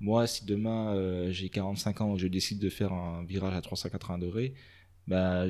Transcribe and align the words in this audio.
moi, 0.00 0.26
si 0.26 0.44
demain 0.44 0.94
euh, 0.94 1.28
j'ai 1.30 1.48
45 1.48 2.00
ans 2.00 2.14
et 2.14 2.18
je 2.18 2.26
décide 2.28 2.58
de 2.58 2.70
faire 2.70 2.92
un 2.92 3.24
virage 3.24 3.54
à 3.54 3.60
380 3.60 4.18
degrés, 4.18 4.54
bah, 5.06 5.44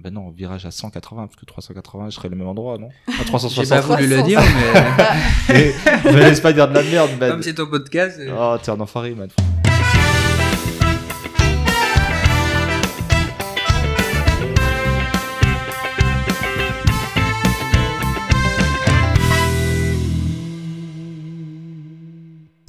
bah 0.00 0.10
non, 0.10 0.30
virage 0.30 0.66
à 0.66 0.70
180, 0.70 1.28
parce 1.28 1.36
que 1.36 1.46
380, 1.46 2.10
je 2.10 2.16
serais 2.16 2.28
le 2.28 2.36
même 2.36 2.48
endroit, 2.48 2.76
non? 2.76 2.88
À 3.08 3.24
360. 3.24 3.64
J'ai 3.64 3.70
pas 3.70 3.80
voulu 3.80 4.08
le 4.08 4.22
dire, 4.22 4.40
mais. 4.40 5.72
mais, 6.04 6.12
me 6.12 6.18
laisse 6.18 6.40
pas 6.40 6.52
dire 6.52 6.68
de 6.68 6.74
la 6.74 6.82
merde, 6.82 7.10
man. 7.18 7.30
Comme 7.30 7.42
c'est 7.42 7.54
ton 7.54 7.66
podcast. 7.66 8.18
euh, 8.18 8.34
Oh, 8.36 8.58
t'es 8.62 8.70
un 8.70 8.80
enfoiré, 8.80 9.14
man. 9.14 9.28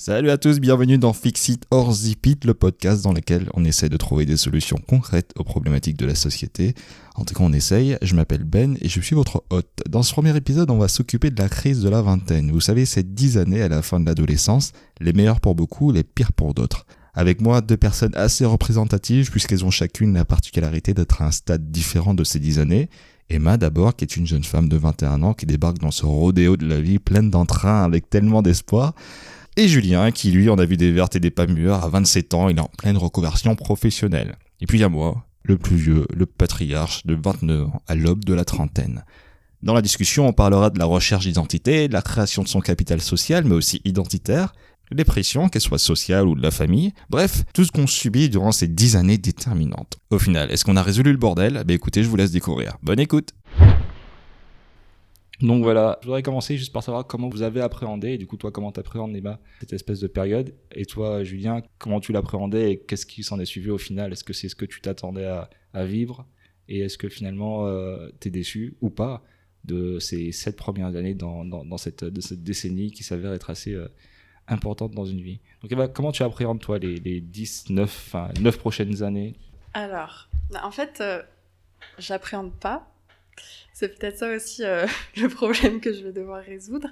Salut 0.06 0.32
à 0.32 0.38
tous, 0.38 0.60
bienvenue 0.60 0.98
dans 0.98 1.14
Fixit 1.14 1.62
or 1.72 1.94
Zip 1.94 2.26
It, 2.26 2.44
le 2.44 2.54
podcast 2.54 3.06
dans 3.06 3.14
lequel 3.14 3.50
on 3.54 3.64
essaie 3.64 3.88
de 3.88 3.96
trouver 3.96 4.26
des 4.26 4.36
solutions 4.36 4.76
concrètes 4.86 5.32
aux 5.38 5.46
problématiques 5.46 5.96
de 5.96 6.06
la 6.06 6.14
société. 6.14 6.76
En 7.16 7.24
tout 7.24 7.34
cas, 7.34 7.42
on 7.42 7.54
essaye. 7.54 7.98
Je 8.02 8.14
m'appelle 8.14 8.44
Ben 8.44 8.76
et 8.82 8.90
je 8.90 9.00
suis 9.00 9.16
votre 9.16 9.46
hôte. 9.50 9.70
Dans 9.88 10.04
ce 10.04 10.12
premier 10.12 10.36
épisode, 10.36 10.70
on 10.72 10.78
va 10.78 10.90
s'occuper 10.90 11.30
de 11.30 11.42
la 11.42 11.48
crise 11.48 11.82
de 11.82 11.88
la 11.88 12.02
vingtaine. 12.02 12.52
Vous 12.52 12.60
savez, 12.60 12.84
ces 12.84 13.04
dix 13.04 13.38
années 13.38 13.62
à 13.62 13.70
la 13.70 13.82
fin 13.82 14.02
de 14.02 14.06
l'adolescence, 14.06 14.74
les 15.00 15.14
meilleures 15.14 15.40
pour 15.40 15.56
beaucoup, 15.56 15.94
les 15.94 16.04
pires 16.04 16.34
pour 16.34 16.54
d'autres. 16.54 16.86
Avec 17.14 17.40
moi, 17.40 17.62
deux 17.62 17.78
personnes 17.78 18.14
assez 18.16 18.44
représentatives 18.44 19.32
puisqu'elles 19.32 19.64
ont 19.64 19.72
chacune 19.72 20.16
la 20.16 20.26
particularité 20.26 20.94
d'être 20.94 21.22
à 21.22 21.28
un 21.28 21.32
stade 21.32 21.72
différent 21.72 22.14
de 22.14 22.26
ces 22.26 22.40
dix 22.40 22.60
années. 22.60 22.90
Emma 23.30 23.56
d'abord, 23.56 23.96
qui 23.96 24.04
est 24.04 24.18
une 24.18 24.28
jeune 24.28 24.44
femme 24.44 24.68
de 24.68 24.76
21 24.76 25.24
ans 25.24 25.34
qui 25.34 25.46
débarque 25.46 25.80
dans 25.80 25.92
ce 25.92 26.06
rodéo 26.06 26.58
de 26.58 26.68
la 26.68 26.82
vie 26.82 27.00
pleine 27.00 27.30
d'entrain 27.30 27.84
avec 27.86 28.10
tellement 28.10 28.42
d'espoir. 28.42 28.96
Et 29.56 29.68
Julien, 29.68 30.10
qui 30.10 30.32
lui 30.32 30.50
en 30.50 30.58
a 30.58 30.66
vu 30.66 30.78
des 30.78 30.92
vertes 30.92 31.16
et 31.16 31.20
des 31.20 31.30
pas 31.30 31.46
mûres, 31.46 31.76
à 31.76 31.88
27 31.88 32.34
ans, 32.34 32.50
il 32.50 32.58
est 32.58 32.62
en 32.62 32.72
pleine 32.76 32.98
reconversion 32.98 33.56
professionnelle. 33.56 34.36
Et 34.62 34.66
puis 34.66 34.80
il 34.80 34.82
y 34.82 34.84
a 34.84 34.90
moi, 34.90 35.28
le 35.44 35.60
plus 35.60 35.76
vieux, 35.76 36.08
le 36.12 36.26
patriarche 36.26 37.06
de 37.06 37.14
29 37.14 37.68
ans, 37.68 37.82
à 37.88 37.94
l'aube 37.94 38.26
de 38.26 38.34
la 38.34 38.46
trentaine. 38.46 39.06
Dans 39.62 39.76
la 39.76 39.84
discussion, 39.84 40.28
on 40.28 40.34
parlera 40.34 40.72
de 40.72 40.80
la 40.80 40.86
recherche 40.86 41.26
d'identité, 41.26 41.88
de 41.88 41.94
la 41.94 42.02
création 42.02 42.42
de 42.42 42.48
son 42.48 42.62
capital 42.62 43.00
social, 43.00 43.46
mais 43.46 43.54
aussi 43.54 43.80
identitaire, 43.86 44.54
des 44.92 45.06
pressions, 45.06 45.50
qu'elles 45.50 45.62
soient 45.62 45.78
sociales 45.78 46.28
ou 46.28 46.36
de 46.36 46.42
la 46.42 46.52
famille, 46.52 46.92
bref, 47.10 47.44
tout 47.54 47.64
ce 47.64 47.72
qu'on 47.72 47.88
subit 47.88 48.30
durant 48.30 48.52
ces 48.52 48.68
dix 48.68 48.96
années 48.96 49.18
déterminantes. 49.18 49.98
Au 50.10 50.20
final, 50.20 50.52
est-ce 50.52 50.66
qu'on 50.66 50.76
a 50.76 50.84
résolu 50.84 51.12
le 51.12 51.18
bordel? 51.18 51.64
Ben 51.66 51.76
écoutez, 51.76 52.04
je 52.04 52.10
vous 52.10 52.16
laisse 52.16 52.32
découvrir. 52.32 52.78
Bonne 52.82 53.00
écoute 53.00 53.30
Donc 55.42 55.64
voilà, 55.64 55.98
je 56.02 56.08
voudrais 56.08 56.22
commencer 56.22 56.58
juste 56.58 56.72
par 56.72 56.84
savoir 56.84 57.08
comment 57.08 57.28
vous 57.28 57.42
avez 57.42 57.60
appréhendé, 57.60 58.10
et 58.12 58.18
du 58.18 58.28
coup, 58.28 58.38
toi, 58.38 58.52
comment 58.52 58.72
t'appréhendes, 58.72 59.16
Emma, 59.16 59.40
cette 59.60 59.74
espèce 59.74 60.00
de 60.00 60.08
période? 60.08 60.54
Et 60.74 60.86
toi, 60.86 61.24
Julien, 61.24 61.62
comment 61.80 62.00
tu 62.00 62.12
l'appréhendais 62.12 62.72
et 62.72 62.80
qu'est-ce 62.80 63.06
qui 63.06 63.24
s'en 63.24 63.40
est 63.40 63.46
suivi 63.46 63.70
au 63.72 63.80
final? 63.80 64.12
Est-ce 64.14 64.24
que 64.24 64.34
c'est 64.34 64.48
ce 64.48 64.56
que 64.56 64.66
tu 64.66 64.80
t'attendais 64.80 65.26
à, 65.26 65.50
à 65.74 65.86
vivre? 65.86 66.28
Et 66.70 66.80
est-ce 66.80 66.98
que 66.98 67.10
finalement, 67.10 67.68
euh, 67.68 68.10
t'es 68.20 68.30
déçu 68.30 68.78
ou 68.82 68.90
pas 68.90 69.24
de 69.66 69.98
ces 70.00 70.32
sept 70.32 70.56
premières 70.56 70.96
années 70.96 71.16
dans, 71.16 71.44
dans, 71.46 71.66
dans 71.66 71.78
cette, 71.78 72.04
de 72.04 72.22
cette 72.22 72.44
décennie 72.44 72.92
qui 72.92 73.04
s'avère 73.04 73.34
être 73.34 73.50
assez 73.50 73.74
euh, 73.74 73.88
importante 74.48 74.92
dans 74.92 75.06
une 75.06 75.22
vie? 75.22 75.40
Donc 75.62 75.72
Emma, 75.72 75.88
comment 75.88 76.12
tu 76.12 76.24
appréhendes, 76.24 76.62
toi, 76.62 76.78
les, 76.78 76.98
les 76.98 77.22
10, 77.22 77.72
9, 77.72 77.84
enfin, 77.84 78.30
9 78.40 78.58
prochaines 78.60 79.02
années? 79.02 79.36
Alors, 79.74 80.30
bah, 80.52 80.62
en 80.64 80.72
fait, 80.72 81.00
euh, 81.02 81.22
j'appréhende 81.98 82.54
pas. 82.54 82.93
C'est 83.74 83.98
peut-être 84.00 84.20
ça 84.20 84.34
aussi 84.36 84.64
euh, 84.64 84.86
le 85.18 85.28
problème 85.30 85.82
que 85.82 85.92
je 85.94 86.04
vais 86.04 86.12
devoir 86.12 86.44
résoudre. 86.44 86.88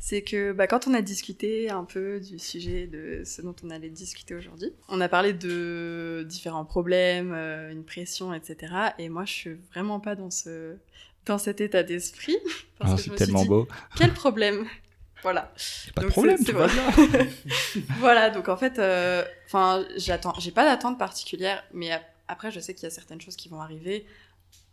C'est 0.00 0.22
que 0.22 0.52
bah, 0.52 0.66
quand 0.66 0.86
on 0.88 0.94
a 0.94 1.00
discuté 1.02 1.70
un 1.70 1.84
peu 1.84 2.20
du 2.20 2.38
sujet 2.38 2.86
de 2.88 3.22
ce 3.24 3.42
dont 3.42 3.54
on 3.62 3.70
allait 3.70 3.90
discuter 3.90 4.34
aujourd'hui, 4.34 4.72
on 4.88 5.00
a 5.00 5.08
parlé 5.08 5.32
de 5.32 6.24
différents 6.28 6.64
problèmes, 6.64 7.32
euh, 7.32 7.70
une 7.70 7.84
pression, 7.84 8.34
etc. 8.34 8.72
Et 8.98 9.08
moi, 9.08 9.24
je 9.24 9.32
suis 9.32 9.54
vraiment 9.72 10.00
pas 10.00 10.16
dans, 10.16 10.30
ce, 10.30 10.74
dans 11.26 11.38
cet 11.38 11.60
état 11.60 11.82
d'esprit. 11.84 12.36
parce 12.78 12.92
Ah, 12.92 12.96
que 12.96 13.02
je 13.02 13.04
C'est 13.06 13.10
me 13.12 13.16
suis 13.16 13.24
tellement 13.26 13.42
dit, 13.42 13.48
beau. 13.48 13.68
Quel 13.96 14.12
problème? 14.12 14.66
Voilà. 15.22 15.52
Pas 15.94 16.02
de 16.02 16.06
Donc, 16.06 16.12
problème, 16.12 16.36
c'est- 16.44 16.52
vrai. 16.52 16.68
voilà, 17.98 18.30
donc 18.30 18.48
en 18.48 18.56
fait, 18.56 18.78
euh, 18.78 19.24
enfin, 19.46 19.84
j'attends, 19.96 20.34
j'ai 20.38 20.50
pas 20.50 20.64
d'attente 20.64 20.98
particulière, 20.98 21.64
mais 21.72 21.92
ap- 21.92 22.04
après, 22.28 22.50
je 22.50 22.60
sais 22.60 22.74
qu'il 22.74 22.84
y 22.84 22.86
a 22.86 22.90
certaines 22.90 23.20
choses 23.20 23.36
qui 23.36 23.48
vont 23.48 23.60
arriver. 23.60 24.04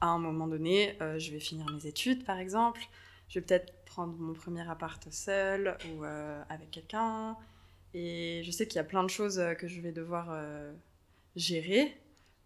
À 0.02 0.08
un 0.08 0.20
moment 0.20 0.48
donné, 0.48 0.98
euh, 1.02 1.18
je 1.20 1.32
vais 1.32 1.40
finir 1.40 1.66
mes 1.72 1.88
études, 1.88 2.26
par 2.26 2.38
exemple. 2.38 2.82
Je 3.30 3.40
vais 3.40 3.46
peut-être 3.46 3.74
prendre 3.86 4.14
mon 4.18 4.34
premier 4.34 4.68
appart 4.70 5.06
seul 5.12 5.78
ou 5.90 6.04
euh, 6.04 6.42
avec 6.50 6.72
quelqu'un. 6.72 7.38
Et 7.94 8.42
je 8.44 8.52
sais 8.52 8.68
qu'il 8.68 8.78
y 8.78 8.80
a 8.80 8.84
plein 8.84 9.04
de 9.04 9.10
choses 9.10 9.40
euh, 9.40 9.54
que 9.54 9.68
je 9.68 9.80
vais 9.80 9.92
devoir 9.92 10.36
gérer. 11.36 11.98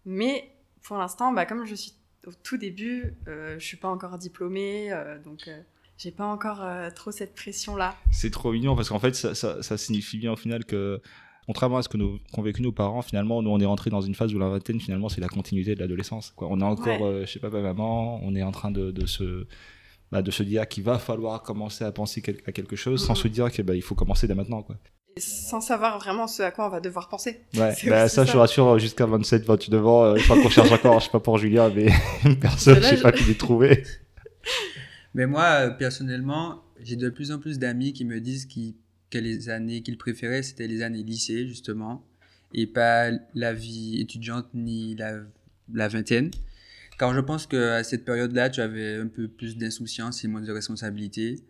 Mais 0.04 0.50
pour 0.82 0.96
l'instant, 0.96 1.32
bah, 1.32 1.46
comme 1.46 1.64
je 1.64 1.74
suis 1.74 1.94
au 2.26 2.32
tout 2.42 2.58
début, 2.58 3.14
je 3.26 3.58
suis 3.58 3.76
pas 3.76 3.88
encore 3.88 4.18
diplômée, 4.18 4.90
donc 5.24 5.48
j'ai 5.96 6.10
pas 6.10 6.26
encore 6.26 6.66
trop 6.94 7.10
cette 7.10 7.34
pression-là. 7.34 7.96
C'est 8.10 8.30
trop 8.30 8.52
mignon 8.52 8.76
parce 8.76 8.88
qu'en 8.88 8.98
fait, 8.98 9.14
ça, 9.14 9.34
ça 9.34 9.78
signifie 9.78 10.18
bien 10.18 10.32
au 10.32 10.36
final 10.36 10.64
que, 10.64 11.00
contrairement 11.48 11.78
à 11.78 11.82
ce 11.82 11.88
que 11.88 11.96
nous, 11.96 12.20
qu'ont 12.32 12.42
vécu 12.42 12.62
nos 12.62 12.70
parents, 12.70 13.02
finalement, 13.02 13.42
nous, 13.42 13.50
on 13.50 13.58
est 13.58 13.64
rentré 13.66 13.90
dans 13.90 14.00
une 14.02 14.14
phase 14.14 14.32
où 14.32 14.38
la 14.38 14.48
vingtaine, 14.48 14.78
finalement, 14.80 15.08
c'est 15.08 15.20
la 15.20 15.26
continuité 15.28 15.74
de 15.74 15.80
l'adolescence. 15.80 16.32
Quoi. 16.36 16.46
On 16.48 16.60
est 16.60 16.64
encore, 16.64 17.00
Ouais. 17.00 17.06
euh, 17.06 17.26
je 17.26 17.32
sais 17.32 17.40
pas, 17.40 17.50
maman, 17.50 18.20
on 18.22 18.36
est 18.36 18.42
en 18.44 18.52
train 18.52 18.70
de, 18.70 18.92
de 18.92 19.06
se. 19.06 19.46
Bah, 20.12 20.22
de 20.22 20.30
se 20.30 20.42
dire 20.42 20.66
qu'il 20.68 20.84
va 20.84 20.98
falloir 20.98 21.42
commencer 21.42 21.84
à 21.84 21.92
penser 21.92 22.22
quel- 22.22 22.38
à 22.46 22.52
quelque 22.52 22.76
chose 22.76 23.04
sans 23.04 23.12
Mhm. 23.12 23.16
se 23.22 23.28
dire 23.28 23.50
qu'il 23.50 23.62
bah, 23.64 23.74
il 23.74 23.82
faut 23.82 23.94
commencer 23.94 24.26
dès 24.26 24.34
maintenant. 24.34 24.62
Quoi. 24.62 24.76
Et 25.16 25.20
sans 25.20 25.60
savoir 25.60 25.98
vraiment 25.98 26.26
ce 26.26 26.42
à 26.42 26.50
quoi 26.50 26.66
on 26.66 26.70
va 26.70 26.80
devoir 26.80 27.08
penser. 27.10 27.40
Ouais, 27.56 27.74
bah, 27.86 28.08
ça, 28.08 28.24
je 28.24 28.32
te 28.32 28.36
rassure, 28.38 28.78
jusqu'à 28.78 29.04
27, 29.04 29.44
29 29.44 29.86
ans, 29.86 30.04
euh, 30.04 30.16
je 30.16 30.24
crois 30.24 30.40
qu'on 30.40 30.48
cherche 30.48 30.70
encore, 30.72 31.00
je 31.00 31.04
sais 31.06 31.10
pas 31.10 31.20
pour 31.20 31.36
Julien, 31.36 31.70
mais 31.74 31.88
personne, 32.40 32.74
Là, 32.76 32.80
je 32.80 32.86
sais 32.86 32.96
je- 32.96 33.02
pas 33.02 33.12
qui 33.12 33.24
les 33.24 33.34
trouver. 33.34 33.82
Mais 35.14 35.26
moi, 35.26 35.44
euh, 35.44 35.70
personnellement, 35.70 36.62
j'ai 36.80 36.96
de 36.96 37.10
plus 37.10 37.32
en 37.32 37.38
plus 37.38 37.58
d'amis 37.58 37.92
qui 37.92 38.04
me 38.04 38.20
disent 38.20 38.46
qu'ils- 38.46 38.76
que 39.10 39.18
les 39.18 39.48
années 39.48 39.82
qu'ils 39.82 39.98
préféraient, 39.98 40.42
c'était 40.42 40.66
les 40.66 40.82
années 40.82 41.02
lycée, 41.02 41.46
justement, 41.46 42.06
et 42.52 42.66
pas 42.66 43.10
la 43.34 43.52
vie 43.52 44.00
étudiante 44.00 44.46
ni 44.54 44.94
la, 44.94 45.20
la 45.72 45.88
vingtaine. 45.88 46.30
Car 46.98 47.14
je 47.14 47.20
pense 47.20 47.46
qu'à 47.46 47.84
cette 47.84 48.04
période-là, 48.04 48.50
tu 48.50 48.60
avais 48.60 48.96
un 48.96 49.06
peu 49.06 49.28
plus 49.28 49.56
d'insouciance 49.56 50.24
et 50.24 50.28
moins 50.28 50.40
de 50.40 50.52
responsabilité. 50.52 51.40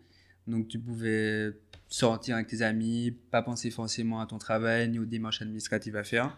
Donc, 0.47 0.67
tu 0.67 0.79
pouvais 0.79 1.53
sortir 1.87 2.35
avec 2.35 2.47
tes 2.47 2.61
amis, 2.61 3.15
pas 3.31 3.41
penser 3.41 3.71
forcément 3.71 4.21
à 4.21 4.27
ton 4.27 4.37
travail 4.37 4.87
ni 4.89 4.99
aux 4.99 5.05
démarches 5.05 5.41
administratives 5.41 5.95
à 5.95 6.03
faire. 6.03 6.37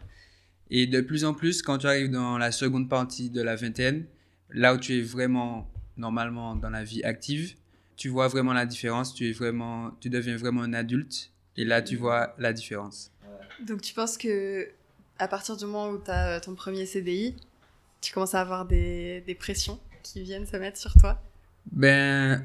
Et 0.70 0.88
de 0.88 1.02
plus 1.02 1.26
en 1.26 1.34
plus, 1.34 1.62
quand 1.62 1.80
tu 1.80 1.88
arrives 1.88 2.10
dans 2.10 2.38
la 2.38 2.52
seconde 2.52 2.90
partie 2.90 3.30
de 3.30 3.42
la 3.42 3.58
vingtaine, 3.58 4.06
là 4.50 4.74
où 4.74 4.78
tu 4.78 4.98
es 4.98 5.02
vraiment 5.02 5.70
normalement 5.98 6.56
dans 6.56 6.70
la 6.70 6.86
vie 6.86 7.04
active, 7.04 7.56
tu 8.02 8.10
vois 8.10 8.28
vraiment 8.28 8.54
la 8.54 8.66
différence, 8.66 9.14
tu 9.14 9.30
es 9.30 9.32
vraiment, 9.32 9.92
tu 10.02 10.10
deviens 10.10 10.36
vraiment 10.36 10.64
un 10.64 10.74
adulte, 10.74 11.30
et 11.56 11.64
là 11.66 11.84
tu 11.84 11.96
vois 11.98 12.34
la 12.40 12.52
différence. 12.52 13.12
Donc 13.68 13.82
tu 13.82 13.94
penses 13.94 14.18
que 14.18 14.68
à 15.20 15.28
partir 15.28 15.56
du 15.56 15.66
moment 15.66 15.90
où 15.92 16.00
tu 16.04 16.10
as 16.10 16.40
ton 16.42 16.56
premier 16.56 16.88
CDI, 16.88 17.36
tu 18.02 18.12
commences 18.12 18.34
à 18.34 18.42
avoir 18.42 18.66
des, 18.66 19.22
des 19.28 19.36
pressions 19.36 19.80
qui 20.02 20.22
viennent 20.24 20.48
se 20.48 20.58
mettre 20.58 20.80
sur 20.80 20.94
toi? 20.96 21.22
Ben, 21.72 22.44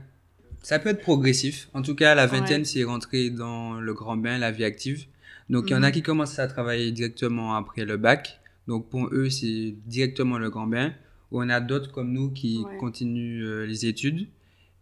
ça 0.62 0.78
peut 0.78 0.90
être 0.90 1.00
progressif. 1.00 1.70
En 1.72 1.80
tout 1.80 1.94
cas, 1.94 2.14
la 2.14 2.26
vingtaine, 2.26 2.60
Ouais. 2.60 2.64
c'est 2.66 2.84
rentrer 2.84 3.30
dans 3.30 3.80
le 3.80 3.94
grand 3.94 4.18
bain, 4.18 4.36
la 4.36 4.50
vie 4.50 4.64
active. 4.64 5.06
Donc, 5.48 5.70
il 5.70 5.72
y 5.72 5.74
en 5.74 5.82
a 5.82 5.86
Mhm. 5.88 5.92
qui 5.94 6.02
commencent 6.02 6.38
à 6.38 6.48
travailler 6.48 6.92
directement 6.92 7.54
après 7.54 7.86
le 7.86 7.96
bac. 7.96 8.40
Donc, 8.68 8.90
pour 8.90 9.08
eux, 9.10 9.30
c'est 9.30 9.74
directement 9.86 10.36
le 10.36 10.50
grand 10.50 10.66
bain. 10.66 10.92
Ou 11.30 11.40
on 11.42 11.48
a 11.48 11.60
d'autres 11.60 11.90
comme 11.92 12.12
nous 12.12 12.30
qui 12.30 12.58
Ouais. 12.66 12.76
continuent 12.76 13.42
euh, 13.46 13.64
les 13.66 13.86
études. 13.86 14.28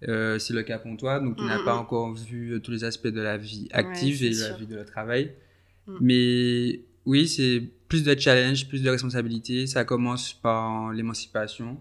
Euh, 0.09 0.39
c'est 0.39 0.53
le 0.55 0.63
cas 0.63 0.79
pour 0.79 0.97
toi. 0.97 1.19
Donc, 1.21 1.37
tu 1.37 1.45
n'as 1.45 1.59
Mhm. 1.59 1.65
pas 1.65 1.77
encore 1.77 2.13
vu 2.13 2.53
euh, 2.53 2.61
tous 2.61 2.71
les 2.71 2.85
aspects 2.85 3.09
de 3.09 3.21
la 3.21 3.37
vie 3.39 3.69
active 3.73 4.23
et 4.23 4.31
de 4.31 4.39
la 4.41 4.47
sûr. 4.49 4.57
vie 4.59 4.67
de 4.67 4.83
travail. 4.85 5.33
Mhm. 5.87 5.97
Mais 6.01 6.81
oui, 7.07 7.27
c'est 7.29 7.63
plus 7.89 8.03
de 8.05 8.19
challenge, 8.19 8.69
plus 8.69 8.83
de 8.83 8.91
responsabilité. 8.91 9.67
Ça 9.67 9.85
commence 9.85 10.33
par 10.35 10.93
l'émancipation. 10.93 11.79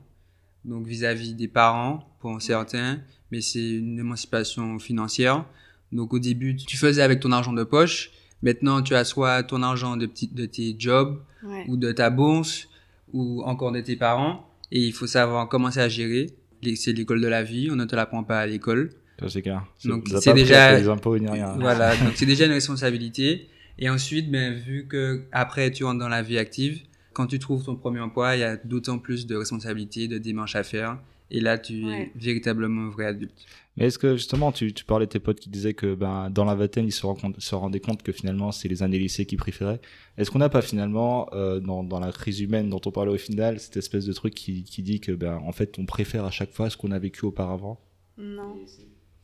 Donc, 0.64 0.88
vis-à-vis 0.88 1.34
des 1.34 1.48
parents, 1.50 2.16
pour 2.22 2.42
certains, 2.42 3.00
mais 3.32 3.42
c'est 3.42 3.72
une 3.78 4.00
émancipation 4.00 4.80
financière. 4.80 5.46
Donc, 5.92 6.14
au 6.14 6.20
début, 6.20 6.56
tu 6.56 6.78
faisais 6.78 7.02
avec 7.02 7.20
ton 7.20 7.32
argent 7.34 7.52
de 7.54 7.64
poche. 7.64 8.12
Maintenant, 8.42 8.82
tu 8.82 8.96
as 8.96 9.04
soit 9.06 9.44
ton 9.44 9.62
argent 9.64 9.98
de, 9.98 10.06
petit, 10.06 10.28
de 10.28 10.46
tes 10.46 10.76
jobs 10.78 11.22
Ouais. 11.44 11.66
ou 11.68 11.76
de 11.76 11.92
ta 11.92 12.10
bourse 12.10 12.70
ou 13.12 13.42
encore 13.44 13.72
de 13.74 13.82
tes 13.82 13.98
parents. 13.98 14.50
Et 14.72 14.80
il 14.80 14.94
faut 14.94 15.08
savoir 15.08 15.48
commencer 15.50 15.80
à 15.82 15.90
gérer. 15.90 16.28
C'est 16.76 16.94
l'école 16.94 17.22
de 17.22 17.28
la 17.28 17.44
vie. 17.44 17.70
On 17.72 17.76
ne 17.76 17.86
te 17.86 17.96
l'apprend 17.96 18.24
pas 18.24 18.40
à 18.40 18.46
l'école. 18.48 18.90
Ça, 19.20 19.30
c'est 19.30 19.42
clair. 19.42 19.64
Donc, 19.86 20.08
c'est 20.20 20.34
déjà- 20.34 20.66
à 20.66 20.70
payer 20.72 20.82
les 20.84 20.90
impôts 20.90 21.18
ni 21.18 21.28
rien. 21.30 21.56
Voilà, 21.60 21.96
donc 22.04 22.14
c'est 22.16 22.26
déjà 22.26 22.46
une 22.46 22.52
responsabilité. 22.52 23.48
Et 23.80 23.90
ensuite, 23.90 24.30
ben, 24.32 24.54
vu 24.54 24.86
que 24.88 25.24
après 25.32 25.72
tu 25.72 25.84
rentres 25.84 26.00
dans 26.00 26.10
la 26.10 26.22
vie 26.22 26.38
active, 26.38 26.82
quand 27.14 27.28
tu 27.28 27.40
trouves 27.40 27.64
ton 27.64 27.76
premier 27.76 28.00
emploi, 28.00 28.36
il 28.36 28.40
y 28.40 28.44
a 28.44 28.58
d'autant 28.58 28.98
plus 29.00 29.28
de 29.28 29.36
responsabilités, 29.36 30.08
de 30.08 30.18
démarches 30.18 30.56
à 30.56 30.64
faire. 30.64 30.98
Et 31.32 31.40
là, 31.40 31.58
tu 31.58 31.84
Ouais. 31.86 32.12
es 32.16 32.20
véritablement 32.20 32.88
un 32.88 32.90
vrai 32.90 33.06
adulte. 33.06 33.34
Mais 33.76 33.86
est-ce 33.88 33.98
que 33.98 34.16
justement, 34.16 34.52
tu, 34.52 34.72
tu 34.72 34.86
parlais 34.86 35.08
de 35.08 35.12
tes 35.12 35.20
potes 35.20 35.40
qui 35.40 35.50
disaient 35.50 35.74
que 35.74 35.96
ben, 35.96 36.30
dans 36.30 36.46
la 36.46 36.54
vingtaine, 36.54 36.86
ils 36.86 36.92
se, 36.92 37.08
se 37.40 37.56
rendaient 37.56 37.80
compte 37.80 38.04
que 38.04 38.12
finalement, 38.12 38.52
c'est 38.52 38.68
les 38.68 38.84
années 38.84 39.00
lycée 39.00 39.26
qu'ils 39.26 39.40
préféraient 39.40 39.82
Est-ce 40.18 40.30
qu'on 40.30 40.40
n'a 40.40 40.50
pas 40.50 40.62
finalement, 40.62 41.28
euh, 41.34 41.60
dans, 41.60 41.84
dans 41.84 42.00
la 42.00 42.12
crise 42.12 42.40
humaine 42.40 42.70
dont 42.70 42.82
on 42.86 42.92
parlait 42.92 43.12
au 43.12 43.18
final, 43.18 43.60
cette 43.60 43.78
espèce 43.78 44.06
de 44.06 44.14
truc 44.14 44.36
qui, 44.36 44.64
qui 44.64 44.84
dit 44.84 45.00
que 45.00 45.12
ben, 45.12 45.42
en 45.44 45.52
fait, 45.52 45.80
on 45.80 45.86
préfère 45.86 46.26
à 46.26 46.32
chaque 46.32 46.52
fois 46.52 46.70
ce 46.70 46.78
qu'on 46.78 46.92
a 46.92 47.00
vécu 47.00 47.26
auparavant? 47.26 47.80
Non. 48.18 48.56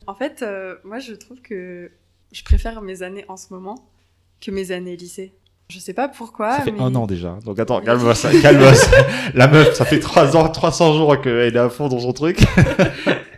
En 0.06 0.14
fait, 0.14 0.42
euh, 0.42 0.74
moi, 0.82 0.98
je 0.98 1.14
trouve 1.14 1.40
que 1.40 1.92
je 2.32 2.42
préfère 2.42 2.82
mes 2.82 3.02
années 3.02 3.24
en 3.28 3.36
ce 3.36 3.52
moment 3.52 3.88
que 4.40 4.50
mes 4.50 4.72
années 4.72 4.96
lycée. 4.96 5.32
Je 5.68 5.78
sais 5.78 5.94
pas 5.94 6.08
pourquoi. 6.08 6.56
Ça 6.56 6.62
fait 6.62 6.72
mais... 6.72 6.80
un 6.80 6.94
an 6.96 7.06
déjà. 7.06 7.38
Donc 7.44 7.60
attends, 7.60 7.80
calme-toi, 7.80 8.16
ça, 8.16 8.30
calme-toi. 8.40 8.72
La 9.34 9.46
meuf, 9.46 9.74
ça 9.74 9.84
fait 9.84 10.00
3 10.00 10.36
ans, 10.36 10.48
300 10.48 10.94
jours 10.94 11.20
qu'elle 11.20 11.54
est 11.54 11.56
à 11.56 11.68
fond 11.68 11.88
dans 11.88 12.00
son 12.00 12.12
truc. 12.12 12.40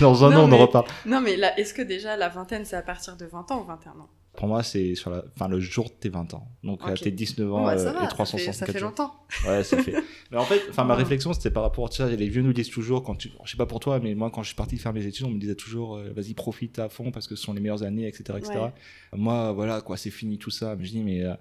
dans 0.00 0.24
un 0.24 0.30
Non, 0.30 0.36
an, 0.36 0.40
on 0.40 0.44
en 0.44 0.48
mais- 0.48 0.62
reparle. 0.62 0.86
Non, 1.06 1.20
mais 1.20 1.36
là, 1.36 1.58
est-ce 1.58 1.74
que 1.74 1.82
déjà 1.82 2.16
la 2.16 2.28
vingtaine, 2.28 2.64
c'est 2.64 2.76
à 2.76 2.82
partir 2.82 3.16
de 3.16 3.24
20 3.26 3.50
ans 3.50 3.62
ou 3.62 3.64
21 3.66 3.92
ans? 3.92 4.08
Pour 4.36 4.48
moi, 4.48 4.62
c'est 4.62 4.94
sur 4.94 5.08
la, 5.08 5.22
enfin, 5.34 5.48
le 5.48 5.58
jour 5.60 5.86
de 5.86 5.94
tes 5.94 6.10
20 6.10 6.34
ans. 6.34 6.46
Donc 6.62 6.80
à 6.84 6.90
Ok. 6.90 7.00
tes 7.00 7.10
19 7.10 7.48
Bon, 7.48 7.56
ans 7.56 7.64
bah, 7.64 7.78
ça 7.78 7.88
euh, 7.88 7.92
va, 7.92 8.00
et 8.00 8.02
ça 8.02 8.08
364 8.08 8.52
fait, 8.58 8.66
ça 8.66 8.72
fait 8.72 8.78
jours. 8.78 8.88
longtemps. 8.90 9.14
Ouais, 9.46 9.64
ça 9.64 9.82
fait. 9.82 9.94
Mais 10.30 10.36
en 10.36 10.44
fait, 10.44 10.60
enfin, 10.68 10.84
ma 10.84 10.94
réflexion, 10.94 11.32
c'était 11.32 11.50
par 11.50 11.62
rapport, 11.62 11.88
tu 11.88 11.96
sais, 12.02 12.16
les 12.16 12.28
vieux 12.28 12.42
nous 12.42 12.52
disent 12.52 12.68
toujours, 12.68 13.02
quand 13.02 13.14
tu, 13.14 13.30
je 13.44 13.50
sais 13.50 13.56
pas 13.56 13.64
pour 13.64 13.80
toi, 13.80 13.98
mais 13.98 14.14
moi, 14.14 14.30
quand 14.30 14.42
je 14.42 14.48
suis 14.48 14.54
parti 14.56 14.76
faire 14.76 14.92
mes 14.92 15.06
études, 15.06 15.24
on 15.24 15.30
me 15.30 15.38
disait 15.40 15.54
toujours, 15.54 15.96
euh, 15.96 16.12
vas-y, 16.14 16.34
profite 16.34 16.78
à 16.78 16.90
fond 16.90 17.10
parce 17.12 17.26
que 17.26 17.34
ce 17.34 17.42
sont 17.44 17.54
les 17.54 17.60
meilleures 17.60 17.82
années, 17.82 18.06
etc., 18.06 18.24
etc. 18.38 18.52
Ouais. 18.58 18.72
Moi, 19.14 19.52
voilà, 19.52 19.80
quoi, 19.80 19.96
c'est 19.96 20.10
fini 20.10 20.36
tout 20.36 20.50
ça. 20.50 20.76
Mais 20.76 20.84
je 20.84 20.90
dis, 20.90 21.02
mais, 21.02 21.22
euh, 21.24 21.32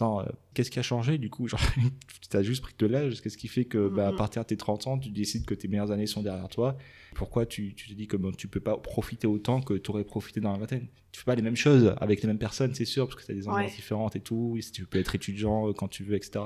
attends, 0.00 0.20
euh, 0.20 0.24
qu'est-ce 0.54 0.70
qui 0.70 0.78
a 0.78 0.82
changé, 0.82 1.18
du 1.18 1.30
coup? 1.30 1.46
Genre, 1.48 1.60
tu 2.30 2.36
as 2.36 2.42
juste 2.42 2.62
pris 2.62 2.74
de 2.78 2.86
l'âge. 2.86 3.20
Qu'est-ce 3.20 3.36
qui 3.38 3.48
fait 3.48 3.64
que, 3.64 3.88
bah, 3.88 4.08
à 4.08 4.10
Mhm. 4.12 4.16
partir 4.16 4.42
de 4.42 4.46
tes 4.46 4.56
30 4.56 4.86
ans, 4.86 4.98
tu 4.98 5.10
décides 5.10 5.44
que 5.44 5.54
tes 5.54 5.68
meilleures 5.68 5.90
années 5.90 6.06
sont 6.06 6.22
derrière 6.22 6.48
toi? 6.48 6.76
Pourquoi 7.14 7.46
tu, 7.46 7.74
tu 7.74 7.88
te 7.88 7.94
dis 7.94 8.06
que 8.06 8.16
bon, 8.16 8.32
tu 8.32 8.48
peux 8.48 8.60
pas 8.60 8.76
profiter 8.78 9.26
autant 9.26 9.60
que 9.60 9.74
tu 9.74 9.90
aurais 9.90 10.04
profité 10.04 10.40
dans 10.40 10.52
la 10.52 10.58
vingtaine? 10.58 10.86
Tu 11.12 11.20
fais 11.20 11.24
pas 11.26 11.34
les 11.34 11.42
mêmes 11.42 11.56
choses 11.56 11.94
avec 12.00 12.22
les 12.22 12.26
mêmes 12.28 12.38
personnes, 12.38 12.74
c'est 12.74 12.84
sûr, 12.84 13.06
parce 13.08 13.20
que 13.20 13.26
tu 13.26 13.32
as 13.32 13.34
des 13.34 13.48
ambiances 13.48 13.70
Ouais. 13.70 13.76
différentes 13.76 14.16
et 14.16 14.20
tout. 14.20 14.58
Tu 14.72 14.86
peux 14.86 14.98
être 14.98 15.14
étudiant 15.14 15.68
euh, 15.68 15.72
quand 15.72 15.88
tu 15.88 16.04
veux, 16.04 16.14
etc. 16.14 16.44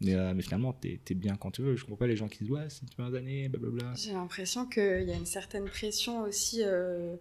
Mais, 0.00 0.14
euh, 0.14 0.34
mais 0.34 0.42
finalement, 0.42 0.72
t'es 0.74 1.00
es 1.10 1.14
bien 1.14 1.36
quand 1.36 1.50
tu 1.50 1.62
veux. 1.62 1.74
Je 1.76 1.82
comprends 1.84 1.96
pas 1.96 2.06
les 2.06 2.16
gens 2.16 2.28
qui 2.28 2.40
disent 2.40 2.50
ouais, 2.50 2.68
c'est 2.68 2.82
une 2.82 2.88
première 2.90 3.14
année, 3.18 3.48
blablabla. 3.48 3.92
J'ai 3.96 4.12
l'impression 4.12 4.66
qu'il 4.66 5.04
y 5.04 5.10
a 5.12 5.16
une 5.16 5.26
certaine 5.26 5.64
pression 5.64 6.20
aussi 6.22 6.62
euh, 6.62 7.16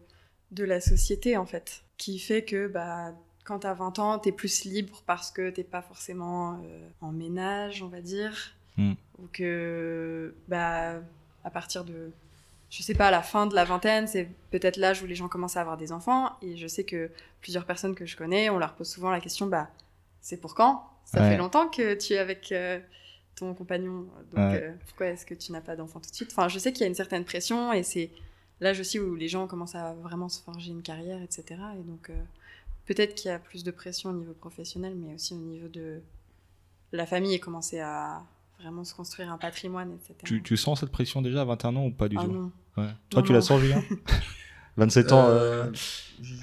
de 0.52 0.64
la 0.64 0.80
société, 0.82 1.38
en 1.38 1.46
fait, 1.46 1.84
qui 1.98 2.20
fait 2.20 2.44
que 2.44 2.68
bah, 2.68 3.16
quand 3.46 3.60
t'as 3.60 3.74
20 3.74 4.00
ans, 4.00 4.20
t'es 4.20 4.32
plus 4.34 4.66
libre 4.66 5.02
parce 5.06 5.32
que 5.32 5.50
t'es 5.50 5.64
pas 5.64 5.82
forcément 5.82 6.60
euh, 6.66 6.90
en 7.02 7.12
ménage, 7.12 7.82
on 7.84 7.88
va 7.88 8.02
dire. 8.02 8.54
Mm. 8.78 8.94
Ou 9.20 9.28
que, 9.32 10.36
bah, 10.50 10.96
à 11.44 11.50
partir 11.50 11.86
de, 11.86 12.12
je 12.70 12.84
sais 12.84 12.94
pas, 12.96 13.08
à 13.08 13.12
la 13.12 13.22
fin 13.22 13.46
de 13.48 13.56
la 13.56 13.64
vingtaine, 13.64 14.08
c'est 14.08 14.28
peut-être 14.52 14.76
l'âge 14.78 15.02
où 15.02 15.06
les 15.06 15.16
gens 15.16 15.30
commencent 15.30 15.56
à 15.58 15.62
avoir 15.62 15.78
des 15.78 15.92
enfants. 15.94 16.32
Et 16.42 16.58
je 16.58 16.68
sais 16.68 16.84
que 16.84 17.10
plusieurs 17.40 17.66
personnes 17.66 17.96
que 17.96 18.06
je 18.06 18.18
connais, 18.18 18.50
on 18.50 18.58
leur 18.58 18.74
pose 18.74 18.90
souvent 18.90 19.12
la 19.12 19.22
question, 19.22 19.48
bah, 19.48 19.70
c'est 20.22 20.38
pour 20.38 20.56
quand? 20.56 20.90
Ça 21.06 21.22
Ouais. 21.22 21.30
fait 21.30 21.38
longtemps 21.38 21.70
que 21.70 21.94
tu 21.94 22.14
es 22.14 22.18
avec 22.18 22.52
euh, 22.52 22.80
ton 23.36 23.54
compagnon, 23.54 24.08
donc 24.34 24.40
Ouais. 24.40 24.64
euh, 24.64 24.74
pourquoi 24.88 25.08
est-ce 25.08 25.26
que 25.26 25.36
tu 25.36 25.52
n'as 25.52 25.62
pas 25.62 25.76
d'enfant 25.76 26.00
tout 26.00 26.10
de 26.10 26.16
suite? 26.16 26.32
Enfin, 26.32 26.48
je 26.50 26.58
sais 26.58 26.74
qu'il 26.74 26.82
y 26.82 26.86
a 26.86 26.88
une 26.88 26.96
certaine 26.96 27.24
pression 27.26 27.72
et 27.72 27.84
c'est 27.84 28.10
l'âge 28.60 28.80
aussi 28.80 29.00
où 29.00 29.14
les 29.16 29.28
gens 29.28 29.46
commencent 29.48 29.76
à 29.76 29.94
vraiment 29.94 30.30
se 30.30 30.42
forger 30.42 30.72
une 30.72 30.82
carrière, 30.82 31.22
etc. 31.22 31.44
Et 31.80 31.84
donc, 31.84 32.10
euh, 32.10 32.14
peut-être 32.86 33.16
qu'il 33.16 33.30
y 33.30 33.34
a 33.34 33.40
plus 33.40 33.64
de 33.64 33.72
pression 33.72 34.10
au 34.12 34.14
niveau 34.14 34.34
professionnel, 34.34 34.94
mais 34.96 35.14
aussi 35.16 35.34
au 35.34 35.38
niveau 35.38 35.68
de 35.68 36.02
la 36.92 37.06
famille 37.06 37.34
et 37.34 37.40
commencer 37.40 37.80
à 37.80 38.24
vraiment 38.60 38.84
se 38.84 38.94
construire 38.94 39.32
un 39.32 39.38
patrimoine, 39.38 39.92
etc. 39.94 40.14
Tu, 40.24 40.42
tu 40.42 40.56
sens 40.58 40.80
cette 40.80 40.92
pression 40.92 41.22
déjà 41.22 41.42
à 41.42 41.46
21 41.46 41.76
ans 41.76 41.86
ou 41.86 41.92
pas 41.92 42.08
du 42.08 42.18
Ah 42.18 42.24
tout? 42.26 42.32
non. 42.32 42.52
Ouais. 42.78 42.90
Toi, 43.10 43.22
Non, 43.22 43.28
tu 43.28 43.34
la 43.34 43.42
sens, 43.42 43.62
Julien 43.62 43.82
27 44.78 45.12
ans. 45.12 45.28
euh, 45.28 45.66
Euh, 45.66 45.72
je, 46.22 46.36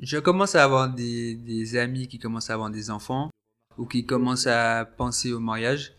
je 0.00 0.18
commence 0.18 0.54
à 0.54 0.64
avoir 0.64 0.92
des, 0.92 1.34
des 1.34 1.76
amis 1.76 2.08
qui 2.08 2.18
commencent 2.18 2.50
à 2.50 2.54
avoir 2.54 2.70
des 2.70 2.90
enfants 2.90 3.30
ou 3.78 3.86
qui 3.86 4.04
commencent 4.06 4.46
à 4.46 4.84
penser 4.84 5.32
au 5.32 5.40
mariage. 5.40 5.92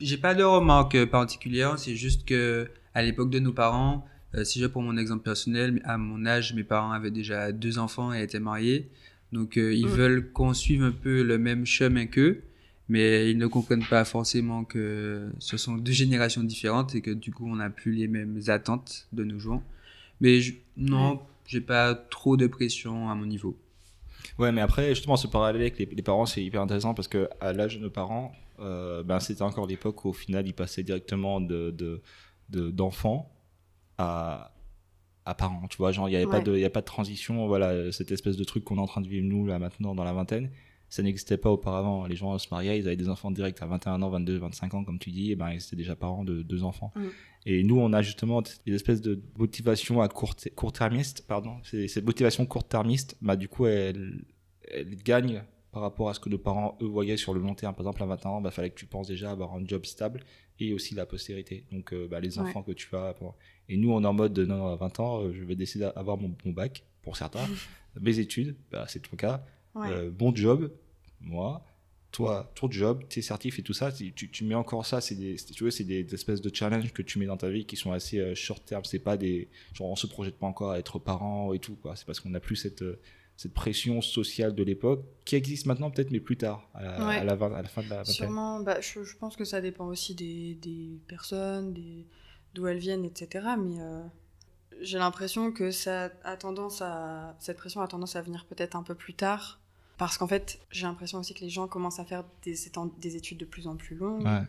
J'ai 0.00 0.16
pas 0.18 0.34
de 0.34 0.42
remarque 0.42 1.04
particulière, 1.06 1.78
c'est 1.78 1.96
juste 1.96 2.24
que 2.24 2.70
à 2.94 3.02
l'époque 3.02 3.30
de 3.30 3.38
nos 3.38 3.52
parents, 3.52 4.06
euh, 4.34 4.44
si 4.44 4.60
je 4.60 4.66
prends 4.66 4.80
mon 4.82 4.96
exemple 4.96 5.22
personnel, 5.22 5.80
à 5.84 5.98
mon 5.98 6.24
âge, 6.26 6.54
mes 6.54 6.64
parents 6.64 6.92
avaient 6.92 7.10
déjà 7.10 7.52
deux 7.52 7.78
enfants 7.78 8.12
et 8.12 8.22
étaient 8.22 8.40
mariés. 8.40 8.90
Donc 9.32 9.56
euh, 9.56 9.72
ils 9.74 9.86
Mm. 9.86 9.90
veulent 9.90 10.32
qu'on 10.32 10.54
suive 10.54 10.82
un 10.82 10.92
peu 10.92 11.22
le 11.22 11.38
même 11.38 11.64
chemin 11.66 12.06
qu'eux, 12.06 12.42
mais 12.88 13.30
ils 13.30 13.38
ne 13.38 13.46
comprennent 13.46 13.84
pas 13.88 14.04
forcément 14.04 14.64
que 14.64 15.30
ce 15.38 15.56
sont 15.56 15.76
deux 15.76 15.92
générations 15.92 16.42
différentes 16.42 16.94
et 16.96 17.00
que 17.00 17.10
du 17.12 17.32
coup 17.32 17.46
on 17.48 17.56
n'a 17.56 17.70
plus 17.70 17.92
les 17.92 18.08
mêmes 18.08 18.40
attentes 18.48 19.06
de 19.12 19.22
nos 19.24 19.38
jours. 19.38 19.62
Mais 20.20 20.40
je- 20.40 20.54
non, 20.76 21.20
j'ai 21.46 21.60
pas 21.60 21.94
trop 21.94 22.36
de 22.36 22.46
pression 22.46 23.08
à 23.08 23.14
mon 23.14 23.26
niveau. 23.26 23.56
Ouais, 24.38 24.52
mais 24.52 24.60
après, 24.60 24.90
justement, 24.94 25.16
ce 25.16 25.26
parallèle 25.26 25.60
avec 25.62 25.78
les, 25.78 25.86
les 25.86 26.02
parents, 26.02 26.26
c'est 26.26 26.42
hyper 26.44 26.60
intéressant 26.62 26.92
parce 26.94 27.08
que 27.08 27.28
à 27.40 27.52
l'âge 27.52 27.76
de 27.76 27.82
nos 27.82 27.90
parents, 27.90 28.32
euh, 28.58 29.02
ben, 29.02 29.18
c'était 29.20 29.42
encore 29.42 29.66
l'époque 29.66 30.04
où 30.04 30.08
au 30.10 30.12
final, 30.12 30.46
ils 30.46 30.52
passaient 30.54 30.82
directement 30.82 31.40
de, 31.40 31.70
de, 31.70 32.00
de- 32.50 32.70
d'enfants 32.70 33.30
à, 33.98 34.52
à 35.30 35.34
parents. 35.34 35.62
Tu 35.68 35.76
vois, 35.78 35.92
genre, 35.92 36.08
il 36.08 36.12
n'y 36.12 36.16
avait 36.16 36.26
pas 36.26 36.40
de, 36.40 36.56
il 36.56 36.64
a 36.64 36.70
pas 36.70 36.80
de 36.80 36.86
transition. 36.86 37.46
Voilà, 37.46 37.90
cette 37.92 38.10
espèce 38.12 38.36
de 38.36 38.44
truc 38.44 38.64
qu'on 38.64 38.76
est 38.76 38.80
en 38.80 38.86
train 38.86 39.00
de 39.00 39.08
vivre 39.08 39.26
nous, 39.26 39.46
là, 39.46 39.58
maintenant, 39.58 39.94
dans 39.94 40.04
la 40.04 40.12
vingtaine. 40.12 40.50
Ça 40.88 41.02
n'existait 41.04 41.36
pas 41.36 41.50
auparavant. 41.50 42.06
Les 42.06 42.16
gens 42.16 42.36
se 42.38 42.48
mariaient, 42.50 42.78
ils 42.78 42.86
avaient 42.88 42.96
des 42.96 43.08
enfants 43.08 43.30
directs 43.30 43.62
à 43.62 43.66
21 43.66 44.02
ans, 44.02 44.10
22, 44.10 44.38
25 44.38 44.74
ans, 44.74 44.84
comme 44.84 44.98
tu 44.98 45.10
dis, 45.12 45.30
et 45.30 45.36
ben, 45.36 45.50
ils 45.52 45.58
étaient 45.58 45.76
déjà 45.76 45.94
parents 45.94 46.24
de 46.24 46.42
deux 46.42 46.64
enfants. 46.64 46.92
Mm. 46.96 47.00
Et 47.46 47.62
nous, 47.62 47.78
on 47.78 47.92
a 47.92 48.02
justement 48.02 48.42
des 48.66 48.74
espèces 48.74 49.00
de 49.00 49.22
motivation 49.38 50.00
à 50.02 50.08
court, 50.08 50.34
court-termiste, 50.56 51.24
pardon. 51.28 51.54
C'est- 51.62 51.86
Cette 51.86 52.04
motivation 52.04 52.44
court-termiste, 52.44 53.16
bah, 53.22 53.36
du 53.36 53.48
coup, 53.48 53.66
elle, 53.66 54.24
elle 54.68 54.96
gagne 54.96 55.44
par 55.72 55.82
rapport 55.82 56.08
à 56.08 56.14
ce 56.14 56.20
que 56.20 56.28
nos 56.28 56.38
parents, 56.38 56.76
eux, 56.82 56.86
voyaient 56.86 57.16
sur 57.16 57.32
le 57.34 57.40
long 57.40 57.54
terme. 57.54 57.74
Par 57.74 57.82
exemple, 57.86 58.02
à 58.02 58.06
21 58.06 58.30
ans, 58.30 58.42
il 58.44 58.50
fallait 58.50 58.70
que 58.70 58.78
tu 58.78 58.86
penses 58.86 59.06
déjà 59.06 59.30
avoir 59.30 59.54
un 59.54 59.64
job 59.66 59.84
stable 59.86 60.24
et 60.58 60.72
aussi 60.72 60.94
la 60.94 61.06
postérité. 61.06 61.64
Donc, 61.70 61.92
euh, 61.92 62.08
bah, 62.08 62.20
les 62.20 62.38
Ouais. 62.38 62.44
enfants 62.48 62.62
que 62.62 62.72
tu 62.72 62.94
as. 62.96 63.14
Et 63.68 63.76
nous, 63.76 63.92
on 63.92 64.02
est 64.02 64.06
en 64.06 64.12
mode, 64.12 64.38
non, 64.40 64.56
non, 64.56 64.66
à 64.66 64.76
20 64.76 65.00
ans, 65.00 65.22
euh, 65.22 65.32
je 65.32 65.44
vais 65.44 65.54
décider 65.54 65.88
d'avoir 65.94 66.16
mon, 66.16 66.34
mon 66.44 66.52
bac, 66.52 66.84
pour 67.02 67.16
certains. 67.16 67.46
Mes 68.00 68.18
études, 68.18 68.56
bah, 68.70 68.84
c'est 68.88 69.00
ton 69.08 69.16
cas. 69.16 69.44
Ouais. 69.74 69.88
Euh, 69.90 70.10
bon 70.10 70.34
job, 70.34 70.72
moi. 71.20 71.64
Toi, 72.12 72.50
ton 72.56 72.68
job, 72.68 73.04
tes 73.08 73.22
certifs 73.22 73.60
et 73.60 73.62
tout 73.62 73.72
ça, 73.72 73.92
tu, 73.92 74.44
mets 74.44 74.56
encore 74.56 74.84
ça, 74.84 75.00
c'est 75.00 75.14
des, 75.14 75.36
tu 75.36 75.62
vois, 75.62 75.70
c'est 75.70 75.84
des, 75.84 76.02
des 76.02 76.14
espèces 76.14 76.40
de 76.40 76.52
challenges 76.52 76.92
que 76.92 77.02
tu 77.02 77.20
mets 77.20 77.26
dans 77.26 77.36
ta 77.36 77.48
vie 77.48 77.66
qui 77.66 77.76
sont 77.76 77.92
assez 77.92 78.18
euh, 78.18 78.34
short 78.34 78.64
terme. 78.64 78.84
C'est 78.84 78.98
pas 78.98 79.16
des, 79.16 79.48
genre 79.74 79.88
on 79.90 79.94
se 79.94 80.08
projette 80.08 80.36
pas 80.36 80.48
encore 80.48 80.72
à 80.72 80.80
être 80.80 80.98
parent 80.98 81.52
et 81.52 81.60
tout 81.60 81.76
quoi. 81.76 81.94
C'est 81.94 82.04
parce 82.04 82.18
qu'on 82.18 82.30
n'a 82.30 82.40
plus 82.40 82.56
cette, 82.56 82.82
cette 83.40 83.54
pression 83.54 84.02
sociale 84.02 84.54
de 84.54 84.62
l'époque 84.62 85.02
qui 85.24 85.34
existe 85.34 85.64
maintenant 85.64 85.90
peut-être 85.90 86.10
mais 86.10 86.20
plus 86.20 86.36
tard, 86.36 86.68
à 86.74 86.82
la, 86.82 87.06
Ouais. 87.06 87.16
à 87.16 87.24
la, 87.24 87.36
vingt- 87.36 87.54
à 87.54 87.62
la 87.62 87.68
fin 87.68 87.82
de 87.82 87.88
la 87.88 87.96
vingtaine. 87.96 88.12
Sûrement, 88.12 88.60
bah, 88.60 88.82
je, 88.82 89.02
je 89.02 89.16
pense 89.16 89.34
que 89.34 89.46
ça 89.46 89.62
dépend 89.62 89.86
aussi 89.86 90.14
des, 90.14 90.56
des 90.56 91.00
personnes, 91.08 91.72
d'où 92.54 92.66
elles 92.66 92.76
viennent, 92.76 93.06
etc. 93.06 93.46
Mais 93.58 93.80
euh, 93.80 94.02
j'ai 94.82 94.98
l'impression 94.98 95.52
que 95.52 95.70
ça 95.70 96.10
a 96.22 96.36
tendance 96.36 96.82
à, 96.82 97.34
cette 97.40 97.56
pression 97.56 97.80
a 97.80 97.88
tendance 97.88 98.14
à 98.14 98.20
venir 98.20 98.44
peut-être 98.44 98.76
un 98.76 98.82
peu 98.82 98.94
plus 98.94 99.14
tard. 99.14 99.58
Parce 99.96 100.18
qu'en 100.18 100.28
fait, 100.28 100.60
j'ai 100.70 100.82
l'impression 100.82 101.18
aussi 101.18 101.32
que 101.32 101.40
les 101.40 101.48
gens 101.48 101.66
commencent 101.66 101.98
à 101.98 102.04
faire 102.04 102.24
des, 102.42 103.16
études 103.16 103.38
de 103.38 103.46
plus 103.46 103.66
en 103.66 103.76
plus 103.76 103.96
longues. 103.96 104.22
Ouais. 104.26 104.42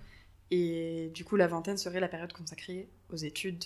Et 0.51 1.11
du 1.13 1.23
coup, 1.23 1.37
la 1.37 1.47
vingtaine 1.47 1.77
serait 1.77 2.01
la 2.01 2.09
période 2.09 2.33
consacrée 2.33 2.89
aux 3.09 3.15
études, 3.15 3.63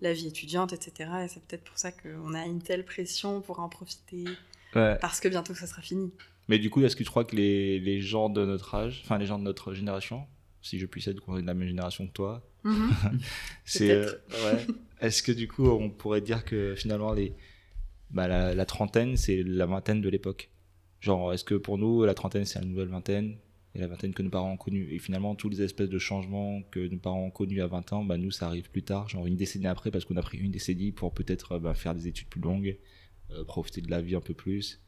la 0.00 0.12
vie 0.12 0.28
étudiante, 0.28 0.72
etc. 0.72 1.10
Et 1.24 1.28
c'est 1.28 1.42
peut-être 1.42 1.64
pour 1.64 1.78
ça 1.78 1.90
qu'on 1.90 2.32
a 2.34 2.46
une 2.46 2.62
telle 2.62 2.84
pression 2.84 3.40
pour 3.40 3.58
en 3.58 3.68
profiter, 3.68 4.24
Ouais. 4.74 4.96
parce 5.00 5.20
que 5.20 5.28
bientôt 5.28 5.54
ça 5.54 5.66
sera 5.66 5.82
fini. 5.82 6.12
Mais 6.48 6.58
du 6.58 6.70
coup, 6.70 6.82
est-ce 6.82 6.96
que 6.96 7.04
tu 7.04 7.08
crois 7.10 7.24
que 7.24 7.36
les, 7.36 7.78
les 7.78 8.00
gens 8.00 8.28
de 8.30 8.44
notre 8.44 8.74
âge, 8.74 9.02
enfin 9.04 9.18
les 9.18 9.26
gens 9.26 9.38
de 9.38 9.44
notre 9.44 9.74
génération, 9.74 10.24
si 10.60 10.78
je 10.78 10.86
puis 10.86 11.02
être 11.08 11.16
de 11.40 11.46
la 11.46 11.54
même 11.54 11.68
génération 11.68 12.06
que 12.06 12.12
toi, 12.12 12.48
c'est 13.64 13.88
Peut-être. 13.88 14.20
euh, 14.34 14.54
ouais. 14.54 14.66
Est-ce 15.00 15.22
que 15.22 15.32
du 15.32 15.48
coup, 15.48 15.66
on 15.68 15.90
pourrait 15.90 16.20
dire 16.20 16.44
que 16.44 16.74
finalement 16.76 17.12
les 17.12 17.34
bah, 18.10 18.28
la, 18.28 18.54
la 18.54 18.66
trentaine, 18.66 19.16
c'est 19.16 19.42
la 19.42 19.66
vingtaine 19.66 20.00
de 20.00 20.08
l'époque? 20.08 20.50
Genre, 21.00 21.32
est-ce 21.32 21.44
que 21.44 21.54
pour 21.54 21.78
nous, 21.78 22.04
la 22.04 22.14
trentaine, 22.14 22.44
c'est 22.44 22.58
la 22.60 22.64
nouvelle 22.66 22.88
vingtaine? 22.88 23.36
Et 23.74 23.78
la 23.80 23.86
vingtaine 23.86 24.12
que 24.12 24.22
nos 24.22 24.28
parents 24.28 24.52
ont 24.52 24.56
connue 24.58 24.92
Et 24.92 24.98
finalement, 24.98 25.34
tous 25.34 25.48
les 25.48 25.62
espèces 25.62 25.88
de 25.88 25.98
changements 25.98 26.60
que 26.70 26.86
nos 26.88 26.98
parents 26.98 27.24
ont 27.24 27.30
connus 27.30 27.62
à 27.62 27.66
20 27.66 27.92
ans, 27.94 28.04
bah, 28.04 28.18
nous, 28.18 28.30
ça 28.30 28.46
arrive 28.46 28.70
plus 28.70 28.82
tard, 28.82 29.08
genre 29.08 29.26
une 29.26 29.36
décennie 29.36 29.66
après, 29.66 29.90
parce 29.90 30.04
qu'on 30.04 30.16
a 30.16 30.22
pris 30.22 30.36
une 30.38 30.50
décennie 30.50 30.92
pour 30.92 31.14
peut-être 31.14 31.58
bah, 31.58 31.72
faire 31.74 31.94
des 31.94 32.06
études 32.06 32.28
plus 32.28 32.40
longues, 32.42 32.76
profiter 33.46 33.80
de 33.80 33.90
la 33.90 34.00
vie 34.00 34.14
un 34.16 34.20
peu 34.20 34.34
plus. 34.34 34.80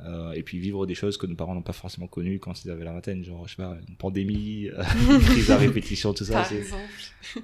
euh, 0.00 0.32
et 0.32 0.42
puis 0.42 0.58
vivre 0.58 0.84
des 0.86 0.94
choses 0.94 1.16
que 1.16 1.26
nos 1.26 1.34
parents 1.36 1.54
n'ont 1.54 1.62
pas 1.62 1.72
forcément 1.72 2.06
connues 2.06 2.38
quand 2.38 2.62
ils 2.64 2.70
avaient 2.70 2.84
la 2.84 2.92
vingtaine, 2.92 3.24
genre, 3.24 3.46
je 3.48 3.56
sais 3.56 3.62
pas, 3.62 3.78
une 3.88 3.96
pandémie, 3.96 4.68
euh, 4.68 4.82
une 5.10 5.20
crise 5.20 5.50
à 5.50 5.56
répétition, 5.56 6.12
tout 6.12 6.24
ça. 6.24 6.44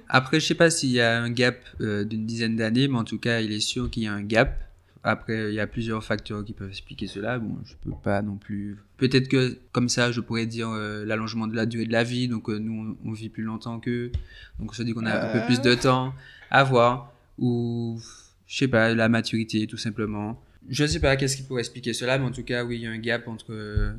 Après, 0.07 0.39
je 0.39 0.45
sais 0.45 0.55
pas 0.55 0.69
s'il 0.69 0.91
y 0.91 1.01
a 1.01 1.19
un 1.21 1.31
gap 1.31 1.57
euh, 1.81 2.03
d'une 2.03 2.25
dizaine 2.25 2.55
d'années, 2.55 2.87
mais 2.87 2.97
en 2.97 3.03
tout 3.03 3.17
cas, 3.19 3.41
il 3.41 3.51
est 3.51 3.59
sûr 3.59 3.89
qu'il 3.89 4.03
y 4.03 4.07
a 4.07 4.13
un 4.13 4.21
gap. 4.23 4.59
Après, 5.05 5.49
il 5.49 5.55
y 5.55 5.59
a 5.59 5.67
plusieurs 5.67 6.01
facteurs 6.03 6.45
qui 6.45 6.53
peuvent 6.53 6.69
expliquer 6.69 7.07
cela. 7.07 7.37
Bon, 7.39 7.57
je 7.65 7.73
peux 7.83 7.91
pas 8.03 8.21
non 8.21 8.37
plus. 8.37 8.77
Peut-être 8.97 9.27
que 9.27 9.57
comme 9.73 9.89
ça, 9.89 10.11
je 10.13 10.21
pourrais 10.21 10.45
dire 10.45 10.69
euh, 10.69 11.03
l'allongement 11.05 11.47
de 11.47 11.55
la 11.55 11.65
durée 11.65 11.85
de 11.85 11.91
la 11.91 12.05
vie. 12.05 12.29
Donc 12.29 12.49
euh, 12.49 12.57
nous, 12.57 12.95
on, 13.03 13.09
on 13.09 13.11
vit 13.11 13.27
plus 13.29 13.43
longtemps 13.43 13.79
qu'eux. 13.81 14.11
Donc 14.59 14.71
on 14.71 14.73
se 14.73 14.83
dit 14.83 14.93
qu'on 14.93 15.05
a 15.05 15.13
un 15.27 15.33
peu 15.33 15.45
plus 15.45 15.59
de 15.59 15.73
temps 15.75 16.13
à 16.49 16.63
voir. 16.63 17.11
Ou 17.37 17.99
je 18.47 18.57
sais 18.57 18.67
pas, 18.67 18.93
la 18.93 19.09
maturité, 19.09 19.67
tout 19.67 19.77
simplement. 19.77 20.41
Je 20.69 20.85
sais 20.85 20.99
pas 20.99 21.15
qu'est-ce 21.17 21.37
qui 21.37 21.43
pourrait 21.43 21.61
expliquer 21.61 21.93
cela, 21.93 22.17
mais 22.17 22.25
en 22.25 22.31
tout 22.31 22.43
cas, 22.43 22.63
oui, 22.63 22.77
il 22.77 22.81
y 22.83 22.87
a 22.87 22.91
un 22.91 22.97
gap 22.99 23.27
entre 23.27 23.51
euh, 23.53 23.93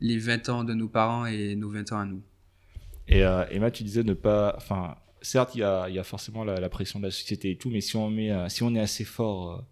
les 0.00 0.18
20 0.18 0.48
ans 0.50 0.64
de 0.64 0.74
nos 0.74 0.88
parents 0.88 1.26
et 1.26 1.54
nos 1.56 1.70
20 1.70 1.92
ans 1.92 1.98
à 2.00 2.04
nous. 2.04 2.22
Et 3.08 3.24
euh, 3.24 3.44
Emma, 3.50 3.70
tu 3.70 3.82
disais 3.84 4.02
ne 4.04 4.12
pas. 4.14 4.54
Enfin, 4.56 4.96
certes, 5.22 5.54
il 5.54 5.60
y 5.60 5.64
a, 5.64 5.88
il 5.88 5.94
y 5.94 5.98
a 5.98 6.04
forcément 6.04 6.44
la, 6.44 6.60
la 6.60 6.68
pression 6.68 6.98
de 7.00 7.06
la 7.06 7.10
société 7.10 7.50
et 7.50 7.56
tout, 7.56 7.70
mais 7.70 7.80
si 7.80 7.96
on, 7.96 8.10
met, 8.10 8.30
euh, 8.30 8.48
si 8.48 8.62
on 8.62 8.74
est 8.74 8.80
assez 8.80 9.04
fort 9.04 9.66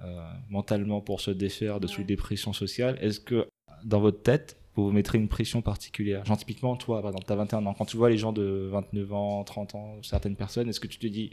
euh, 0.00 0.04
euh, 0.06 0.30
mentalement 0.48 1.00
pour 1.00 1.20
se 1.20 1.30
défaire 1.32 1.80
de 1.80 1.86
sous 1.88 2.00
Ouais. 2.00 2.06
des 2.06 2.16
pressions 2.16 2.52
sociales, 2.52 2.96
est-ce 3.00 3.18
que 3.20 3.46
dans 3.84 4.00
votre 4.00 4.22
tête, 4.22 4.56
vous 4.74 4.84
vous 4.86 4.92
mettrez 4.92 5.18
une 5.18 5.28
pression 5.28 5.60
particulière? 5.62 6.24
Genre, 6.24 6.38
typiquement, 6.38 6.76
toi, 6.76 7.00
par 7.02 7.10
exemple, 7.10 7.26
tu 7.26 7.32
as 7.32 7.36
21 7.36 7.66
ans, 7.66 7.74
quand 7.74 7.84
tu 7.84 7.96
vois 7.96 8.08
les 8.08 8.18
gens 8.18 8.32
de 8.32 8.68
29 8.72 9.12
ans, 9.12 9.42
30 9.44 9.74
ans, 9.74 9.96
certaines 10.02 10.36
personnes, 10.36 10.68
est-ce 10.68 10.80
que 10.80 10.86
tu 10.86 10.98
te 10.98 11.06
dis, 11.08 11.32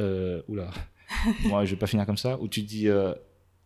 euh, 0.00 0.42
oula, 0.48 0.70
moi, 1.44 1.64
je 1.64 1.72
vais 1.72 1.78
pas 1.78 1.86
finir 1.86 2.06
comme 2.06 2.16
ça 2.16 2.38
Ou 2.40 2.48
tu 2.48 2.62
te 2.62 2.68
dis, 2.68 2.88
euh, 2.88 3.12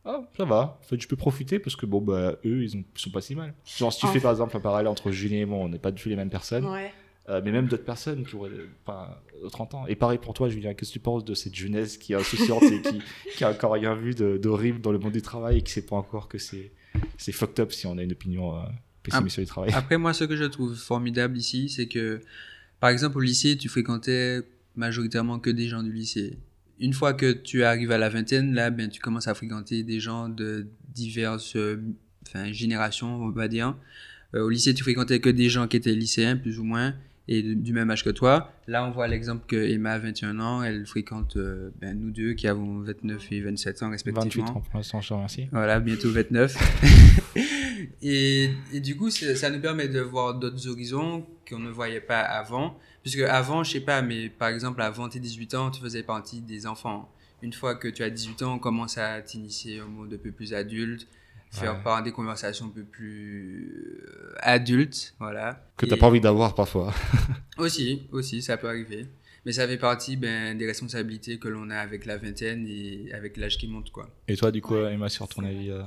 ah, 0.05 0.23
ça 0.37 0.45
va, 0.45 0.79
en 0.81 0.85
fait, 0.85 1.01
je 1.01 1.09
peux 1.09 1.17
profiter 1.17 1.59
parce 1.59 1.77
que, 1.77 1.87
bon, 1.87 2.01
bah, 2.01 2.37
eux, 2.45 2.63
ils, 2.63 2.77
ont, 2.77 2.85
ils 2.95 3.01
sont 3.01 3.11
pas 3.11 3.21
si 3.21 3.35
mal. 3.35 3.55
Genre, 3.65 3.93
si 3.93 4.01
tu 4.01 4.07
En 4.07 4.13
fais 4.13 4.21
par 4.21 4.31
exemple 4.31 4.57
un 4.57 4.61
parallèle 4.61 4.89
entre 4.89 5.11
Julien 5.11 5.39
et 5.39 5.45
moi, 5.45 5.59
on 5.59 5.69
n'est 5.69 5.79
pas 5.79 5.91
du 5.91 6.03
tout 6.03 6.09
les 6.09 6.17
mêmes 6.17 6.31
personnes. 6.31 6.67
Ouais. 6.67 6.93
Euh, 7.29 7.43
mais 7.45 7.53
même 7.53 7.67
d'autres 7.67 7.85
personnes 7.85 8.25
qui 8.25 8.37
auraient 8.37 8.51
enfin, 8.87 9.15
euh, 9.45 9.49
30 9.51 9.75
ans. 9.75 9.87
Et 9.87 9.97
pareil 9.97 10.17
pour 10.17 10.33
toi, 10.33 10.49
Julien, 10.49 10.73
qu'est-ce 10.73 10.91
que 10.91 10.95
tu 10.95 11.01
penses 11.01 11.27
de 11.27 11.35
cette 11.35 11.55
jeunesse 11.55 11.99
qui 11.99 12.15
est 12.15 12.17
insouciante 12.17 12.63
et 12.63 12.81
qui, 12.81 13.03
qui 13.37 13.45
a 13.45 13.51
encore 13.51 13.73
rien 13.73 13.95
vu 13.95 14.15
d'horrible 14.15 14.81
dans 14.81 14.93
le 14.93 14.99
monde 14.99 15.13
du 15.13 15.21
travail 15.21 15.59
et 15.59 15.63
qui 15.63 15.71
sait 15.73 15.85
pas 15.85 15.97
encore 15.97 16.29
que 16.29 16.39
c'est 16.39 16.73
c'est 17.19 17.33
fucked 17.33 17.61
up 17.61 17.73
si 17.73 17.87
on 17.87 17.99
a 17.99 18.03
une 18.03 18.13
opinion 18.13 18.57
euh, 18.57 18.63
pessimiste 19.03 19.35
sur 19.35 19.43
le 19.43 19.47
travail? 19.47 19.73
Après, 19.75 19.99
moi, 19.99 20.15
ce 20.15 20.25
que 20.25 20.37
je 20.37 20.45
trouve 20.45 20.75
formidable 20.75 21.37
ici, 21.37 21.69
c'est 21.69 21.87
que, 21.87 22.21
par 22.81 22.91
exemple, 22.91 23.19
au 23.19 23.21
lycée, 23.21 23.57
tu 23.57 23.69
fréquentais 23.69 24.41
majoritairement 24.75 25.39
que 25.39 25.51
des 25.51 25.69
gens 25.69 25.83
du 25.83 25.93
lycée. 25.93 26.39
Une 26.81 26.93
fois 26.93 27.13
que 27.15 27.33
tu 27.33 27.65
arrives 27.65 27.91
à 27.93 27.99
la 27.99 28.09
vingtaine, 28.09 28.55
là, 28.55 28.71
ben, 28.71 28.89
tu 28.89 29.01
commences 29.01 29.29
à 29.29 29.35
fréquenter 29.35 29.83
des 29.83 30.01
gens 30.01 30.29
de 30.29 30.67
diverses 30.95 31.57
euh, 31.57 31.83
enfin, 32.27 32.53
générations, 32.53 33.17
on 33.23 33.31
va 33.31 33.49
dire. 33.49 33.77
Euh, 34.35 34.43
au 34.43 34.49
lycée, 34.51 34.75
tu 34.75 34.83
fréquentais 34.83 35.21
que 35.21 35.29
des 35.31 35.49
gens 35.49 35.67
qui 35.67 35.77
étaient 35.77 35.93
lycéens, 35.95 36.37
plus 36.37 36.59
ou 36.59 36.65
moins, 36.65 36.95
et 37.27 37.43
de- 37.43 37.55
du 37.55 37.73
même 37.73 37.91
âge 37.91 38.05
que 38.05 38.11
toi. 38.11 38.53
Là, 38.67 38.85
on 38.87 38.91
voit 38.91 39.09
l'exemple 39.09 39.45
que 39.47 39.57
Emma 39.57 39.93
a 39.93 39.99
21 39.99 40.39
ans, 40.41 40.63
elle 40.63 40.87
fréquente 40.87 41.37
euh, 41.37 41.71
ben, 41.81 41.99
nous 41.99 42.11
deux 42.11 42.35
qui 42.35 42.47
avons 42.47 42.81
29 42.81 43.33
et 43.33 43.41
27 43.41 43.83
ans 43.83 43.91
28 43.91 44.11
respectivement. 44.13 44.49
ans 44.51 44.61
pour 44.61 44.77
l'instant, 44.77 45.01
je 45.01 45.09
te 45.09 45.15
remercie. 45.15 45.49
Voilà, 45.51 45.81
bientôt 45.81 46.11
29. 46.11 46.57
et, 48.03 48.51
et 48.73 48.81
du 48.81 48.97
coup, 48.97 49.11
ça 49.11 49.51
nous 49.51 49.61
permet 49.61 49.89
de 49.89 50.01
voir 50.01 50.35
d'autres 50.39 50.69
horizons 50.69 51.27
qu'on 51.49 51.59
ne 51.59 51.71
voyait 51.71 52.01
pas 52.01 52.21
avant. 52.21 52.79
Puisque 53.11 53.21
avant, 53.27 53.65
je 53.65 53.71
sais 53.73 53.81
pas, 53.81 54.03
mais 54.03 54.29
par 54.29 54.49
exemple, 54.51 54.83
avant 54.83 55.09
tes 55.09 55.19
18 55.19 55.55
ans, 55.55 55.71
tu 55.71 55.81
faisais 55.81 56.03
partie 56.03 56.41
des 56.43 56.67
enfants. 56.67 57.11
Une 57.41 57.55
fois 57.55 57.75
que 57.75 57.89
tu 57.89 58.03
as 58.03 58.11
18 58.11 58.43
ans, 58.43 58.55
on 58.55 58.59
commence 58.59 58.99
à 58.99 59.23
t'initier 59.23 59.81
au 59.81 59.89
monde 59.89 60.13
un 60.13 60.19
peu 60.19 60.31
plus 60.31 60.53
adulte, 60.53 61.07
faire 61.51 61.77
Ouais. 61.77 61.83
part 61.83 62.03
des 62.03 62.13
conversations 62.13 62.67
un 62.67 62.71
peu 62.71 62.83
plus 62.83 64.03
euh, 64.07 64.35
adultes, 64.41 65.15
voilà. 65.19 65.65
Que 65.79 65.87
t'as 65.87 65.97
Et- 65.97 65.99
pas 65.99 66.07
envie 66.07 66.21
d'avoir 66.21 66.55
parfois. 66.55 66.93
Aussi, 67.57 68.03
aussi, 68.13 68.43
ça 68.43 68.57
peut 68.59 68.69
arriver. 68.69 69.07
Mais 69.47 69.53
ça 69.53 69.67
fait 69.67 69.79
partie 69.79 70.17
ben, 70.17 70.57
des 70.59 70.67
responsabilités 70.67 71.39
que 71.39 71.49
l'on 71.49 71.71
a 71.71 71.79
avec 71.79 72.05
la 72.07 72.19
vingtaine 72.19 72.67
et 72.69 73.11
avec 73.15 73.37
l'âge 73.39 73.57
qui 73.57 73.67
monte, 73.69 73.91
quoi. 73.91 74.11
Et 74.29 74.37
toi, 74.37 74.51
du 74.53 74.61
coup, 74.61 74.75
Ouais, 74.75 74.93
Emma, 74.93 75.09
sur 75.09 75.27
ton 75.27 75.43
avis 75.45 75.71
euh, 75.71 75.83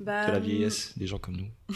Bah, 0.00 0.26
de 0.26 0.32
la 0.32 0.38
vieillesse 0.40 0.96
des 0.96 1.06
gens 1.06 1.18
comme 1.18 1.36
nous 1.36 1.48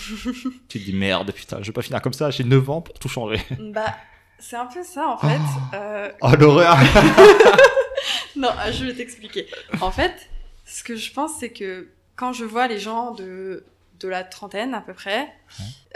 Tu 0.69 0.79
te 0.81 0.85
dis 0.85 0.93
merde, 0.95 1.31
putain, 1.33 1.59
je 1.61 1.67
vais 1.67 1.73
pas 1.73 1.83
finir 1.83 2.01
comme 2.01 2.15
ça, 2.15 2.31
j'ai 2.31 2.45
9 2.45 2.69
ans 2.71 2.81
pour 2.81 2.99
tout 2.99 3.09
changer. 3.09 3.41
Bah, 3.73 3.95
c'est 4.39 4.57
un 4.57 4.67
peu 4.67 4.83
ça 4.83 5.09
en 5.09 5.19
fait. 5.19 5.41
Euh, 5.75 6.11
Oh 6.23 6.31
l'horreur 6.39 6.77
Non, 8.37 8.49
euh, 8.51 8.73
je 8.73 8.85
vais 8.85 8.95
t'expliquer. 8.95 9.47
En 9.81 9.91
fait, 9.91 10.29
ce 10.65 10.83
que 10.85 10.97
je 10.97 11.13
pense, 11.13 11.33
c'est 11.41 11.51
que 11.51 11.89
quand 12.17 12.33
je 12.33 12.45
vois 12.45 12.69
les 12.69 12.79
gens 12.79 13.13
de, 13.13 13.65
de 14.01 14.09
la 14.09 14.23
trentaine 14.25 14.75
à 14.75 14.81
peu 14.81 14.93
près, 14.95 15.33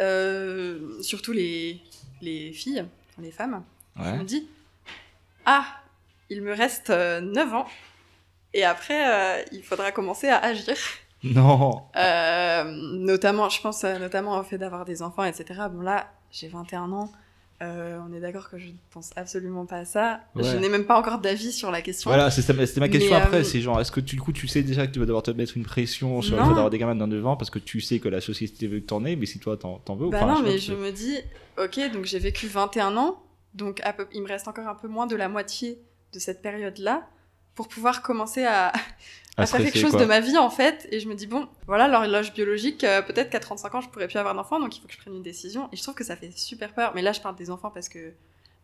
euh, 0.01 1.01
surtout 1.03 1.33
les, 1.33 1.81
les 2.21 2.53
filles, 2.53 2.85
les 3.19 3.31
femmes, 3.31 3.63
je 3.97 4.03
Ouais. 4.03 4.17
me 4.19 4.25
dis 4.25 4.49
Ah, 5.47 5.65
il 6.31 6.43
me 6.43 6.55
reste 6.55 6.91
euh, 6.91 7.21
9 7.21 7.55
ans, 7.55 7.67
et 8.55 8.65
après, 8.65 9.41
euh, 9.41 9.45
il 9.53 9.63
faudra 9.63 9.93
commencer 9.93 10.29
à 10.29 10.39
agir. 10.39 10.77
Non 11.25 11.85
Euh, 11.95 12.65
notamment, 12.65 13.49
je 13.49 13.61
pense 13.61 13.85
euh, 13.85 13.97
notamment 14.01 14.39
au 14.39 14.43
fait 14.43 14.59
d'avoir 14.59 14.85
des 14.85 15.03
enfants, 15.03 15.23
etc. 15.23 15.61
Bon, 15.71 15.81
là, 15.81 16.11
j'ai 16.33 16.49
21 16.49 16.91
ans. 16.91 17.13
Euh, 17.63 17.99
on 18.09 18.13
est 18.13 18.19
d'accord 18.19 18.51
que 18.51 18.59
je 18.59 18.67
ne 18.67 18.73
pense 18.91 19.11
absolument 19.15 19.67
pas 19.67 19.77
à 19.77 19.85
ça. 19.85 20.21
Je 20.35 20.57
n'ai 20.57 20.69
même 20.69 20.85
pas 20.85 20.99
encore 20.99 21.19
d'avis 21.19 21.53
sur 21.53 21.71
la 21.71 21.81
question. 21.81 22.11
Voilà, 22.11 22.29
c'était 22.31 22.53
ma 22.81 22.89
question 22.89 23.15
Mais, 23.15 23.21
après. 23.23 23.37
euh, 23.39 23.45
C'est 23.45 23.61
genre, 23.61 23.81
est-ce 23.81 23.93
que 23.93 24.01
tu, 24.01 24.17
du 24.17 24.23
coup, 24.23 24.33
tu 24.33 24.49
sais 24.49 24.63
déjà 24.65 24.87
que 24.87 24.93
tu 24.93 24.99
vas 24.99 25.07
devoir 25.07 25.23
te 25.23 25.31
mettre 25.31 25.57
une 25.57 25.65
pression 25.65 26.21
sur 26.23 26.37
le 26.37 26.43
fait 26.43 26.49
d'avoir 26.49 26.71
des 26.71 26.79
gamins 26.79 26.97
dans 26.97 27.07
9 27.07 27.25
ans 27.25 27.37
parce 27.37 27.51
que 27.51 27.61
tu 27.61 27.81
sais 27.81 28.01
que 28.01 28.09
la 28.09 28.21
société 28.21 28.67
veut 28.67 28.81
que 28.81 28.87
t'en 28.87 29.05
aies, 29.05 29.15
mais 29.15 29.27
si 29.27 29.39
toi 29.39 29.57
t'en, 29.57 29.81
veux 29.95 30.09
Bah 30.11 30.19
ou 30.19 30.21
pas 30.21 30.27
non, 30.35 30.43
mais 30.43 30.59
je 30.59 30.73
me 30.75 30.91
dis, 30.91 31.17
ok, 31.57 31.93
donc 31.93 32.05
j'ai 32.05 32.19
vécu 32.19 32.49
21 32.49 32.97
ans, 32.97 33.23
donc 33.55 33.81
à 33.85 33.93
peu- 33.93 34.09
il 34.13 34.23
me 34.23 34.29
reste 34.29 34.49
encore 34.49 34.67
un 34.67 34.75
peu 34.75 34.89
moins 34.89 35.07
de 35.07 35.15
la 35.15 35.29
moitié 35.29 35.79
de 36.13 36.19
cette 36.19 36.43
période-là 36.43 37.07
pour 37.55 37.69
pouvoir 37.69 38.03
commencer 38.03 38.45
à, 38.45 38.73
à, 39.37 39.47
faire 39.47 39.61
quelque 39.61 39.79
chose 39.79 39.93
quoi. 39.93 40.01
de 40.01 40.05
ma 40.07 40.21
vie 40.21 40.39
en 40.39 40.51
fait. 40.51 40.89
Et 40.91 41.01
je 41.01 41.09
me 41.09 41.15
dis, 41.15 41.27
bon, 41.27 41.49
voilà, 41.67 41.89
l'horloge 41.89 42.33
biologique, 42.33 42.85
euh, 42.85 43.03
peut-être 43.03 43.31
qu'à 43.31 43.41
35 43.41 43.75
ans, 43.75 43.81
je 43.81 43.89
pourrais 43.89 44.09
plus 44.09 44.19
avoir 44.19 44.35
d'enfants, 44.35 44.61
donc 44.61 44.77
il 44.77 44.81
faut 44.81 44.87
que 44.87 44.93
je 44.93 44.99
prenne 44.99 45.15
une 45.15 45.23
décision. 45.23 45.69
Et 45.73 45.77
je 45.77 45.83
trouve 45.83 45.95
que 45.95 46.05
ça 46.05 46.17
fait 46.17 46.31
super 46.33 46.75
peur. 46.75 46.93
Mais 46.95 47.03
là, 47.03 47.13
je 47.13 47.21
parle 47.21 47.37
des 47.37 47.51
enfants 47.51 47.71
parce 47.71 47.89
que 47.89 48.13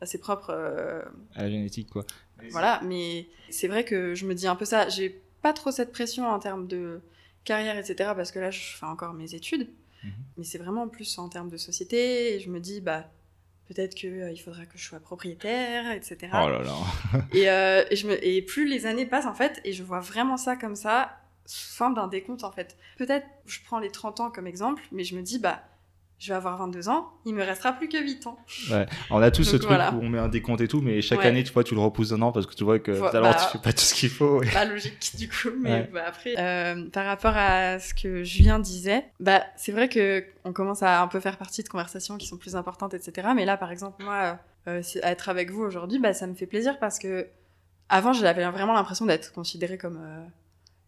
bah, 0.00 0.06
c'est 0.06 0.18
propre, 0.18 0.50
euh, 0.50 1.02
À 1.34 1.42
la 1.42 1.50
génétique, 1.50 1.90
quoi. 1.90 2.04
voilà. 2.50 2.80
Mais 2.84 3.28
c'est 3.50 3.68
vrai 3.68 3.84
que 3.84 4.14
je 4.14 4.26
me 4.26 4.34
dis 4.34 4.46
un 4.46 4.56
peu 4.56 4.64
ça. 4.64 4.88
J'ai 4.88 5.22
pas 5.42 5.52
trop 5.52 5.70
cette 5.70 5.92
pression 5.92 6.26
en 6.26 6.38
termes 6.38 6.66
de 6.66 7.00
carrière, 7.44 7.76
etc. 7.78 8.12
Parce 8.16 8.32
que 8.32 8.38
là, 8.38 8.50
je 8.50 8.76
fais 8.76 8.86
encore 8.86 9.14
mes 9.14 9.34
études. 9.34 9.68
Mhm. 10.04 10.12
Mais 10.36 10.44
c'est 10.44 10.58
vraiment 10.58 10.88
plus 10.88 11.18
en 11.18 11.28
termes 11.28 11.48
de 11.48 11.56
société. 11.56 12.34
Et 12.34 12.40
je 12.40 12.50
me 12.50 12.60
dis, 12.60 12.80
bah, 12.80 13.10
peut-être 13.68 13.94
qu'il 13.94 14.40
faudra 14.42 14.66
que 14.66 14.76
je 14.76 14.84
sois 14.84 15.00
propriétaire, 15.00 15.92
etc. 15.92 16.16
Oh 16.32 16.48
là 16.48 16.62
là. 16.62 16.76
Et, 17.32 17.48
euh, 17.48 17.84
et, 17.90 17.96
je 17.96 18.08
me... 18.08 18.24
et 18.24 18.42
plus 18.42 18.66
les 18.66 18.86
années 18.86 19.06
passent, 19.06 19.26
en 19.26 19.34
fait, 19.34 19.60
et 19.64 19.72
je 19.72 19.82
vois 19.82 20.00
vraiment 20.00 20.36
ça 20.36 20.56
comme 20.56 20.76
ça, 20.76 21.18
sous 21.44 21.74
forme 21.74 21.94
d'un 21.94 22.08
décompte, 22.08 22.44
en 22.44 22.52
fait. 22.52 22.76
Peut-être, 22.96 23.26
je 23.46 23.58
prends 23.64 23.78
les 23.78 23.90
30 23.90 24.20
ans 24.20 24.30
comme 24.30 24.46
exemple, 24.46 24.82
mais 24.92 25.04
je 25.04 25.14
me 25.16 25.22
dis, 25.22 25.38
bah, 25.38 25.62
je 26.18 26.28
vais 26.30 26.34
avoir 26.34 26.56
22 26.56 26.88
ans, 26.88 27.10
il 27.24 27.34
me 27.34 27.44
restera 27.44 27.72
plus 27.72 27.88
que 27.88 27.96
8 27.96 28.26
ans. 28.26 28.38
On 29.10 29.22
a 29.22 29.30
tous 29.30 29.44
ce 29.44 29.56
truc 29.56 29.68
voilà. 29.68 29.92
où 29.94 30.00
on 30.02 30.08
met 30.08 30.18
un 30.18 30.28
décompte 30.28 30.60
et 30.60 30.66
tout, 30.68 30.80
mais 30.80 31.00
chaque 31.00 31.20
Ouais. 31.20 31.26
année, 31.26 31.44
tu 31.44 31.52
vois, 31.52 31.62
tu 31.62 31.74
le 31.74 31.80
repousses 31.80 32.08
d'un 32.10 32.20
an 32.22 32.32
parce 32.32 32.46
que 32.46 32.54
tu 32.54 32.64
vois 32.64 32.80
que 32.80 32.90
bah, 32.90 33.34
tu 33.34 33.44
fais 33.52 33.62
pas 33.62 33.72
tout 33.72 33.82
ce 33.84 33.94
qu'il 33.94 34.08
faut. 34.10 34.42
et- 34.42 34.50
Pas 34.50 34.64
logique, 34.64 35.14
du 35.16 35.28
coup, 35.28 35.50
mais 35.58 35.70
Ouais. 35.72 35.90
bah, 35.92 36.02
après, 36.08 36.34
euh, 36.36 36.88
par 36.90 37.06
rapport 37.06 37.34
à 37.36 37.78
ce 37.78 37.94
que 37.94 38.24
Julien 38.24 38.58
disait, 38.58 39.04
bah, 39.20 39.42
c'est 39.56 39.70
vrai 39.72 39.88
que 39.88 40.24
on 40.44 40.52
commence 40.52 40.82
à 40.82 41.00
un 41.02 41.06
peu 41.08 41.20
faire 41.20 41.36
partie 41.38 41.62
de 41.62 41.68
conversations 41.68 42.16
qui 42.18 42.26
sont 42.26 42.36
plus 42.36 42.56
importantes, 42.56 42.94
etc. 42.94 43.28
Mais 43.36 43.44
là, 43.44 43.56
par 43.56 43.70
exemple, 43.70 44.02
moi, 44.02 44.38
euh, 44.66 44.82
être 45.04 45.28
avec 45.28 45.50
vous 45.52 45.62
aujourd'hui, 45.62 45.98
bah, 46.00 46.14
ça 46.14 46.26
me 46.26 46.34
fait 46.34 46.46
plaisir 46.46 46.78
parce 46.80 46.98
que 46.98 47.28
avant, 47.88 48.12
j'avais 48.12 48.44
vraiment 48.50 48.74
l'impression 48.74 49.06
d'être 49.06 49.32
considérée 49.32 49.78
comme 49.78 49.98
euh, 50.02 50.24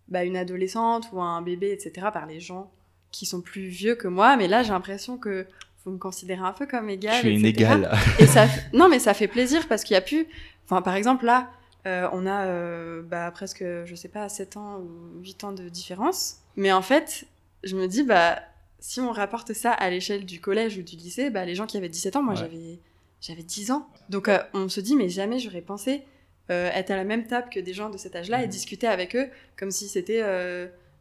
bah, 0.08 0.24
une 0.24 0.36
adolescente 0.36 1.08
ou 1.12 1.22
un 1.22 1.40
bébé, 1.40 1.70
etc. 1.72 2.08
par 2.12 2.26
les 2.26 2.40
gens 2.40 2.70
qui 3.12 3.26
sont 3.26 3.40
plus 3.40 3.66
vieux 3.68 3.94
que 3.94 4.08
moi. 4.08 4.36
Mais 4.36 4.48
là, 4.48 4.62
j'ai 4.62 4.70
l'impression 4.70 5.18
que 5.18 5.46
vous 5.84 5.92
me 5.92 5.98
considérez 5.98 6.42
un 6.42 6.52
peu 6.52 6.66
comme 6.66 6.88
égale. 6.90 7.14
Je 7.14 7.20
suis 7.20 7.34
etc. 7.48 7.72
inégal. 7.72 7.98
Et 8.18 8.26
ça, 8.26 8.46
non, 8.72 8.88
mais 8.88 8.98
ça 8.98 9.14
fait 9.14 9.28
plaisir 9.28 9.66
parce 9.68 9.82
qu'il 9.84 9.94
y 9.94 9.98
a 9.98 10.00
plus. 10.02 10.26
Enfin, 10.66 10.82
par 10.82 10.94
exemple, 10.94 11.24
là, 11.24 11.50
euh, 11.86 12.08
on 12.12 12.26
a 12.26 12.44
euh, 12.46 13.02
bah, 13.02 13.30
presque, 13.32 13.64
je 13.84 13.94
sais 13.94 14.08
pas, 14.08 14.28
7 14.28 14.56
ans 14.56 14.78
ou 14.78 15.20
8 15.22 15.44
ans 15.44 15.52
de 15.52 15.68
différence. 15.68 16.36
Mais 16.56 16.70
en 16.72 16.82
fait, 16.82 17.24
je 17.64 17.74
me 17.76 17.86
dis, 17.88 18.02
bah, 18.02 18.38
si 18.78 19.00
on 19.00 19.10
rapporte 19.12 19.52
ça 19.54 19.72
à 19.72 19.88
l'échelle 19.90 20.24
du 20.26 20.40
collège 20.40 20.76
ou 20.78 20.82
du 20.82 20.96
lycée, 20.96 21.30
bah, 21.30 21.44
les 21.44 21.54
gens 21.54 21.66
qui 21.66 21.76
avaient 21.76 21.88
17 21.88 22.16
ans, 22.16 22.22
moi 22.22 22.34
Ouais. 22.34 22.40
j'avais, 22.40 22.78
j'avais 23.20 23.42
10 23.42 23.70
ans. 23.72 23.88
Donc 24.10 24.28
euh, 24.28 24.38
on 24.54 24.68
se 24.68 24.80
dit, 24.80 24.94
mais 24.96 25.08
jamais 25.08 25.38
j'aurais 25.38 25.60
pensé 25.62 26.02
être 26.48 26.90
à 26.90 26.96
la 26.96 27.04
même 27.04 27.28
table 27.28 27.48
que 27.48 27.60
des 27.60 27.72
gens 27.72 27.90
de 27.90 27.96
cet 27.96 28.16
âge-là 28.16 28.40
et 28.42 28.46
Mhm. 28.46 28.50
discuter 28.50 28.88
avec 28.88 29.14
eux 29.14 29.28
comme 29.56 29.70
si 29.70 29.86
c'était 29.86 30.20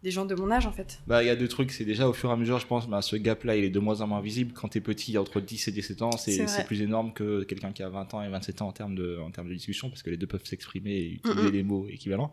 des 0.03 0.11
gens 0.11 0.25
de 0.25 0.33
mon 0.35 0.49
âge 0.51 0.65
en 0.65 0.71
fait. 0.71 0.99
Bah, 1.07 1.23
il 1.23 1.27
y 1.27 1.29
a 1.29 1.35
deux 1.35 1.47
trucs, 1.47 1.71
c'est 1.71 1.83
déjà 1.85 2.07
au 2.07 2.13
fur 2.13 2.29
et 2.29 2.33
à 2.33 2.35
mesure, 2.35 2.57
je 2.59 2.65
pense, 2.67 2.87
bah, 2.87 3.01
ce 3.01 3.15
gap-là, 3.15 3.55
il 3.57 3.63
est 3.65 3.69
de 3.69 3.79
moins 3.79 4.01
en 4.01 4.07
moins 4.07 4.21
visible. 4.21 4.53
Quand 4.53 4.69
t'es 4.69 4.79
petit, 4.81 5.17
entre 5.17 5.41
10 5.41 5.67
et 5.67 5.71
17 5.71 6.01
ans, 6.01 6.11
C'est 6.57 6.65
plus 6.65 6.81
énorme 6.81 7.13
que 7.13 7.43
quelqu'un 7.43 7.71
qui 7.71 7.83
a 7.83 7.89
20 7.89 8.13
ans 8.13 8.21
et 8.23 8.29
27 8.29 8.61
ans 8.61 8.67
en 8.69 8.71
termes 8.71 8.95
de, 8.95 9.17
en 9.19 9.31
termes 9.31 9.49
de 9.49 9.53
discussion, 9.53 9.89
parce 9.89 10.03
que 10.03 10.09
les 10.09 10.17
deux 10.17 10.27
peuvent 10.27 10.45
s'exprimer 10.45 10.91
et 10.95 11.11
utiliser 11.13 11.51
les 11.51 11.63
mots 11.63 11.87
équivalents. 11.89 12.31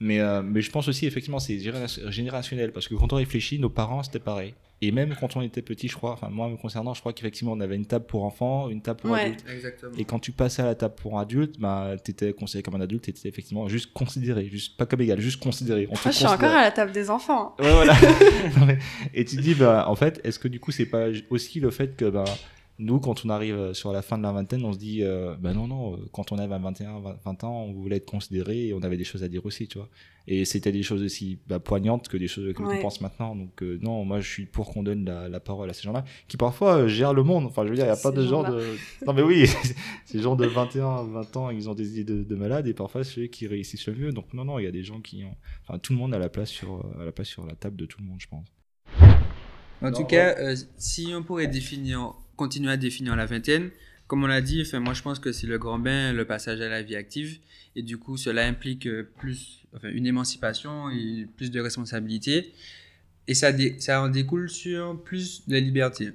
Mais, 0.00 0.20
euh, 0.20 0.42
mais 0.42 0.62
je 0.62 0.70
pense 0.70 0.88
aussi, 0.88 1.06
effectivement, 1.06 1.38
c'est 1.38 1.58
généra- 1.58 2.10
générationnel. 2.10 2.72
Parce 2.72 2.88
que 2.88 2.94
quand 2.94 3.12
on 3.12 3.16
réfléchit, 3.16 3.58
nos 3.58 3.70
parents, 3.70 4.02
c'était 4.02 4.18
pareil. 4.18 4.54
Et 4.84 4.90
même 4.90 5.14
quand 5.18 5.36
on 5.36 5.42
était 5.42 5.62
petit, 5.62 5.86
je 5.86 5.94
crois, 5.94 6.10
enfin, 6.12 6.28
moi, 6.28 6.48
me 6.48 6.56
concernant, 6.56 6.92
je 6.92 6.98
crois 7.00 7.12
qu'effectivement, 7.12 7.52
on 7.52 7.60
avait 7.60 7.76
une 7.76 7.86
table 7.86 8.04
pour 8.04 8.24
enfants, 8.24 8.68
une 8.68 8.82
table 8.82 9.00
pour 9.00 9.12
Ouais. 9.12 9.26
adultes. 9.26 9.44
Exactement. 9.48 9.92
Et 9.96 10.04
quand 10.04 10.18
tu 10.18 10.32
passais 10.32 10.60
à 10.60 10.66
la 10.66 10.74
table 10.74 10.94
pour 10.96 11.20
adulte, 11.20 11.60
bah, 11.60 11.92
tu 12.04 12.10
étais 12.10 12.32
considéré 12.32 12.64
comme 12.64 12.74
un 12.74 12.80
adulte, 12.80 13.04
tu 13.04 13.10
étais 13.10 13.28
effectivement 13.28 13.68
juste 13.68 13.92
considéré, 13.92 14.48
juste 14.50 14.76
pas 14.76 14.84
comme 14.84 15.00
égal, 15.00 15.20
juste 15.20 15.40
considéré. 15.40 15.86
On 15.88 15.92
Moi, 15.92 16.00
je 16.06 16.10
suis 16.10 16.26
encore 16.26 16.50
à 16.50 16.62
la 16.62 16.72
table 16.72 16.90
des 16.90 17.10
enfants. 17.10 17.54
Ouais, 17.60 17.72
voilà. 17.72 17.94
Et 19.14 19.24
tu 19.24 19.36
te 19.36 19.40
dis, 19.40 19.54
bah, 19.54 19.84
en 19.88 19.94
fait, 19.94 20.20
est-ce 20.24 20.38
que 20.40 20.48
du 20.48 20.58
coup, 20.58 20.72
c'est 20.72 20.86
pas 20.86 21.06
aussi 21.30 21.60
le 21.60 21.70
fait 21.70 21.96
que 21.96 22.06
bah, 22.10 22.24
nous, 22.82 23.00
quand 23.00 23.24
on 23.24 23.30
arrive 23.30 23.54
euh, 23.56 23.74
sur 23.74 23.92
la 23.92 24.02
fin 24.02 24.18
de 24.18 24.22
la 24.22 24.32
vingtaine, 24.32 24.64
on 24.64 24.72
se 24.72 24.78
dit, 24.78 25.02
euh, 25.02 25.34
bah 25.38 25.52
non, 25.54 25.66
non, 25.66 25.94
euh, 25.94 25.96
quand 26.12 26.32
on 26.32 26.38
avait 26.38 26.58
21, 26.58 27.00
20 27.00 27.16
20 27.24 27.44
ans, 27.44 27.62
on 27.62 27.72
voulait 27.72 27.96
être 27.96 28.06
considéré 28.10 28.66
et 28.68 28.74
on 28.74 28.82
avait 28.82 28.96
des 28.96 29.04
choses 29.04 29.22
à 29.22 29.28
dire 29.28 29.44
aussi, 29.46 29.68
tu 29.68 29.78
vois. 29.78 29.88
Et 30.28 30.44
c'était 30.44 30.70
des 30.72 30.82
choses 30.84 31.02
aussi 31.02 31.40
bah, 31.48 31.58
poignantes 31.58 32.08
que 32.08 32.16
des 32.16 32.28
choses 32.28 32.52
que 32.54 32.62
Ouais. 32.62 32.78
on 32.78 32.82
pense 32.82 33.00
maintenant. 33.00 33.34
Donc, 33.34 33.62
euh, 33.62 33.78
non, 33.82 34.04
moi, 34.04 34.20
je 34.20 34.28
suis 34.30 34.46
pour 34.46 34.70
qu'on 34.70 34.82
donne 34.84 35.04
la, 35.04 35.28
la 35.28 35.40
parole 35.40 35.68
à 35.68 35.72
ces 35.72 35.82
gens-là 35.82 36.04
qui 36.28 36.36
parfois 36.36 36.76
euh, 36.76 36.88
gèrent 36.88 37.14
le 37.14 37.22
monde. 37.24 37.44
Enfin, 37.46 37.64
je 37.64 37.70
veux 37.70 37.74
dire, 37.76 37.84
il 37.84 37.88
n'y 37.92 37.98
a 37.98 38.02
pas 38.02 38.12
de 38.12 38.24
gens 38.26 38.42
de. 38.44 38.62
Non, 39.06 39.12
mais 39.14 39.22
oui, 39.22 39.46
ces 40.06 40.20
gens 40.20 40.36
de 40.36 40.46
21, 40.46 41.04
20 41.04 41.36
ans, 41.36 41.50
ils 41.50 41.68
ont 41.68 41.74
des 41.74 41.98
idées 42.00 42.04
de, 42.04 42.22
de 42.22 42.34
malades 42.36 42.66
et 42.68 42.74
parfois, 42.74 43.02
c'est 43.04 43.14
ceux 43.14 43.26
qui 43.26 43.46
réussissent 43.48 43.86
le 43.88 43.94
mieux. 43.94 44.12
Donc, 44.12 44.32
non, 44.32 44.44
non, 44.44 44.58
il 44.60 44.64
y 44.64 44.68
a 44.68 44.72
des 44.72 44.84
gens 44.84 45.00
qui 45.00 45.24
ont. 45.24 45.34
Enfin, 45.66 45.78
tout 45.80 45.92
le 45.92 45.98
monde 45.98 46.14
a 46.14 46.18
la 46.20 46.28
place 46.28 46.50
sur, 46.50 46.84
a 47.00 47.04
la 47.04 47.12
place 47.12 47.28
sur 47.28 47.44
la 47.44 47.54
table 47.56 47.76
de 47.76 47.86
tout 47.86 47.98
le 48.00 48.06
monde, 48.06 48.18
je 48.20 48.28
pense. 48.28 48.46
En 49.80 49.90
Non, 49.90 49.92
tout 49.92 50.04
cas, 50.04 50.36
euh, 50.38 50.54
si 50.78 51.12
on 51.16 51.24
pourrait 51.24 51.48
définir, 51.48 52.14
continuer 52.42 52.72
à 52.72 52.76
définir 52.76 53.14
la 53.16 53.26
vingtaine, 53.26 53.70
comme 54.08 54.24
on 54.24 54.26
l'a 54.26 54.40
dit, 54.42 54.60
enfin, 54.66 54.80
moi 54.80 54.94
je 54.94 55.02
pense 55.02 55.18
que 55.18 55.32
c'est 55.32 55.46
le 55.46 55.58
grand 55.58 55.78
bain, 55.78 56.12
le 56.12 56.24
passage 56.24 56.60
à 56.60 56.68
la 56.68 56.82
vie 56.82 56.96
active, 56.96 57.38
et 57.76 57.82
du 57.82 57.96
coup 57.98 58.16
cela 58.16 58.42
implique 58.46 58.86
euh, 58.86 59.08
plus, 59.20 59.64
enfin, 59.76 59.88
une 59.90 60.06
émancipation 60.06 60.90
et 60.90 61.26
plus 61.36 61.50
de 61.50 61.60
responsabilités, 61.60 62.52
et 63.28 63.34
ça, 63.34 63.52
dé- 63.52 63.76
ça 63.78 64.02
en 64.02 64.08
découle 64.08 64.48
sur 64.50 65.00
plus 65.02 65.48
de 65.48 65.56
liberté. 65.56 66.12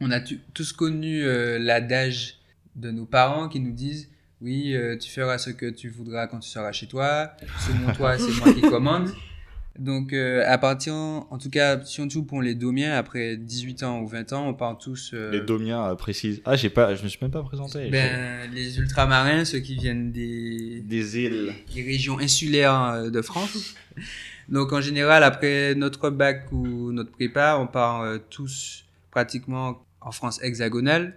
On 0.00 0.10
a 0.10 0.20
tous 0.52 0.72
connu 0.72 1.24
euh, 1.24 1.58
l'adage 1.58 2.38
de 2.76 2.90
nos 2.90 3.06
parents 3.06 3.48
qui 3.48 3.60
nous 3.60 3.72
disent 3.72 4.08
oui, 4.42 4.74
euh, 4.74 4.98
tu 4.98 5.10
feras 5.10 5.38
ce 5.38 5.48
que 5.50 5.68
tu 5.70 5.88
voudras 5.88 6.26
quand 6.26 6.40
tu 6.40 6.50
seras 6.50 6.70
chez 6.72 6.86
toi, 6.86 7.32
sur 7.64 7.74
mon 7.76 7.90
toit, 7.94 8.18
c'est 8.18 8.34
moi 8.38 8.52
qui 8.52 8.60
commande. 8.76 9.08
Donc, 9.78 10.12
euh, 10.12 10.42
à 10.46 10.56
partir, 10.58 10.94
en 10.94 11.38
tout 11.38 11.50
cas, 11.50 11.82
surtout 11.84 12.22
pour 12.24 12.40
les 12.40 12.54
domiens, 12.54 12.94
après 12.96 13.36
18 13.36 13.82
ans 13.82 14.00
ou 14.00 14.06
20 14.06 14.32
ans, 14.32 14.48
on 14.48 14.54
part 14.54 14.78
tous. 14.78 15.10
euh, 15.12 15.30
Les 15.30 15.40
Domiens 15.40 15.84
euh, 15.90 15.94
précisent. 15.94 16.40
Ah, 16.44 16.56
j'ai 16.56 16.70
pas, 16.70 16.94
je 16.94 17.02
me 17.02 17.08
suis 17.08 17.18
même 17.20 17.30
pas 17.30 17.42
présenté. 17.42 17.90
ben, 17.90 18.50
les 18.52 18.78
ultramarins, 18.78 19.44
ceux 19.44 19.58
qui 19.58 19.74
viennent 19.76 20.12
des, 20.12 20.80
Des 20.84 21.18
îles. 21.18 21.52
des 21.74 21.82
régions 21.82 22.18
insulaires 22.18 22.80
euh, 22.84 23.10
de 23.10 23.20
France. 23.22 23.74
Donc, 24.48 24.72
en 24.72 24.80
général, 24.80 25.22
après 25.24 25.74
notre 25.74 26.08
bac 26.10 26.50
ou 26.52 26.92
notre 26.92 27.10
prépa, 27.10 27.56
on 27.60 27.66
part 27.66 28.00
euh, 28.02 28.18
tous 28.30 28.84
pratiquement 29.10 29.82
en 30.00 30.12
France 30.12 30.40
hexagonale. 30.42 31.16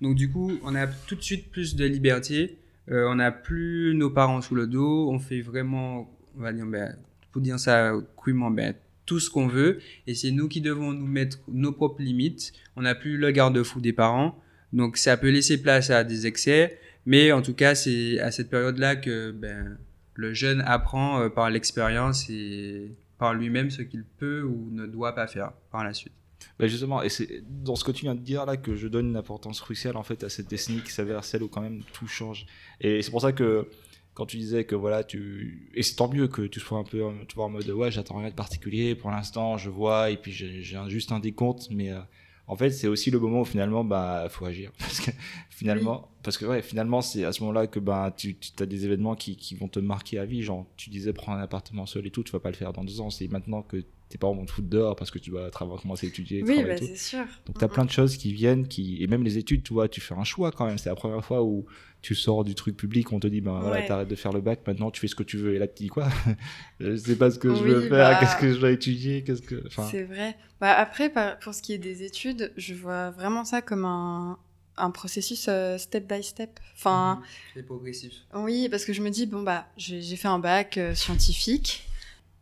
Donc, 0.00 0.14
du 0.16 0.30
coup, 0.30 0.52
on 0.64 0.74
a 0.74 0.86
tout 0.86 1.14
de 1.14 1.22
suite 1.22 1.50
plus 1.50 1.76
de 1.76 1.84
liberté. 1.84 2.58
Euh, 2.90 3.06
on 3.10 3.16
n'a 3.16 3.30
plus 3.32 3.94
nos 3.94 4.10
parents 4.10 4.40
sous 4.40 4.54
le 4.54 4.66
dos. 4.66 5.10
On 5.10 5.18
fait 5.18 5.40
vraiment, 5.40 6.10
on 6.38 6.42
va 6.42 6.52
dire, 6.52 6.66
ben, 6.66 6.96
pour 7.36 7.42
dire 7.42 7.58
ça 7.58 7.92
crûment, 8.16 8.50
ben, 8.50 8.74
tout 9.04 9.20
ce 9.20 9.28
qu'on 9.28 9.46
veut. 9.46 9.80
Et 10.06 10.14
c'est 10.14 10.30
nous 10.30 10.48
qui 10.48 10.62
devons 10.62 10.92
nous 10.92 11.06
mettre 11.06 11.38
nos 11.48 11.70
propres 11.70 12.00
limites. 12.00 12.54
On 12.76 12.82
n'a 12.82 12.94
plus 12.94 13.18
le 13.18 13.30
garde-fou 13.30 13.82
des 13.82 13.92
parents. 13.92 14.42
Donc, 14.72 14.96
ça 14.96 15.18
peut 15.18 15.28
laisser 15.28 15.60
place 15.60 15.90
à 15.90 16.02
des 16.02 16.26
excès. 16.26 16.78
Mais 17.04 17.32
en 17.32 17.42
tout 17.42 17.52
cas, 17.52 17.74
c'est 17.74 18.18
à 18.20 18.30
cette 18.30 18.48
période-là 18.48 18.96
que 18.96 19.32
ben, 19.32 19.76
le 20.14 20.32
jeune 20.32 20.62
apprend 20.62 21.20
euh, 21.20 21.28
par 21.28 21.50
l'expérience 21.50 22.30
et 22.30 22.90
par 23.18 23.34
lui-même 23.34 23.70
ce 23.70 23.82
qu'il 23.82 24.04
peut 24.04 24.40
ou 24.42 24.70
ne 24.72 24.86
doit 24.86 25.14
pas 25.14 25.26
faire 25.26 25.52
par 25.70 25.84
la 25.84 25.92
suite. 25.92 26.14
Bah 26.58 26.66
justement, 26.66 27.02
et 27.02 27.10
c'est 27.10 27.42
dans 27.46 27.76
ce 27.76 27.84
que 27.84 27.92
tu 27.92 28.06
viens 28.06 28.14
de 28.14 28.20
dire 28.20 28.46
là 28.46 28.56
que 28.56 28.76
je 28.76 28.88
donne 28.88 29.08
une 29.08 29.16
importance 29.16 29.60
cruciale 29.60 29.96
en 29.96 30.02
fait 30.02 30.24
à 30.24 30.30
cette 30.30 30.48
décennie 30.48 30.80
qui 30.80 30.90
s'avère 30.90 31.22
celle 31.22 31.42
où 31.42 31.48
quand 31.48 31.60
même 31.60 31.82
tout 31.92 32.06
change. 32.06 32.46
Et 32.80 33.02
c'est 33.02 33.10
pour 33.10 33.20
ça 33.20 33.32
que 33.32 33.68
quand 34.16 34.24
tu 34.24 34.38
disais 34.38 34.64
que 34.64 34.74
voilà, 34.74 35.04
tu 35.04 35.70
et 35.74 35.82
c'est 35.82 35.94
tant 35.94 36.08
mieux 36.08 36.26
que 36.26 36.42
tu 36.42 36.58
sois 36.58 36.78
un 36.78 36.84
peu 36.84 37.02
tu 37.28 37.36
vois, 37.36 37.44
en 37.44 37.50
mode 37.50 37.68
ouais, 37.68 37.90
j'attends 37.90 38.16
rien 38.16 38.30
de 38.30 38.34
particulier 38.34 38.94
pour 38.94 39.10
l'instant, 39.10 39.58
je 39.58 39.68
vois 39.68 40.10
et 40.10 40.16
puis 40.16 40.32
j'ai 40.32 40.62
juste 40.88 41.12
un 41.12 41.20
décompte, 41.20 41.68
mais 41.70 41.92
euh, 41.92 42.00
en 42.46 42.56
fait 42.56 42.70
c'est 42.70 42.88
aussi 42.88 43.10
le 43.10 43.20
moment 43.20 43.42
où 43.42 43.44
finalement 43.44 43.84
bah 43.84 44.26
faut 44.30 44.46
agir 44.46 44.72
parce 44.78 45.00
que 45.00 45.10
finalement 45.50 46.08
parce 46.22 46.38
que 46.38 46.46
ouais 46.46 46.62
finalement 46.62 47.02
c'est 47.02 47.24
à 47.24 47.32
ce 47.32 47.40
moment-là 47.42 47.66
que 47.66 47.78
bah 47.78 48.10
tu, 48.16 48.36
tu 48.38 48.62
as 48.62 48.66
des 48.66 48.86
événements 48.86 49.16
qui, 49.16 49.36
qui 49.36 49.54
vont 49.54 49.68
te 49.68 49.80
marquer 49.80 50.18
à 50.18 50.24
vie 50.24 50.42
genre 50.42 50.64
tu 50.78 50.88
disais 50.88 51.12
prendre 51.12 51.38
un 51.38 51.42
appartement 51.42 51.84
seul 51.84 52.06
et 52.06 52.10
tout 52.10 52.24
tu 52.24 52.32
vas 52.32 52.40
pas 52.40 52.50
le 52.50 52.56
faire 52.56 52.72
dans 52.72 52.84
deux 52.84 53.02
ans 53.02 53.10
c'est 53.10 53.28
maintenant 53.28 53.60
que 53.60 53.84
tes 54.08 54.18
parents 54.18 54.34
vont 54.34 54.44
te 54.46 54.52
foutre 54.52 54.68
dehors 54.68 54.94
parce 54.96 55.10
que 55.10 55.18
tu 55.18 55.30
dois 55.30 55.50
travailler, 55.50 55.80
commencer 55.82 56.06
à 56.06 56.08
étudier 56.10 56.42
Oui, 56.44 56.62
bah, 56.64 56.76
c'est 56.78 56.96
sûr. 56.96 57.24
Donc, 57.46 57.58
tu 57.58 57.64
as 57.64 57.68
plein 57.68 57.84
de 57.84 57.90
choses 57.90 58.16
qui 58.16 58.32
viennent, 58.32 58.68
qui... 58.68 59.02
et 59.02 59.06
même 59.08 59.24
les 59.24 59.36
études, 59.38 59.62
tu 59.64 59.72
vois, 59.72 59.88
tu 59.88 60.00
fais 60.00 60.14
un 60.14 60.22
choix 60.24 60.52
quand 60.52 60.66
même. 60.66 60.78
C'est 60.78 60.88
la 60.88 60.94
première 60.94 61.24
fois 61.24 61.42
où 61.42 61.66
tu 62.02 62.14
sors 62.14 62.44
du 62.44 62.54
truc 62.54 62.76
public, 62.76 63.10
on 63.12 63.18
te 63.18 63.26
dit, 63.26 63.40
ben 63.40 63.58
voilà, 63.58 63.76
Ouais. 63.78 63.86
t'arrêtes 63.86 64.06
de 64.08 64.14
faire 64.14 64.32
le 64.32 64.40
bac, 64.40 64.60
maintenant 64.66 64.92
tu 64.92 65.00
fais 65.00 65.08
ce 65.08 65.16
que 65.16 65.24
tu 65.24 65.38
veux. 65.38 65.54
Et 65.54 65.58
là, 65.58 65.66
tu 65.66 65.82
dis 65.84 65.88
quoi? 65.88 66.08
Je 66.80 66.94
sais 66.94 67.16
pas 67.16 67.30
ce 67.32 67.38
que 67.38 67.52
je 67.52 67.62
veux 67.64 67.80
faire, 67.88 68.10
bah, 68.12 68.16
qu'est-ce 68.20 68.36
que 68.36 68.52
je 68.52 68.58
dois 68.60 68.70
étudier, 68.70 69.24
qu'est-ce 69.24 69.42
que. 69.42 69.64
Enfin, 69.66 69.88
C'est 69.90 70.04
vrai. 70.04 70.36
Bah, 70.60 70.72
après, 70.72 71.12
pour 71.42 71.52
ce 71.54 71.62
qui 71.62 71.72
est 71.72 71.78
des 71.78 72.04
études, 72.04 72.52
je 72.56 72.74
vois 72.74 73.10
vraiment 73.10 73.44
ça 73.44 73.60
comme 73.60 73.84
un, 73.84 74.38
un 74.76 74.90
processus 74.92 75.46
euh, 75.48 75.78
step 75.78 76.06
by 76.12 76.22
step. 76.22 76.60
Enfin, 76.76 77.22
C'est 77.54 77.64
progressif. 77.64 78.12
oui, 78.34 78.68
parce 78.70 78.84
que 78.84 78.92
je 78.92 79.02
me 79.02 79.10
dis, 79.10 79.26
bon, 79.26 79.42
bah, 79.42 79.66
j'ai 79.76 80.00
j'ai 80.00 80.16
fait 80.16 80.28
un 80.28 80.38
bac 80.38 80.76
euh, 80.78 80.94
scientifique. 80.94 81.88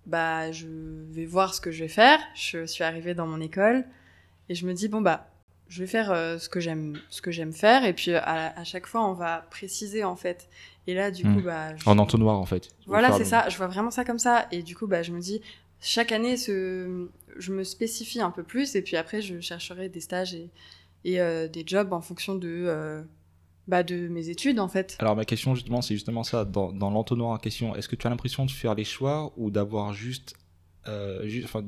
Bah, 0.07 0.53
je 0.53 0.67
vais 1.13 1.25
voir 1.27 1.55
ce 1.55 1.61
que 1.61 1.71
je 1.71 1.81
vais 1.85 1.89
faire. 1.89 2.19
Je 2.35 2.67
suis 2.67 2.85
arrivée 2.85 3.15
dans 3.15 3.27
mon 3.27 3.41
école 3.41 3.85
et 4.49 4.55
je 4.55 4.67
me 4.67 4.73
dis, 4.75 4.89
bon, 4.89 5.01
bah, 5.01 5.31
je 5.69 5.81
vais 5.81 5.87
faire 5.87 6.11
euh, 6.13 6.39
ce 6.39 6.49
que 6.49 6.61
j'aime 6.61 6.99
ce 7.09 7.23
que 7.23 7.31
j'aime 7.31 7.53
faire. 7.53 7.85
Et 7.85 7.93
puis, 7.95 8.15
à, 8.15 8.59
à 8.59 8.65
chaque 8.65 8.87
fois, 8.87 9.09
on 9.09 9.15
va 9.15 9.47
préciser, 9.51 10.05
en 10.05 10.17
fait. 10.17 10.49
Et 10.87 10.95
là, 10.95 11.11
du 11.11 11.25
Hmm. 11.25 11.35
coup, 11.37 11.41
bah. 11.43 11.75
je- 11.77 11.89
en 11.89 11.99
entonnoir 11.99 12.37
en 12.39 12.45
fait. 12.45 12.69
Voilà, 12.87 13.13
c'est 13.13 13.25
ça. 13.25 13.49
Je 13.49 13.57
vois 13.57 13.67
vraiment 13.69 13.91
ça 13.91 14.05
comme 14.05 14.19
ça. 14.19 14.47
Et 14.53 14.63
du 14.63 14.77
coup, 14.77 14.87
bah, 14.87 15.03
je 15.03 15.13
me 15.13 15.21
dis, 15.21 15.41
chaque 15.81 16.13
année, 16.13 16.37
ce... 16.37 17.09
je 17.37 17.53
me 17.53 17.65
spécifie 17.65 18.21
un 18.21 18.31
peu 18.31 18.43
plus. 18.43 18.75
Et 18.77 18.83
puis 18.83 18.97
après, 18.99 19.23
je 19.23 19.41
chercherai 19.41 19.89
des 19.89 20.01
stages 20.01 20.35
et, 20.35 20.51
et 21.05 21.21
euh, 21.21 21.49
des 21.49 21.65
jobs 21.67 21.95
en 21.95 22.03
fonction 22.03 22.35
de, 22.35 22.49
euh, 22.67 23.01
bah, 23.69 23.83
de 23.83 24.09
mes 24.09 24.29
études, 24.29 24.59
en 24.61 24.69
fait. 24.69 24.97
Alors 24.99 25.17
ma 25.17 25.25
question 25.25 25.55
justement, 25.55 25.83
c'est 25.83 25.95
justement 25.95 26.23
ça. 26.25 26.45
Dans, 26.45 26.73
dans 26.73 26.91
l'entonnoir 26.91 27.31
en 27.31 27.39
question, 27.39 27.75
est-ce 27.75 27.89
que 27.89 27.97
tu 27.97 28.07
as 28.07 28.11
l'impression 28.11 28.45
de 28.47 28.51
faire 28.51 28.75
les 28.75 28.85
choix 28.85 29.33
ou 29.37 29.51
d'avoir 29.51 29.93
juste, 29.93 30.35
euh, 30.89 31.27
juste 31.27 31.47
enfin, 31.47 31.65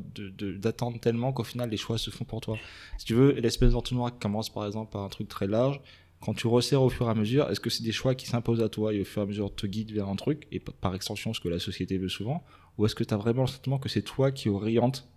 d'attendre 0.59 1.01
tellement 1.01 1.33
qu'au 1.33 1.45
final 1.45 1.71
les 1.71 1.77
choix 1.77 1.99
se 1.99 2.11
font 2.11 2.25
pour 2.25 2.41
toi? 2.41 2.59
Si 2.99 3.07
tu 3.07 3.15
veux, 3.15 3.33
l'espèce 3.33 3.73
d'entonnoir 3.73 4.13
qui 4.13 4.19
commence 4.19 4.51
par 4.51 4.67
exemple 4.67 4.93
par 4.93 5.03
un 5.03 5.09
truc 5.09 5.29
très 5.29 5.47
large, 5.47 5.81
quand 6.21 6.35
tu 6.35 6.47
resserres 6.47 6.83
au 6.83 6.89
fur 6.89 7.07
et 7.07 7.11
à 7.11 7.15
mesure, 7.15 7.51
est-ce 7.51 7.61
que 7.61 7.71
c'est 7.71 7.85
des 7.85 7.93
choix 7.93 8.15
qui 8.15 8.27
s'imposent 8.27 8.63
à 8.63 8.69
toi 8.69 8.93
et 8.93 9.01
au 9.01 9.05
fur 9.05 9.23
et 9.23 9.25
à 9.25 9.29
mesure 9.29 9.55
te 9.55 9.67
guident 9.67 9.93
vers 9.93 10.09
un 10.09 10.17
truc 10.17 10.47
et 10.51 10.61
par 10.61 10.95
extension 10.95 11.33
ce 11.35 11.41
que 11.41 11.49
la 11.49 11.59
société 11.59 11.99
veut 11.99 12.09
souvent? 12.09 12.43
Ou 12.79 12.87
est-ce 12.87 12.95
que 12.95 13.05
tu 13.05 13.15
as 13.15 13.17
vraiment 13.17 13.43
le 13.43 13.49
sentiment 13.49 13.79
que 13.79 13.89
c'est 13.89 14.03
toi 14.03 14.31
qui 14.33 14.49
oriente 14.49 15.09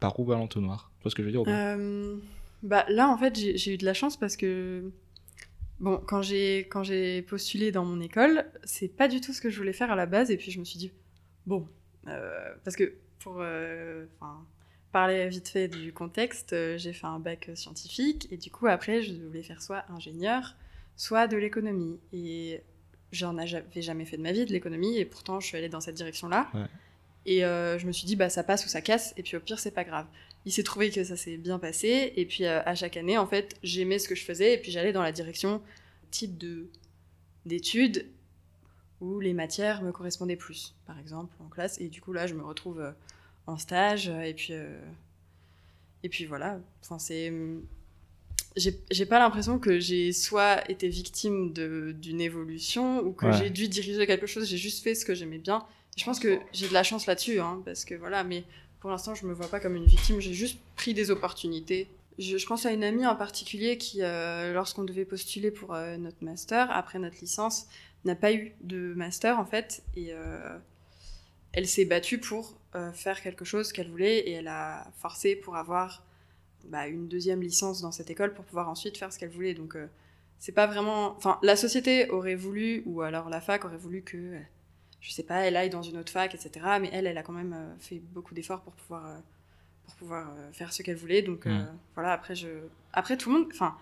par 0.00 0.18
où 0.20 0.24
va 0.24 0.36
l'entonnoir? 0.36 0.90
Tu 0.98 1.02
vois 1.04 1.10
ce 1.10 1.14
que 1.16 1.22
je 1.22 1.28
veux 1.28 1.32
dire 1.32 1.42
Euh, 1.46 2.16
bah, 2.62 2.84
là, 2.88 3.08
en 3.08 3.16
fait, 3.16 3.36
j'ai 3.36 3.74
eu 3.74 3.76
de 3.78 3.84
la 3.84 3.94
chance 3.94 4.16
parce 4.16 4.36
que, 4.36 4.90
bon, 5.80 6.00
quand 6.06 6.22
j'ai 6.22 6.60
quand 6.70 6.82
j'ai 6.82 7.22
postulé 7.22 7.72
dans 7.72 7.84
mon 7.84 8.00
école, 8.00 8.46
c'est 8.64 8.88
pas 8.88 9.08
du 9.08 9.20
tout 9.20 9.32
ce 9.32 9.40
que 9.40 9.50
je 9.50 9.56
voulais 9.58 9.72
faire 9.72 9.90
à 9.90 9.96
la 9.96 10.06
base. 10.06 10.30
Et 10.30 10.36
puis, 10.36 10.50
je 10.50 10.60
me 10.60 10.64
suis 10.64 10.78
dit, 10.78 10.92
bon, 11.46 11.66
euh, 12.06 12.54
parce 12.64 12.76
que 12.76 12.94
pour 13.18 13.38
euh, 13.40 14.06
parler 14.92 15.28
vite 15.28 15.48
fait 15.48 15.68
du 15.68 15.92
contexte, 15.92 16.52
euh, 16.52 16.78
j'ai 16.78 16.92
fait 16.92 17.06
un 17.06 17.18
bac 17.18 17.50
scientifique 17.54 18.28
et 18.30 18.36
du 18.36 18.50
coup, 18.50 18.66
après, 18.66 19.02
je 19.02 19.14
voulais 19.14 19.42
faire 19.42 19.62
soit 19.62 19.84
ingénieur, 19.90 20.56
soit 20.96 21.26
de 21.26 21.36
l'économie. 21.36 21.98
Et 22.12 22.62
j'en 23.12 23.38
avais 23.38 23.82
jamais 23.82 24.04
fait 24.04 24.16
de 24.16 24.22
ma 24.22 24.32
vie 24.32 24.46
de 24.46 24.52
l'économie 24.52 24.98
et 24.98 25.04
pourtant, 25.04 25.40
je 25.40 25.46
suis 25.46 25.56
allée 25.56 25.68
dans 25.68 25.80
cette 25.80 25.96
direction-là. 25.96 26.50
Et 27.26 27.44
euh, 27.44 27.78
je 27.78 27.86
me 27.86 27.92
suis 27.92 28.06
dit, 28.06 28.16
bah, 28.16 28.30
ça 28.30 28.42
passe 28.42 28.64
ou 28.64 28.68
ça 28.68 28.80
casse, 28.80 29.12
et 29.16 29.22
puis 29.22 29.36
au 29.36 29.40
pire, 29.40 29.58
c'est 29.58 29.70
pas 29.70 29.84
grave. 29.84 30.06
Il 30.46 30.52
s'est 30.52 30.62
trouvé 30.62 30.90
que 30.90 31.04
ça 31.04 31.16
s'est 31.16 31.36
bien 31.36 31.58
passé, 31.58 32.12
et 32.16 32.24
puis 32.24 32.44
euh, 32.46 32.62
à 32.64 32.74
chaque 32.74 32.96
année, 32.96 33.18
en 33.18 33.26
fait, 33.26 33.56
j'aimais 33.62 33.98
ce 33.98 34.08
que 34.08 34.14
je 34.14 34.24
faisais, 34.24 34.54
et 34.54 34.58
puis 34.58 34.72
j'allais 34.72 34.92
dans 34.92 35.02
la 35.02 35.12
direction 35.12 35.62
type 36.10 36.38
de 36.38 36.68
d'études 37.46 38.06
où 39.00 39.18
les 39.20 39.32
matières 39.32 39.82
me 39.82 39.92
correspondaient 39.92 40.36
plus, 40.36 40.74
par 40.86 40.98
exemple, 40.98 41.34
en 41.40 41.48
classe. 41.48 41.80
Et 41.80 41.88
du 41.88 42.00
coup, 42.02 42.12
là, 42.12 42.26
je 42.26 42.34
me 42.34 42.42
retrouve 42.42 42.80
euh, 42.80 42.90
en 43.46 43.56
stage, 43.58 44.08
et 44.08 44.34
puis, 44.34 44.52
et 46.02 46.08
puis 46.08 46.24
voilà. 46.26 46.60
Enfin, 46.82 46.98
c'est. 46.98 47.32
J'ai 48.56 48.80
j'ai 48.90 49.06
pas 49.06 49.18
l'impression 49.20 49.58
que 49.60 49.78
j'ai 49.78 50.12
soit 50.12 50.68
été 50.70 50.88
victime 50.88 51.52
d'une 51.52 52.20
évolution 52.20 53.00
ou 53.00 53.12
que 53.12 53.26
Ouais. 53.26 53.32
j'ai 53.32 53.48
dû 53.50 53.68
diriger 53.68 54.06
quelque 54.06 54.26
chose, 54.26 54.48
j'ai 54.48 54.56
juste 54.56 54.82
fait 54.82 54.94
ce 54.96 55.04
que 55.04 55.14
j'aimais 55.14 55.38
bien. 55.38 55.64
Je 56.00 56.06
pense 56.06 56.18
que 56.18 56.40
j'ai 56.54 56.66
de 56.66 56.72
la 56.72 56.82
chance 56.82 57.04
là-dessus, 57.04 57.40
hein, 57.40 57.60
parce 57.62 57.84
que 57.84 57.94
voilà, 57.94 58.24
mais 58.24 58.44
pour 58.80 58.88
l'instant, 58.88 59.14
je 59.14 59.26
me 59.26 59.34
vois 59.34 59.48
pas 59.48 59.60
comme 59.60 59.76
une 59.76 59.84
victime, 59.84 60.18
j'ai 60.18 60.32
juste 60.32 60.58
pris 60.74 60.94
des 60.94 61.10
opportunités. 61.10 61.88
Je, 62.18 62.42
pense 62.46 62.64
à 62.64 62.72
une 62.72 62.84
amie 62.84 63.06
en 63.06 63.16
particulier 63.16 63.76
qui, 63.76 63.98
euh, 64.00 64.54
lorsqu'on 64.54 64.84
devait 64.84 65.04
postuler 65.04 65.50
pour 65.50 65.74
euh, 65.74 65.98
notre 65.98 66.24
master, 66.24 66.70
après 66.70 66.98
notre 66.98 67.18
licence, 67.20 67.66
n'a 68.06 68.14
pas 68.14 68.32
eu 68.32 68.54
de 68.62 68.94
master 68.94 69.38
en 69.38 69.44
fait, 69.44 69.82
et, 69.94 70.14
euh, 70.14 70.56
elle 71.52 71.66
s'est 71.66 71.84
battue 71.84 72.18
pour 72.18 72.56
faire 72.94 73.20
quelque 73.20 73.44
chose 73.44 73.70
qu'elle 73.70 73.90
voulait 73.90 74.20
et 74.20 74.32
elle 74.32 74.48
a 74.48 74.90
forcé 74.96 75.36
pour 75.36 75.56
avoir 75.56 76.02
bah, 76.64 76.86
une 76.86 77.08
deuxième 77.08 77.42
licence 77.42 77.82
dans 77.82 77.92
cette 77.92 78.08
école 78.08 78.32
pour 78.32 78.46
pouvoir 78.46 78.70
ensuite 78.70 78.96
faire 78.96 79.12
ce 79.12 79.18
qu'elle 79.18 79.30
voulait. 79.30 79.52
Donc 79.52 79.76
c'est 80.38 80.52
pas 80.52 80.66
vraiment. 80.66 81.14
Enfin, 81.16 81.38
la 81.42 81.56
société 81.56 82.08
aurait 82.08 82.36
voulu, 82.36 82.84
ou 82.86 83.02
alors 83.02 83.28
la 83.28 83.40
fac 83.40 83.64
aurait 83.64 83.76
voulu 83.76 84.02
que, 84.02 84.38
je 85.00 85.10
sais 85.12 85.22
pas, 85.22 85.40
elle 85.46 85.56
aille 85.56 85.70
dans 85.70 85.82
une 85.82 85.96
autre 85.98 86.12
fac, 86.12 86.34
etc. 86.34 86.50
Mais 86.80 86.90
elle, 86.92 87.06
elle 87.06 87.18
a 87.18 87.22
quand 87.22 87.32
même 87.32 87.52
euh, 87.54 87.74
fait 87.78 88.00
beaucoup 88.12 88.34
d'efforts 88.34 88.60
pour 88.62 88.74
pouvoir, 88.74 89.06
euh, 89.06 89.18
pour 89.86 89.94
pouvoir 89.96 90.30
euh, 90.30 90.52
faire 90.52 90.72
ce 90.72 90.82
qu'elle 90.82 90.96
voulait. 90.96 91.22
Donc 91.22 91.46
Mm. 91.46 91.66
voilà, 91.94 92.12
après, 92.12 92.34
je... 92.34 92.48
après 92.92 93.16
tout 93.16 93.30
le 93.32 93.38
monde. 93.38 93.48
Enfin, 93.52 93.76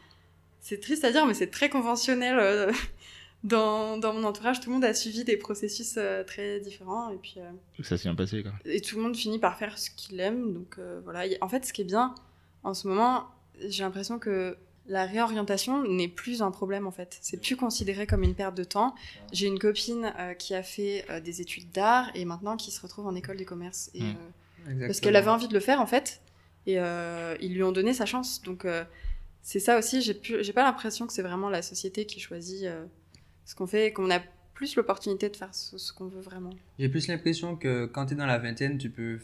c'est 0.60 0.80
triste 0.80 1.04
à 1.04 1.12
dire, 1.12 1.26
mais 1.26 1.34
c'est 1.34 1.50
très 1.50 1.68
conventionnel. 1.68 2.70
dans, 3.44 3.98
dans 3.98 4.12
mon 4.14 4.24
entourage, 4.24 4.60
tout 4.60 4.68
le 4.70 4.74
monde 4.74 4.84
a 4.84 4.92
suivi 4.94 5.22
des 5.24 5.36
processus 5.36 5.94
euh, 5.96 6.24
très 6.24 6.60
différents. 6.60 7.10
Et 7.10 7.16
puis. 7.16 7.34
euh, 7.38 7.82
Ça 7.84 7.96
s'est 7.96 8.08
bien 8.08 8.14
passé, 8.16 8.42
quoi. 8.42 8.52
et 8.64 8.80
tout 8.80 8.96
le 8.96 9.02
monde 9.02 9.16
finit 9.16 9.38
par 9.38 9.56
faire 9.56 9.78
ce 9.78 9.90
qu'il 9.90 10.18
aime. 10.20 10.52
Donc 10.54 10.76
euh, 10.78 11.00
voilà. 11.04 11.24
En 11.40 11.48
fait, 11.48 11.64
ce 11.64 11.72
qui 11.72 11.82
est 11.82 11.84
bien 11.84 12.14
en 12.64 12.74
ce 12.74 12.88
moment, 12.88 13.28
j'ai 13.66 13.82
l'impression 13.84 14.18
que 14.18 14.56
la 14.88 15.04
réorientation 15.04 15.82
n'est 15.86 16.08
plus 16.08 16.40
un 16.42 16.50
problème 16.50 16.86
en 16.86 16.90
fait. 16.90 17.18
C'est 17.20 17.36
plus 17.40 17.56
considéré 17.56 18.06
comme 18.06 18.22
une 18.22 18.34
perte 18.34 18.56
de 18.56 18.64
temps. 18.64 18.94
J'ai 19.32 19.46
une 19.46 19.58
copine 19.58 20.12
euh, 20.18 20.34
qui 20.34 20.54
a 20.54 20.62
fait 20.62 21.04
euh, 21.10 21.20
des 21.20 21.40
études 21.40 21.70
d'art 21.72 22.10
et 22.14 22.24
maintenant 22.24 22.56
qui 22.56 22.70
se 22.70 22.80
retrouve 22.80 23.06
en 23.06 23.14
école 23.14 23.36
de 23.36 23.44
commerce. 23.44 23.90
Et, 23.94 24.02
Mm. 24.02 24.16
euh, 24.68 24.86
parce 24.86 25.00
qu'elle 25.00 25.16
avait 25.16 25.30
envie 25.30 25.48
de 25.48 25.54
le 25.54 25.60
faire 25.60 25.80
en 25.80 25.86
fait. 25.86 26.20
Et 26.66 26.74
ils 27.40 27.54
lui 27.54 27.62
ont 27.62 27.72
donné 27.72 27.94
sa 27.94 28.04
chance. 28.04 28.42
Donc 28.42 28.66
c'est 29.42 29.60
ça 29.60 29.78
aussi. 29.78 30.02
J'ai 30.02 30.52
pas 30.52 30.62
l'impression 30.64 31.06
que 31.06 31.12
c'est 31.14 31.22
vraiment 31.22 31.48
la 31.48 31.62
société 31.62 32.04
qui 32.04 32.20
choisit 32.20 32.66
ce 33.46 33.54
qu'on 33.54 33.66
fait, 33.66 33.92
qu'on 33.94 34.10
a 34.10 34.20
plus 34.52 34.76
l'opportunité 34.76 35.30
de 35.30 35.36
faire 35.36 35.54
ce, 35.54 35.78
ce 35.78 35.92
qu'on 35.94 36.08
veut 36.08 36.20
vraiment. 36.20 36.50
J'ai 36.78 36.88
plus 36.90 37.06
l'impression 37.08 37.56
que 37.56 37.86
quand 37.86 38.04
tu 38.06 38.12
es 38.14 38.16
dans 38.16 38.26
la 38.26 38.36
vingtaine, 38.38 38.76
tu 38.76 38.90
peux 38.90 39.18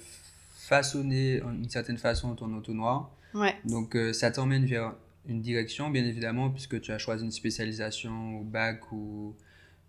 façonner 0.57 1.41
d'une 1.41 1.69
certaine 1.69 1.99
façon 1.99 2.35
ton 2.35 2.55
entonnoir. 2.57 3.11
Ouais. 3.35 3.55
Donc 3.65 3.97
euh, 3.97 4.13
ça 4.13 4.31
t'emmène 4.31 4.65
vers 4.65 4.95
une 5.27 5.41
direction, 5.41 5.91
bien 5.91 6.05
évidemment, 6.05 6.51
puisque 6.51 6.81
tu 6.81 6.93
as 6.93 6.99
choisi 6.99 7.25
une 7.25 7.31
spécialisation 7.31 8.41
au 8.41 8.45
bac 8.45 8.93
ou 8.93 9.35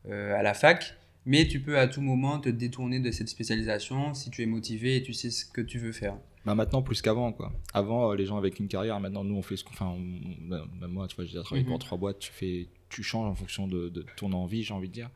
euh, 0.08 0.36
à 0.36 0.44
la 0.44 0.54
fac. 0.54 0.96
Mais 1.28 1.48
tu 1.48 1.60
peux 1.60 1.80
à 1.80 1.88
tout 1.88 2.02
moment 2.02 2.40
te 2.40 2.50
détourner 2.50 3.00
de 3.00 3.10
cette 3.12 3.30
spécialisation 3.30 4.14
si 4.14 4.30
tu 4.30 4.44
es 4.44 4.46
motivé 4.46 4.98
et 4.98 5.02
tu 5.04 5.14
sais 5.14 5.32
ce 5.32 5.44
que 5.46 5.62
tu 5.62 5.80
veux 5.80 5.92
faire. 5.92 6.18
Bah 6.46 6.54
maintenant 6.54 6.84
plus 6.84 7.02
qu'avant 7.02 7.32
quoi. 7.34 7.52
Avant 7.74 8.12
euh, 8.12 8.16
les 8.16 8.28
gens 8.28 8.38
avec 8.38 8.60
une 8.60 8.68
carrière, 8.68 9.00
maintenant 9.00 9.24
nous 9.24 9.36
on 9.36 9.42
fait 9.42 9.58
ce 9.58 9.64
qu'on 9.64 9.72
enfin 9.72 9.98
même 9.98 10.92
moi 10.92 11.08
tu 11.08 11.16
vois 11.16 11.26
j'ai 11.26 11.34
travaillé 11.42 11.64
Mhm. 11.64 11.70
pour 11.72 11.80
trois 11.80 11.98
boîtes, 11.98 12.20
tu 12.20 12.32
fais 12.32 12.68
tu 12.90 13.02
changes 13.02 13.28
en 13.28 13.34
fonction 13.34 13.68
de, 13.68 13.90
de 13.90 14.06
ton 14.18 14.32
envie, 14.34 14.62
j'ai 14.62 14.76
envie 14.76 14.88
de 14.90 14.94
dire. 14.94 15.10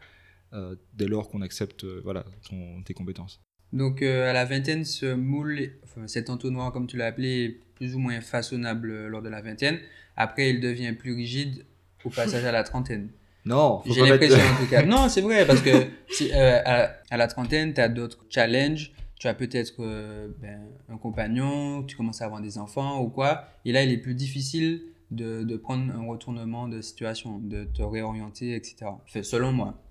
euh, 0.54 0.76
dès 0.96 1.06
lors 1.06 1.30
qu'on 1.30 1.44
accepte 1.44 1.84
euh, 1.84 2.02
voilà 2.04 2.26
ton, 2.50 2.82
tes 2.82 2.96
compétences. 2.96 3.40
Donc 3.74 4.02
euh, 4.02 4.30
à 4.30 4.34
la 4.34 4.46
vingtaine, 4.46 4.84
ce 4.86 5.14
moule, 5.14 5.72
enfin, 5.84 6.08
cet 6.08 6.30
entonnoir 6.30 6.72
comme 6.72 6.88
tu 6.88 6.98
l'as 6.98 7.08
appelé, 7.08 7.44
est 7.46 7.60
plus 7.76 7.96
ou 7.96 8.00
moins 8.00 8.20
façonnable 8.22 8.90
euh, 8.92 9.08
lors 9.10 9.22
de 9.22 9.30
la 9.30 9.42
vingtaine. 9.42 9.80
Après, 10.18 10.50
il 10.50 10.60
devient 10.60 10.94
plus 10.94 11.14
rigide 11.14 11.66
au 12.04 12.10
passage 12.10 12.44
à 12.46 12.52
la 12.52 12.64
trentaine. 12.64 13.10
Non, 13.46 13.82
J'ai 13.86 14.02
mettre- 14.02 14.12
l'impression 14.26 14.38
en 14.38 14.58
tout 14.64 14.70
cas. 14.70 14.84
Non, 14.86 15.08
c'est 15.08 15.22
vrai, 15.22 15.48
parce 15.48 15.62
que 15.62 15.72
si, 16.10 16.30
euh, 16.34 16.60
à, 16.66 16.92
à 17.10 17.18
la 17.18 17.26
trentaine, 17.28 17.74
tu 17.74 17.80
as 17.82 17.88
d'autres 17.88 18.26
challenges. 18.30 18.92
Tu 19.18 19.28
as 19.28 19.34
peut-être 19.34 19.74
euh, 19.80 20.28
ben, 20.40 20.60
un 20.90 20.98
compagnon, 20.98 21.84
tu 21.84 21.96
commences 21.96 22.22
à 22.22 22.26
avoir 22.26 22.42
des 22.42 22.58
enfants 22.58 23.02
ou 23.02 23.10
quoi. 23.10 23.46
Et 23.66 23.72
là, 23.72 23.82
il 23.84 23.92
est 23.92 23.98
plus 23.98 24.14
difficile 24.14 24.82
de, 25.10 25.44
de 25.44 25.56
prendre 25.58 25.92
un 25.94 26.06
retournement 26.06 26.68
de 26.68 26.82
situation, 26.82 27.40
de 27.40 27.64
te 27.64 27.82
réorienter, 27.82 28.56
etc. 28.56 28.76
Enfin, 29.06 29.24
selon 29.24 29.52
moi. 29.54 29.82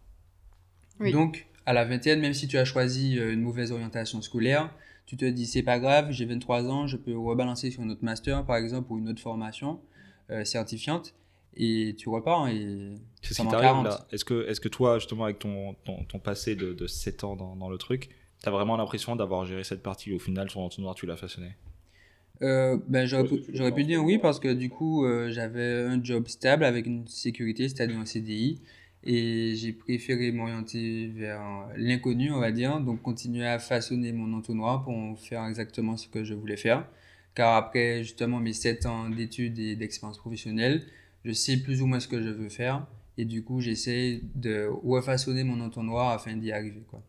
Oui. 1.00 1.10
Donc, 1.12 1.46
à 1.66 1.72
la 1.72 1.84
vingtaine, 1.84 2.20
même 2.20 2.34
si 2.34 2.48
tu 2.48 2.58
as 2.58 2.64
choisi 2.64 3.18
euh, 3.18 3.32
une 3.32 3.40
mauvaise 3.40 3.72
orientation 3.72 4.22
scolaire, 4.22 4.70
tu 5.06 5.16
te 5.16 5.24
dis 5.24 5.46
c'est 5.46 5.62
pas 5.62 5.78
grave, 5.78 6.10
j'ai 6.10 6.24
23 6.26 6.66
ans, 6.66 6.86
je 6.86 6.96
peux 6.96 7.16
rebalancer 7.16 7.70
sur 7.70 7.82
un 7.82 7.88
autre 7.90 8.04
master 8.04 8.44
par 8.44 8.56
exemple 8.56 8.92
ou 8.92 8.98
une 8.98 9.08
autre 9.08 9.20
formation 9.22 9.80
euh, 10.30 10.44
certifiante 10.44 11.14
et 11.56 11.94
tu 11.98 12.08
repars 12.08 12.48
et 12.48 12.92
C'est 13.22 13.34
ce 13.34 13.40
qui 13.40 13.48
t'arrive 13.48 13.68
40. 13.70 13.84
là. 13.86 14.06
Est-ce 14.12 14.24
que, 14.24 14.46
est 14.48 14.60
que 14.60 14.68
toi, 14.68 14.98
justement, 14.98 15.24
avec 15.24 15.38
ton, 15.38 15.74
ton, 15.84 16.04
ton 16.04 16.18
passé 16.18 16.54
de, 16.56 16.72
de 16.72 16.86
7 16.86 17.24
ans 17.24 17.36
dans, 17.36 17.56
dans 17.56 17.68
le 17.70 17.78
truc, 17.78 18.10
t'as 18.42 18.50
vraiment 18.50 18.76
l'impression 18.76 19.16
d'avoir 19.16 19.44
géré 19.46 19.64
cette 19.64 19.82
partie 19.82 20.12
Au 20.12 20.18
final, 20.18 20.48
ton 20.48 20.62
entonnoir, 20.62 20.94
tu 20.94 21.06
l'as 21.06 21.16
façonné? 21.16 21.56
Euh, 22.42 22.78
ben, 22.86 23.04
j'aurais, 23.06 23.24
Ouais, 23.24 23.28
pu, 23.38 23.42
c'est- 23.46 23.56
j'aurais 23.56 23.74
pu 23.74 23.84
dire 23.84 24.04
oui 24.04 24.18
parce 24.18 24.38
que 24.38 24.52
du 24.52 24.70
coup 24.70 25.04
euh, 25.04 25.28
j'avais 25.32 25.82
un 25.82 26.00
job 26.02 26.28
stable 26.28 26.62
avec 26.64 26.86
une 26.86 27.04
sécurité, 27.08 27.68
c'est-à-dire 27.68 27.98
un 27.98 28.04
CDI, 28.06 28.60
et 29.04 29.54
j'ai 29.54 29.72
préféré 29.72 30.32
m'orienter 30.32 31.08
vers 31.08 31.68
l'inconnu, 31.76 32.32
on 32.32 32.40
va 32.40 32.52
dire, 32.52 32.80
donc 32.80 33.00
continuer 33.02 33.46
à 33.46 33.58
façonner 33.58 34.12
mon 34.12 34.32
entonnoir 34.36 34.82
pour 34.82 35.18
faire 35.18 35.44
exactement 35.46 35.96
ce 35.96 36.08
que 36.08 36.24
je 36.24 36.34
voulais 36.34 36.56
faire. 36.56 36.86
Car 37.34 37.56
après 37.56 38.02
justement 38.02 38.40
mes 38.40 38.52
7 38.52 38.86
ans 38.86 39.08
d'études 39.08 39.58
et 39.58 39.76
d'expérience 39.76 40.18
professionnelle, 40.18 40.82
je 41.24 41.32
sais 41.32 41.58
plus 41.58 41.82
ou 41.82 41.86
moins 41.86 42.00
ce 42.00 42.08
que 42.08 42.20
je 42.20 42.28
veux 42.28 42.48
faire, 42.48 42.86
et 43.16 43.24
du 43.24 43.44
coup 43.44 43.60
j'essaie 43.60 44.22
de 44.34 44.68
refaçonner 44.82 45.44
mon 45.44 45.60
entonnoir 45.60 46.10
afin 46.10 46.36
d'y 46.36 46.50
arriver. 46.50 46.82
Quoi. 46.88 47.02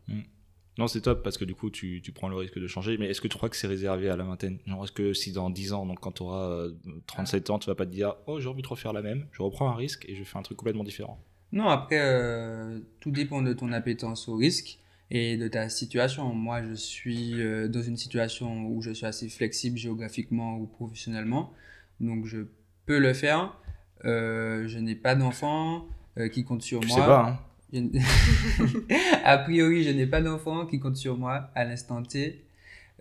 Non, 0.78 0.88
c'est 0.88 1.02
top 1.02 1.24
parce 1.24 1.38
que 1.38 1.44
du 1.44 1.56
coup, 1.56 1.70
tu, 1.70 2.02
tu 2.02 2.14
prends 2.14 2.30
le 2.30 2.38
risque 2.38 2.58
de 2.58 2.66
changer. 2.66 2.98
Mais 2.98 3.08
est-ce 3.08 3.20
que 3.20 3.28
tu 3.28 3.36
crois 3.36 3.50
que 3.50 3.58
c'est 3.58 3.68
réservé 3.68 4.08
à 4.08 4.16
la 4.16 4.24
vingtaine? 4.24 4.60
Genre, 4.66 4.82
est-ce 4.86 4.94
que 4.94 5.14
si 5.14 5.34
dans 5.34 5.50
10 5.50 5.74
ans, 5.74 5.86
donc 5.86 6.00
quand 6.00 6.14
tu 6.14 6.24
auras 6.24 6.68
37 7.08 7.50
ans, 7.50 7.60
tu 7.60 7.70
vas 7.70 7.76
pas 7.76 7.86
te 7.86 7.92
dire 7.92 8.16
Oh, 8.28 8.40
j'ai 8.40 8.48
envie 8.48 8.62
de 8.62 8.68
refaire 8.68 8.94
la 8.94 9.02
même, 9.02 9.28
je 9.34 9.42
reprends 9.42 9.70
un 9.70 9.76
risque 9.76 10.06
et 10.08 10.16
je 10.16 10.24
fais 10.24 10.38
un 10.38 10.42
truc 10.42 10.58
complètement 10.58 10.86
différent 10.86 11.22
Non, 11.52 11.68
après, 11.68 11.98
euh, 12.00 12.80
tout 13.00 13.12
dépend 13.12 13.42
de 13.42 13.54
ton 13.54 13.72
appétence 13.72 14.28
au 14.28 14.36
risque 14.36 14.80
et 15.12 15.36
de 15.38 15.48
ta 15.48 15.68
situation. 15.70 16.34
Moi, 16.34 16.62
je 16.64 16.74
suis 16.74 17.42
euh, 17.42 17.68
dans 17.68 17.82
une 17.82 17.98
situation 17.98 18.66
où 18.68 18.82
je 18.82 18.92
suis 18.92 19.06
assez 19.06 19.30
flexible 19.30 19.78
géographiquement 19.78 20.58
ou 20.58 20.68
professionnellement, 20.68 21.52
donc 22.00 22.26
je 22.26 22.40
peux 22.86 23.00
le 23.00 23.14
faire. 23.14 23.58
Euh, 24.06 24.68
je 24.68 24.78
n'ai 24.80 24.96
pas 24.96 25.16
d'enfant 25.16 25.86
qui 26.34 26.44
compte 26.44 26.62
sur 26.62 26.82
Je 26.82 26.88
moi. 26.90 26.98
sais 26.98 27.06
pas, 27.06 27.28
hein. 27.28 27.40
A 29.24 29.38
priori, 29.38 29.84
je 29.84 29.90
n'ai 29.92 30.06
pas 30.08 30.22
d'enfant 30.22 30.66
qui 30.66 30.80
compte 30.80 30.96
sur 30.98 31.18
moi 31.18 31.50
à 31.56 31.64
l'instant 31.66 32.02
T. 32.04 32.44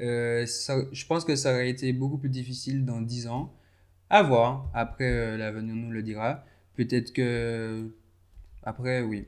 Euh, 0.00 0.46
ça- 0.46 0.84
je 0.92 1.06
pense 1.06 1.24
que 1.24 1.34
ça 1.36 1.52
aurait 1.52 1.70
été 1.70 1.92
beaucoup 1.92 2.18
plus 2.18 2.28
difficile 2.28 2.84
dans 2.84 3.00
10 3.00 3.26
ans. 3.26 3.52
À 4.10 4.22
voir. 4.22 4.70
Après, 4.74 5.10
euh, 5.10 5.36
l'avenir 5.36 5.74
nous 5.74 5.90
le 5.90 6.02
dira. 6.02 6.44
Peut-être 6.76 7.12
que. 7.12 7.88
Après, 8.68 9.00
oui. 9.02 9.24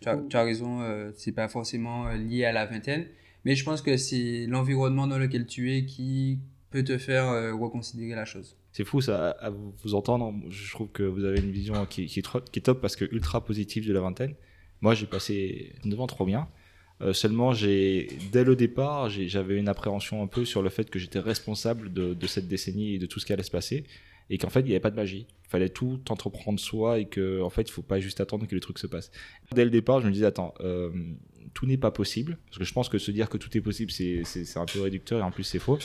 Tu 0.00 0.08
as, 0.08 0.16
tu 0.30 0.36
as 0.36 0.44
raison, 0.44 0.80
euh, 0.80 1.10
c'est 1.14 1.32
pas 1.32 1.48
forcément 1.48 2.06
euh, 2.06 2.14
lié 2.16 2.44
à 2.44 2.52
la 2.52 2.66
vingtaine. 2.66 3.06
Mais 3.44 3.54
je 3.54 3.64
pense 3.64 3.82
que 3.82 3.96
c'est 3.96 4.46
l'environnement 4.48 5.06
dans 5.06 5.18
lequel 5.18 5.46
tu 5.46 5.72
es 5.74 5.84
qui 5.84 6.38
peut 6.70 6.84
te 6.84 6.96
faire 6.98 7.28
euh, 7.28 7.54
reconsidérer 7.54 8.14
la 8.14 8.24
chose. 8.24 8.56
C'est 8.72 8.84
fou 8.84 9.00
ça, 9.00 9.30
à 9.30 9.50
vous 9.50 9.74
vous 9.82 9.94
entendre. 9.94 10.32
Je 10.50 10.70
trouve 10.72 10.88
que 10.88 11.02
vous 11.02 11.24
avez 11.24 11.40
une 11.40 11.50
vision 11.50 11.84
qui, 11.86 12.06
qui 12.06 12.20
est, 12.20 12.22
trop- 12.22 12.40
qui 12.40 12.58
est 12.60 12.62
top 12.62 12.80
parce 12.80 12.96
que 12.96 13.04
ultra 13.12 13.44
positive 13.44 13.86
de 13.86 13.92
la 13.92 14.00
vingtaine. 14.00 14.34
Moi, 14.80 14.94
j'ai 14.94 15.06
passé 15.06 15.72
9 15.84 16.00
ans 16.00 16.06
trop 16.06 16.24
bien. 16.24 16.48
Euh, 17.00 17.12
seulement, 17.12 17.52
j'ai, 17.52 18.08
dès 18.32 18.44
le 18.44 18.54
départ, 18.56 19.08
j'ai- 19.10 19.28
j'avais 19.28 19.56
une 19.56 19.68
appréhension 19.68 20.22
un 20.22 20.26
peu 20.28 20.44
sur 20.44 20.62
le 20.62 20.68
fait 20.68 20.88
que 20.90 20.98
j'étais 20.98 21.18
responsable 21.20 21.92
de, 21.92 22.14
de 22.14 22.26
cette 22.26 22.48
décennie 22.48 22.94
et 22.94 22.98
de 22.98 23.06
tout 23.06 23.18
ce 23.20 23.26
qui 23.26 23.32
allait 23.32 23.42
se 23.42 23.50
passer. 23.50 23.84
Et 24.30 24.38
qu'en 24.38 24.50
fait, 24.50 24.60
il 24.60 24.66
n'y 24.66 24.72
avait 24.72 24.80
pas 24.80 24.90
de 24.90 24.96
magie. 24.96 25.26
Il 25.48 25.50
fallait 25.50 25.70
tout 25.70 25.98
entreprendre 26.10 26.60
soi 26.60 26.98
et 26.98 27.06
que, 27.06 27.40
en 27.40 27.48
fait, 27.48 27.62
il 27.62 27.72
faut 27.72 27.80
pas 27.80 28.00
juste 28.00 28.20
attendre 28.20 28.46
que 28.46 28.54
les 28.54 28.60
trucs 28.60 28.78
se 28.78 28.86
passent. 28.86 29.10
Dès 29.52 29.64
le 29.64 29.70
départ, 29.70 30.02
je 30.02 30.06
me 30.06 30.12
disais, 30.12 30.26
attends, 30.26 30.52
euh, 30.60 30.90
tout 31.54 31.64
n'est 31.64 31.78
pas 31.78 31.90
possible. 31.90 32.36
Parce 32.46 32.58
que 32.58 32.64
je 32.64 32.72
pense 32.74 32.90
que 32.90 32.98
se 32.98 33.10
dire 33.10 33.30
que 33.30 33.38
tout 33.38 33.56
est 33.56 33.62
possible, 33.62 33.90
c'est, 33.90 34.22
un 34.56 34.66
peu 34.66 34.82
réducteur 34.82 35.20
et 35.20 35.22
en 35.22 35.30
plus, 35.30 35.44
c'est 35.44 35.58
faux. 35.58 35.78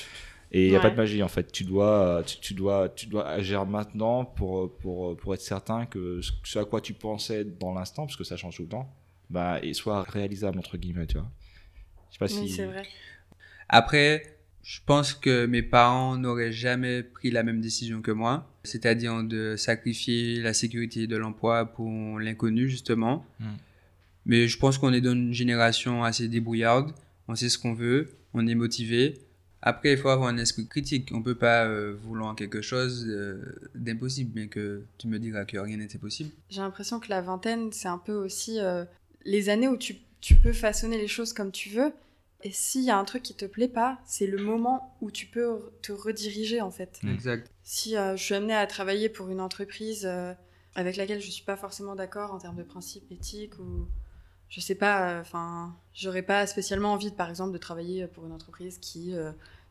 Et 0.52 0.66
il 0.66 0.70
n'y 0.70 0.76
a 0.76 0.82
pas 0.82 0.92
de 0.92 0.98
magie 0.98 1.24
en 1.24 1.30
fait. 1.30 1.52
Tu 1.52 1.64
dois, 1.64 2.24
tu, 2.28 2.38
tu 2.40 2.54
dois, 2.54 2.90
tu 2.90 3.08
dois 3.08 3.28
agir 3.28 3.66
maintenant 3.66 4.26
pour, 4.26 4.76
pour, 4.78 5.18
pour 5.18 5.34
être 5.34 5.42
certain 5.42 5.86
que 5.88 6.20
ce, 6.22 6.60
à 6.60 6.66
quoi 6.66 6.80
tu 6.80 6.94
pensais 6.94 7.44
dans 7.44 7.74
l'instant, 7.74 8.06
parce 8.06 8.18
que 8.18 8.24
ça 8.24 8.38
change 8.38 8.58
tout 8.58 8.64
le 8.64 8.70
temps, 8.70 8.94
bah, 9.30 9.60
et 9.64 9.74
soit 9.74 10.04
réalisable 10.04 10.60
entre 10.60 10.78
guillemets, 10.78 11.08
tu 11.08 11.18
vois. 11.18 11.32
Je 12.12 12.14
sais 12.14 12.20
pas 12.20 12.42
Oui, 12.42 12.50
si. 12.50 12.54
c'est 12.54 12.66
vrai. 12.66 12.84
Après, 13.68 14.33
je 14.64 14.80
pense 14.86 15.14
que 15.14 15.46
mes 15.46 15.62
parents 15.62 16.18
n'auraient 16.18 16.54
jamais 16.54 17.04
pris 17.04 17.32
la 17.32 17.44
même 17.44 17.60
décision 17.60 18.02
que 18.02 18.12
moi, 18.12 18.50
c'est-à-dire 18.64 19.22
de 19.24 19.56
sacrifier 19.58 20.42
la 20.42 20.54
sécurité 20.54 21.06
de 21.06 21.18
l'emploi 21.18 21.66
pour 21.66 22.18
l'inconnu, 22.20 22.70
justement. 22.70 23.26
Mm. 23.40 23.46
Mais 24.26 24.48
je 24.48 24.58
pense 24.58 24.78
qu'on 24.78 24.94
est 24.94 25.02
dans 25.02 25.12
une 25.12 25.34
génération 25.34 26.06
assez 26.06 26.30
débrouillarde, 26.30 26.94
on 27.28 27.36
sait 27.36 27.50
ce 27.50 27.58
qu'on 27.58 27.74
veut, 27.74 28.10
on 28.34 28.48
est 28.48 28.56
motivé. 28.56 29.20
Après, 29.62 29.94
il 29.94 29.98
faut 29.98 30.10
avoir 30.10 30.30
un 30.30 30.38
esprit 30.38 30.68
critique. 30.68 31.12
On 31.14 31.22
peut 31.22 31.36
pas 31.36 31.66
euh, 31.66 31.96
vouloir 32.02 32.36
quelque 32.36 32.62
chose 32.62 33.06
euh, 33.08 33.42
d'impossible, 33.76 34.32
mais 34.36 34.48
que 34.48 34.84
tu 34.98 35.08
me 35.08 35.20
diras 35.20 35.46
que 35.46 35.58
rien 35.58 35.78
n'était 35.78 35.98
possible. 35.98 36.32
J'ai 36.50 36.62
l'impression 36.62 37.00
que 37.00 37.10
la 37.10 37.22
vingtaine, 37.22 37.72
c'est 37.72 37.88
un 37.88 37.98
peu 37.98 38.14
aussi 38.14 38.60
euh, 38.60 38.84
les 39.26 39.50
années 39.50 39.68
où 39.68 39.78
tu, 39.78 39.98
tu 40.20 40.36
peux 40.36 40.54
façonner 40.54 40.98
les 40.98 41.08
choses 41.08 41.34
comme 41.34 41.52
tu 41.52 41.70
veux. 41.70 41.94
Et 42.44 42.52
s'il 42.52 42.84
y 42.84 42.92
a 42.92 42.98
un 42.98 43.06
truc 43.06 43.24
qui 43.24 43.34
te 43.34 43.46
plaît 43.46 43.70
pas, 43.70 44.00
c'est 44.06 44.28
le 44.28 44.38
moment 44.38 44.96
où 45.02 45.12
tu 45.12 45.26
peux 45.26 45.72
te 45.82 45.94
rediriger 45.94 46.62
en 46.62 46.72
fait. 46.72 47.00
Mm. 47.02 47.14
Exact. 47.14 47.52
Si 47.64 47.98
euh, 47.98 48.18
je 48.18 48.24
suis 48.24 48.36
amenée 48.36 48.56
à 48.56 48.68
travailler 48.68 49.08
pour 49.08 49.30
une 49.30 49.40
entreprise 49.40 50.06
euh, 50.06 50.34
avec 50.76 50.98
laquelle 50.98 51.22
je 51.22 51.32
suis 51.32 51.46
pas 51.46 51.56
forcément 51.56 51.96
d'accord 51.96 52.34
en 52.34 52.40
termes 52.40 52.58
de 52.58 52.64
principes 52.64 53.10
éthiques 53.12 53.58
ou 53.60 53.88
je 54.50 54.60
sais 54.60 54.76
pas, 54.76 55.10
euh, 55.10 55.22
enfin, 55.22 55.74
j'aurais 55.94 56.22
pas 56.22 56.46
spécialement 56.46 56.92
envie, 56.92 57.12
par 57.12 57.30
exemple, 57.30 57.54
de 57.54 57.58
travailler 57.58 58.08
pour 58.08 58.26
une 58.26 58.34
entreprise 58.34 58.78
qui 58.78 59.16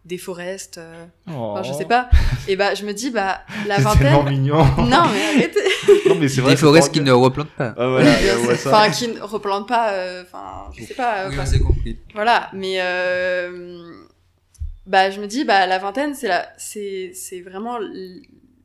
euh, 0.04 0.08
déforeste. 0.08 0.78
euh, 0.78 1.04
enfin, 1.28 1.62
je 1.62 1.72
sais 1.72 1.84
pas. 1.84 2.08
Et 2.48 2.56
bah, 2.56 2.74
je 2.74 2.84
me 2.84 2.92
dis, 2.92 3.10
bah, 3.10 3.42
la 3.66 3.76
Oh. 3.78 3.88
C'est 3.92 3.98
tellement 3.98 4.22
vingtaine. 4.22 4.38
mignon. 4.40 4.64
Non, 4.78 5.04
mais 5.12 5.24
arrêtez. 5.36 5.60
non, 6.08 6.14
mais 6.16 6.28
c'est 6.28 6.40
vrai. 6.40 6.52
Des 6.52 6.56
c'est 6.56 6.66
forêts 6.66 6.80
pas 6.80 6.88
qui 6.88 7.00
ne 7.00 7.12
replantent 7.12 7.50
pas. 7.56 7.74
Ah, 7.76 7.88
voilà, 7.88 8.14
ça. 8.56 8.70
Enfin, 8.70 8.90
qui 8.90 9.08
ne 9.08 9.20
replantent 9.20 9.68
pas. 9.68 9.92
euh, 9.92 10.22
Enfin, 10.24 10.70
je 10.76 10.84
sais 10.84 10.94
pas. 10.94 11.28
Oui, 11.28 11.46
s'est 11.46 11.60
compris. 11.60 11.98
Voilà, 12.14 12.50
mais 12.52 12.76
euh, 12.80 13.92
bah, 14.86 15.10
je 15.10 15.20
me 15.20 15.26
dis, 15.26 15.44
bah, 15.44 15.66
la 15.66 15.78
vingtaine, 15.78 16.14
c'est 16.14 16.28
la, 16.28 16.48
c'est, 16.58 17.12
c'est 17.14 17.40
vraiment 17.40 17.78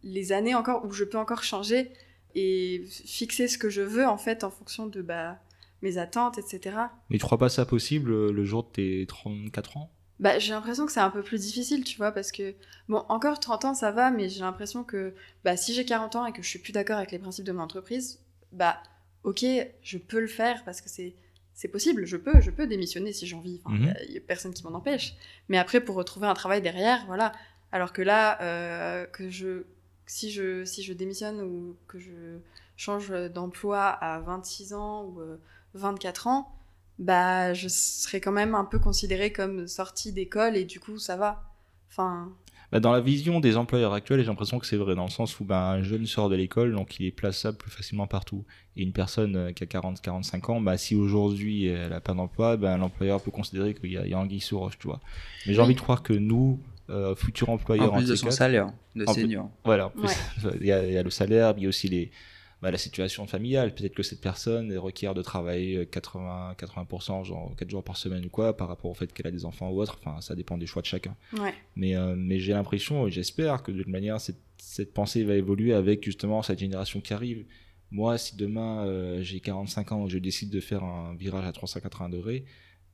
les 0.04 0.32
années 0.32 0.56
encore 0.56 0.86
où 0.86 0.91
je 0.91 1.04
peux 1.04 1.17
encore 1.17 1.43
changer 1.43 1.91
et 2.36 2.84
fixer 3.06 3.47
ce 3.47 3.58
que 3.58 3.69
je 3.69 3.82
veux 3.82 4.06
en 4.06 4.17
fait 4.17 4.43
en 4.43 4.50
fonction 4.52 4.86
de 4.86 5.02
bah, 5.02 5.38
mes 5.82 5.97
attentes, 5.97 6.38
etc. 6.38 6.76
Mais 7.10 7.17
tu 7.17 7.26
crois 7.26 7.38
pas 7.38 7.50
ça 7.50 7.65
possible 7.65 8.12
euh, 8.12 8.32
le 8.32 8.45
jour 8.45 8.63
de 8.63 8.69
tes 8.69 9.06
34 9.08 9.78
ans? 9.78 9.91
Bah, 10.20 10.40
j'ai 10.40 10.52
l'impression 10.52 10.86
que 10.86 10.92
c'est 10.92 11.00
un 11.00 11.12
peu 11.12 11.22
plus 11.22 11.42
difficile, 11.42 11.84
tu 11.84 11.98
vois, 11.98 12.12
parce 12.12 12.32
que, 12.32 12.56
bon, 12.90 13.04
encore 13.10 13.40
30 13.40 13.66
ans, 13.66 13.74
ça 13.76 13.92
va, 13.92 14.10
mais 14.10 14.30
j'ai 14.30 14.40
l'impression 14.40 14.84
que, 14.84 15.14
bah, 15.44 15.56
si 15.58 15.74
j'ai 15.76 15.86
40 15.86 16.16
ans 16.16 16.26
et 16.26 16.32
que 16.34 16.42
je 16.42 16.48
suis 16.48 16.60
plus 16.60 16.72
d'accord 16.74 16.98
avec 16.98 17.12
les 17.12 17.20
principes 17.20 17.46
de 17.46 17.52
mon 17.52 17.62
entreprise, 17.62 18.20
bah, 18.52 18.82
ok, 19.24 19.46
je 19.84 19.98
peux 20.00 20.20
le 20.20 20.28
faire 20.28 20.64
parce 20.64 20.82
que 20.82 20.90
c'est, 20.90 21.14
c'est 21.54 21.68
possible, 21.68 22.06
je 22.06 22.18
peux, 22.18 22.42
je 22.42 22.50
peux 22.50 22.66
démissionner 22.66 23.14
si 23.14 23.28
j'ai 23.28 23.36
envie, 23.36 23.62
il 23.68 23.72
Mhm. 23.74 23.94
y, 24.10 24.18
a 24.18 24.22
personne 24.22 24.54
qui 24.54 24.64
m'en 24.64 24.74
empêche. 24.76 25.16
Mais 25.50 25.58
après, 25.60 25.82
pour 25.82 25.96
retrouver 25.96 26.28
un 26.28 26.34
travail 26.34 26.62
derrière, 26.62 27.06
voilà. 27.06 27.32
Alors 27.72 27.94
que 27.94 28.02
là, 28.02 28.42
euh, 28.42 29.06
que 29.06 29.30
je, 29.30 29.66
si 30.08 30.32
je, 30.32 30.66
si 30.66 30.82
je 30.84 30.94
démissionne 30.94 31.42
ou 31.42 31.76
que 31.88 32.00
je 32.00 32.40
change 32.76 33.10
d'emploi 33.32 33.84
à 33.88 34.20
26 34.20 34.74
ans 34.74 35.04
ou 35.06 35.20
euh, 35.20 35.38
24 35.74 36.28
ans, 36.28 36.57
bah, 37.00 37.54
je 37.54 37.68
serais 37.68 38.20
quand 38.22 38.32
même 38.32 38.56
un 38.56 38.66
peu 38.66 38.80
considérée 38.80 39.32
comme 39.32 39.68
sortie 39.68 40.12
d'école 40.14 40.56
et 40.58 40.66
du 40.66 40.80
coup, 40.80 40.98
ça 40.98 41.16
va. 41.16 41.44
Enfin, 41.90 42.30
Bah, 42.72 42.80
dans 42.80 42.92
la 42.92 43.00
vision 43.02 43.40
des 43.40 43.56
employeurs 43.56 43.94
actuels, 43.94 44.20
j'ai 44.20 44.26
l'impression 44.26 44.60
que 44.60 44.66
c'est 44.66 44.76
vrai, 44.78 44.94
dans 44.96 45.06
le 45.06 45.10
sens 45.10 45.40
où 45.40 45.46
ben, 45.46 45.56
un 45.58 45.82
jeune 45.84 46.06
sort 46.06 46.28
de 46.30 46.36
l'école, 46.36 46.74
donc 46.74 47.00
il 47.00 47.06
est 47.06 47.12
plaçable 47.12 47.58
plus 47.58 47.72
facilement 47.72 48.08
partout. 48.08 48.44
Et 48.76 48.84
une 48.84 48.92
personne 48.92 49.36
euh, 49.36 49.52
qui 49.54 49.64
a 49.64 49.68
40-45 49.68 50.52
ans, 50.52 50.60
bah, 50.62 50.78
si 50.78 50.96
aujourd'hui 50.96 51.68
elle 51.68 51.90
n'a 51.92 52.02
pas 52.02 52.14
d'emploi, 52.14 52.58
ben, 52.58 52.78
l'employeur 52.78 53.22
peut 53.22 53.32
considérer 53.32 53.74
qu'il 53.74 53.92
y 53.92 53.98
a, 53.98 54.06
il 54.06 54.12
y 54.12 54.14
a 54.14 54.20
anguille 54.20 54.42
sous 54.42 54.60
roche, 54.60 54.78
tu 54.80 54.88
vois. 54.88 55.00
Mais 55.46 55.54
j'ai 55.54 55.62
envie 55.62 55.76
de 55.76 55.80
croire 55.80 56.04
que 56.04 56.14
nous, 56.14 56.60
euh, 56.90 57.16
futurs 57.16 57.50
employeurs 57.50 57.94
En 57.94 57.98
plus 57.98 58.08
de 58.10 58.16
son 58.16 58.32
salaire 58.32 58.72
de 58.96 59.04
En 59.06 59.14
plus- 59.14 59.22
senior. 59.22 59.50
Voilà, 59.64 59.88
en 59.88 59.90
plus, 59.92 60.12
il, 60.60 60.64
y 60.66 60.68
y 60.68 60.72
a 60.72 61.04
le 61.04 61.10
salaire, 61.10 61.54
il 61.58 61.64
y 61.64 61.66
a 61.68 61.70
aussi 61.70 61.88
les, 61.88 62.12
bah, 62.62 62.72
la 62.72 62.78
situation 62.78 63.28
familiale. 63.28 63.74
Peut-être 63.76 63.93
que 63.93 64.04
cette 64.04 64.22
personne 64.22 64.76
requiert 64.78 65.13
de 65.13 65.22
travailler 65.22 65.86
80, 65.86 66.56
80%, 66.58 67.24
genre 67.24 67.56
4 67.56 67.70
jours 67.70 67.84
par 67.84 67.98
semaine 67.98 68.26
ou 68.26 68.30
quoi, 68.30 68.56
par 68.58 68.67
rapport 68.67 68.89
au 68.89 68.93
fait 68.93 69.12
qu'elle 69.13 69.28
a 69.28 69.32
des 69.32 69.46
enfants 69.46 69.70
ou 69.70 69.82
autre. 69.82 70.00
Enfin, 70.02 70.22
ça 70.22 70.36
dépend 70.36 70.58
des 70.58 70.65
choix 70.65 70.82
de 70.82 70.88
chacun. 70.88 71.15
ouais. 71.34 71.54
Mais, 71.76 71.96
euh, 71.96 72.15
mais 72.17 72.39
j'ai 72.39 72.54
l'impression, 72.54 73.08
et 73.08 73.12
j'espère 73.12 73.63
que 73.63 73.72
de 73.72 73.78
toute 73.84 73.91
manière, 73.91 74.20
cette, 74.20 74.41
cette 74.58 74.93
pensée 74.93 75.24
va 75.24 75.36
évoluer 75.36 75.74
avec 75.74 76.04
justement 76.04 76.41
cette 76.41 76.60
génération 76.60 77.00
qui 77.00 77.13
arrive. 77.13 77.46
Moi, 77.91 78.17
si 78.17 78.36
demain 78.36 78.86
euh, 78.86 79.22
j'ai 79.22 79.39
45 79.39 79.91
ans 79.91 80.08
et 80.08 80.10
je 80.10 80.17
décide 80.17 80.50
de 80.50 80.60
faire 80.60 80.84
un 80.84 81.15
virage 81.15 81.46
à 81.46 81.52
380 81.52 82.10
degrés, 82.10 82.43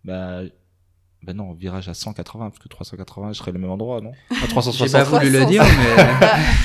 bah, 0.04 0.44
bah 1.24 1.34
non, 1.34 1.54
virage 1.54 1.88
à 1.90 1.94
180, 1.94 2.50
parce 2.50 2.60
que 2.60 2.68
380, 2.68 3.34
je 3.34 3.38
serais 3.38 3.52
le 3.52 3.60
même 3.60 3.70
endroit, 3.72 4.02
non? 4.02 4.12
À 4.32 4.36
J'ai 4.42 4.48
360. 4.50 4.92
pas 4.92 5.04
voulu 5.20 5.32
le 5.32 5.40
360. 5.40 5.50
dire, 5.52 5.64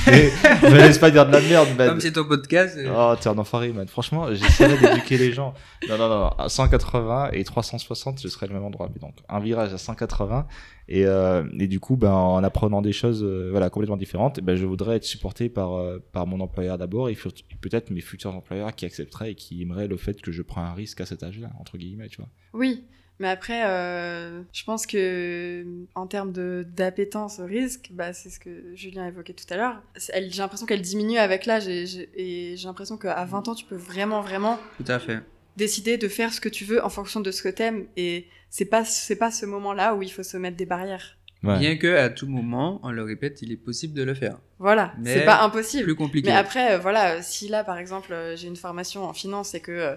mais 0.06 0.30
Mais- 0.62 0.70
me 0.70 0.76
laisse 0.76 0.98
pas 0.98 1.10
dire 1.10 1.26
de 1.26 1.32
la 1.32 1.40
merde, 1.40 1.68
man. 1.76 1.88
comme 1.88 2.00
c'est 2.00 2.12
ton 2.12 2.24
podcast, 2.24 2.76
euh, 2.78 2.92
Oh, 2.96 3.14
t'es 3.20 3.28
un 3.28 3.38
enfoiré, 3.38 3.72
man. 3.72 3.86
Franchement, 3.88 4.32
j'essaierai 4.34 4.76
d'éduquer 4.78 5.16
les 5.18 5.32
gens. 5.32 5.54
Non, 5.88 5.96
non, 5.98 6.08
non. 6.08 6.28
À 6.38 6.48
180 6.48 7.30
et 7.32 7.44
360, 7.44 8.20
je 8.22 8.28
serai 8.28 8.46
le 8.48 8.54
même 8.54 8.64
endroit. 8.64 8.88
Mais 8.92 9.00
donc, 9.00 9.14
un 9.28 9.40
virage 9.40 9.72
à 9.72 9.78
180. 9.78 10.46
Et, 10.90 11.04
euh, 11.04 11.44
et 11.58 11.66
du 11.68 11.80
coup, 11.80 11.96
ben, 11.98 12.10
en 12.12 12.42
apprenant 12.42 12.80
des 12.80 12.92
choses 12.92 13.22
euh, 13.22 13.48
voilà, 13.50 13.68
complètement 13.68 13.98
différentes, 13.98 14.40
ben, 14.40 14.56
je 14.56 14.64
voudrais 14.64 14.96
être 14.96 15.04
supporté 15.04 15.50
par, 15.50 15.74
euh, 15.74 16.02
par 16.12 16.26
mon 16.26 16.40
employeur 16.40 16.78
d'abord 16.78 17.10
et 17.10 17.14
fut- 17.14 17.28
peut-être 17.60 17.90
mes 17.90 18.00
futurs 18.00 18.34
employeurs 18.34 18.74
qui 18.74 18.86
accepteraient 18.86 19.32
et 19.32 19.34
qui 19.34 19.60
aimeraient 19.60 19.86
le 19.86 19.98
fait 19.98 20.20
que 20.22 20.32
je 20.32 20.40
prends 20.40 20.62
un 20.62 20.72
risque 20.72 21.02
à 21.02 21.06
cet 21.06 21.22
âge-là, 21.22 21.50
entre 21.60 21.76
guillemets, 21.76 22.08
tu 22.08 22.16
vois. 22.22 22.30
Oui, 22.54 22.84
mais 23.20 23.28
après, 23.28 23.64
euh, 23.66 24.42
je 24.52 24.64
pense 24.64 24.86
que 24.86 25.64
en 25.94 26.06
termes 26.06 26.32
de 26.32 26.66
d'appétence 26.76 27.40
au 27.40 27.44
risque, 27.44 27.90
bah, 27.92 28.12
c'est 28.12 28.30
ce 28.30 28.38
que 28.38 28.74
Julien 28.74 29.06
évoquait 29.06 29.32
tout 29.32 29.46
à 29.50 29.56
l'heure. 29.56 29.82
J'ai 29.96 30.38
l'impression 30.38 30.66
qu'elle 30.66 30.82
diminue 30.82 31.18
avec 31.18 31.46
l'âge 31.46 31.66
et 31.68 31.86
j'ai 31.86 32.08
et 32.14 32.56
j'ai 32.56 32.66
l'impression 32.66 32.96
qu'à 32.96 33.24
20 33.24 33.48
ans, 33.48 33.54
tu 33.54 33.64
peux 33.64 33.76
vraiment, 33.76 34.20
vraiment 34.20 34.58
tout 34.76 34.90
à 34.90 34.98
fait. 34.98 35.20
décider 35.56 35.98
de 35.98 36.08
faire 36.08 36.32
ce 36.32 36.40
que 36.40 36.48
tu 36.48 36.64
veux 36.64 36.84
en 36.84 36.90
fonction 36.90 37.20
de 37.20 37.30
ce 37.30 37.42
que 37.42 37.48
t'aimes. 37.48 37.86
Et 37.96 38.26
c'est 38.50 38.66
pas, 38.66 38.84
c'est 38.84 39.16
pas 39.16 39.30
ce 39.30 39.46
moment-là 39.46 39.94
où 39.94 40.02
il 40.02 40.10
faut 40.10 40.22
se 40.22 40.36
mettre 40.36 40.56
des 40.56 40.66
barrières. 40.66 41.18
Ouais. 41.44 41.58
Bien 41.58 41.76
que 41.76 41.96
à 41.96 42.08
tout 42.10 42.26
moment, 42.26 42.80
on 42.82 42.90
le 42.90 43.02
répète, 43.04 43.42
il 43.42 43.52
est 43.52 43.56
possible 43.56 43.94
de 43.94 44.02
le 44.02 44.14
faire. 44.14 44.38
Voilà, 44.58 44.92
c'est 45.04 45.24
pas 45.24 45.42
impossible. 45.42 45.84
Plus 45.84 45.94
compliqué. 45.94 46.28
Mais 46.28 46.34
après, 46.34 46.72
euh, 46.72 46.78
voilà, 46.78 47.22
si 47.22 47.48
là, 47.48 47.62
par 47.62 47.78
exemple, 47.78 48.12
euh, 48.12 48.34
j'ai 48.34 48.48
une 48.48 48.56
formation 48.56 49.04
en 49.04 49.12
finance 49.12 49.54
et 49.54 49.60
que 49.60 49.70
euh, 49.70 49.94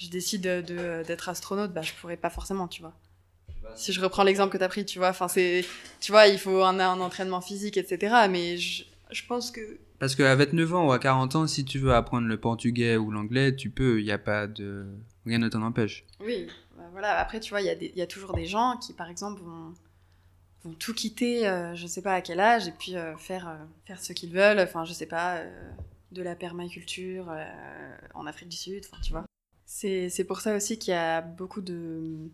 je 0.00 0.08
décide 0.08 0.42
de- 0.42 0.60
de- 0.62 1.02
d'être 1.06 1.28
astronaute, 1.28 1.72
bah, 1.72 1.82
je 1.82 1.92
pourrais 1.94 2.16
pas 2.16 2.30
forcément, 2.30 2.66
tu 2.68 2.80
vois. 2.82 2.94
Si 3.76 3.92
je 3.92 4.00
reprends 4.00 4.24
l'exemple 4.24 4.52
que 4.52 4.58
tu 4.58 4.64
as 4.64 4.68
pris, 4.68 4.84
tu 4.84 4.98
vois, 4.98 5.10
enfin, 5.10 5.28
c'est, 5.28 5.64
tu 6.00 6.10
vois, 6.10 6.26
il 6.26 6.38
faut 6.38 6.62
un, 6.64 6.80
un 6.80 7.00
entraînement 7.00 7.40
physique, 7.40 7.76
etc. 7.76 8.26
Mais 8.28 8.56
je, 8.56 8.84
je 9.12 9.22
pense 9.26 9.50
que, 9.50 9.60
Parce 10.00 10.14
qu'à 10.16 10.34
29 10.34 10.74
ans 10.74 10.86
ou 10.88 10.92
à 10.92 10.98
40 10.98 11.36
ans, 11.36 11.46
si 11.46 11.64
tu 11.64 11.78
veux 11.78 11.94
apprendre 11.94 12.26
le 12.26 12.40
portugais 12.40 12.96
ou 12.96 13.10
l'anglais, 13.12 13.54
tu 13.54 13.70
peux, 13.70 14.00
il 14.00 14.04
n'y 14.04 14.10
a 14.10 14.18
pas 14.18 14.46
de... 14.46 14.86
Rien 15.26 15.38
ne 15.38 15.48
t'en 15.48 15.62
empêche. 15.62 16.04
oui, 16.20 16.48
bah, 16.76 16.84
voilà. 16.92 17.18
Après, 17.18 17.38
tu 17.38 17.50
vois, 17.50 17.60
il 17.60 17.66
y, 17.66 17.70
a 17.70 17.74
des- 17.76 17.92
il 17.94 17.98
y 17.98 18.02
a 18.02 18.06
toujours 18.06 18.32
des 18.34 18.46
gens 18.46 18.76
qui, 18.78 18.92
par 18.94 19.08
exemple, 19.08 19.40
vont, 19.42 19.74
vont 20.64 20.72
tout 20.74 20.94
quitter, 20.94 21.46
euh, 21.46 21.74
je 21.76 21.86
sais 21.86 22.02
pas 22.02 22.14
à 22.14 22.20
quel 22.22 22.40
âge, 22.40 22.66
et 22.66 22.72
puis 22.72 22.96
euh, 22.96 23.16
faire, 23.18 23.46
euh, 23.48 23.56
faire 23.86 24.00
ce 24.00 24.12
qu'ils 24.14 24.32
veulent, 24.32 24.58
enfin, 24.60 24.84
je 24.84 24.92
sais 24.94 25.06
pas, 25.06 25.36
euh, 25.36 25.70
de 26.12 26.22
la 26.22 26.34
permaculture 26.34 27.26
euh, 27.30 27.44
en 28.14 28.26
Afrique 28.26 28.48
du 28.48 28.56
Sud, 28.56 28.82
enfin, 28.90 29.00
tu 29.02 29.12
vois. 29.12 29.24
C'est 29.72 30.24
pour 30.26 30.40
ça 30.40 30.56
aussi 30.56 30.78
qu'il 30.78 30.92
y 30.92 30.96
a 30.96 31.20
beaucoup 31.20 31.60
de 31.60 32.28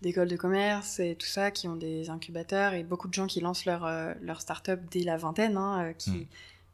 d'écoles 0.00 0.28
de 0.28 0.36
commerce 0.36 1.00
et 1.00 1.16
tout 1.16 1.26
ça 1.26 1.50
qui 1.50 1.66
ont 1.68 1.74
des 1.76 2.08
incubateurs 2.08 2.72
et 2.72 2.84
beaucoup 2.84 3.08
de 3.08 3.14
gens 3.14 3.26
qui 3.26 3.40
lancent 3.40 3.64
leur, 3.66 3.84
euh, 3.84 4.14
leur 4.22 4.40
start-up 4.40 4.80
dès 4.92 5.00
la 5.02 5.16
vingtaine, 5.16 5.56
hein, 5.56 5.88
euh, 5.88 5.92
qui, 5.92 6.10
Mm. 6.10 6.26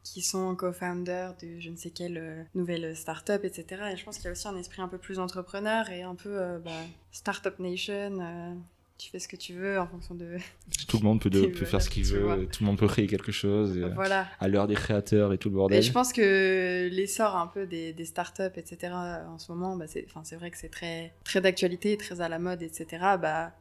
qui 0.03 0.21
sont 0.21 0.55
co-founders 0.55 1.33
de 1.41 1.59
je 1.59 1.69
ne 1.71 1.75
sais 1.75 1.89
quelle 1.89 2.17
euh, 2.19 2.43
nouvelle 2.53 2.95
start-up, 2.95 3.43
etc. 3.43 3.89
Et 3.91 3.97
je 3.97 4.05
pense 4.05 4.17
qu'il 4.17 4.25
y 4.25 4.27
a 4.27 4.31
aussi 4.31 4.47
un 4.47 4.55
esprit 4.55 4.81
un 4.83 4.87
peu 4.87 4.99
plus 4.99 5.17
entrepreneur 5.19 5.89
et 5.89 6.03
un 6.03 6.13
peu 6.15 6.39
euh, 6.39 6.59
bah, 6.59 6.69
start-up 7.11 7.57
nation. 7.59 8.19
euh, 8.21 8.53
tu 8.97 9.09
fais 9.09 9.19
ce 9.19 9.27
que 9.27 9.35
tu 9.35 9.53
veux 9.53 9.79
en 9.79 9.87
fonction 9.87 10.15
de. 10.15 10.37
Tout 10.87 10.97
le 10.99 11.03
monde 11.03 11.19
peut, 11.21 11.29
de- 11.29 11.39
Et 11.43 11.47
peut 11.47 11.53
voilà, 11.59 11.67
faire 11.71 11.81
ce 11.81 11.89
qu'il 11.89 12.05
veut, 12.05 12.47
tout 12.51 12.63
le 12.63 12.67
monde 12.67 12.77
peut 12.77 12.87
créer 12.87 13.07
quelque 13.07 13.31
chose. 13.31 13.75
et, 13.77 13.83
euh, 13.83 13.89
voilà. 13.93 14.27
à 14.39 14.47
l'heure 14.47 14.67
des 14.67 14.75
créateurs 14.75 15.33
et 15.33 15.37
tout 15.37 15.49
le 15.49 15.55
Et 15.55 15.57
bordel. 15.57 15.83
je 15.83 15.91
pense 15.91 16.13
que 16.13 16.87
l'essor 16.91 17.35
un 17.35 17.47
peu 17.47 17.65
des, 17.67 17.91
des 17.93 18.05
startups, 18.05 18.43
etc., 18.55 18.93
en 18.93 19.37
ce 19.37 19.51
moment, 19.51 19.75
bah, 19.75 19.85
c'est 19.87 20.35
vrai 20.35 20.49
que 20.51 20.57
c'est 20.57 20.69
très, 20.69 21.13
très 21.25 21.41
d'actualité, 21.41 21.97
très 21.97 22.21
à 22.21 22.29
la 22.29 22.39
mode, 22.39 22.61
etc. 22.61 22.85
Bah, 23.21 23.51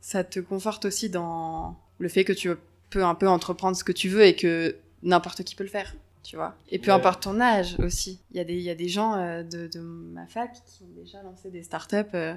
ça 0.00 0.24
te 0.24 0.40
conforte 0.40 0.84
aussi 0.86 1.08
dans 1.10 1.78
le 1.98 2.08
fait 2.08 2.24
que 2.24 2.32
tu 2.32 2.50
peux 2.90 3.04
un 3.04 3.14
peu 3.14 3.28
entreprendre 3.28 3.76
ce 3.76 3.84
que 3.84 3.92
tu 3.92 4.08
veux 4.08 4.24
et 4.24 4.34
que 4.34 4.76
n'importe 5.02 5.44
qui 5.44 5.54
peut 5.54 5.62
le 5.64 5.70
faire, 5.70 5.94
tu 6.24 6.34
vois. 6.36 6.56
Et 6.70 6.78
peu 6.80 6.90
Ouais. 6.90 6.96
importe 6.96 7.22
ton 7.22 7.40
âge 7.40 7.76
aussi. 7.78 8.20
Il 8.32 8.38
y, 8.38 8.40
a 8.40 8.44
des- 8.44 8.54
il 8.56 8.62
y 8.62 8.70
a 8.70 8.74
des 8.74 8.88
gens 8.88 9.14
euh, 9.14 9.42
de, 9.44 9.68
de 9.68 9.78
ma 9.80 10.26
fac 10.26 10.50
qui 10.66 10.82
ont 10.82 11.00
déjà 11.02 11.22
lancé 11.22 11.50
des 11.50 11.62
startups 11.62 11.96
euh, 12.14 12.34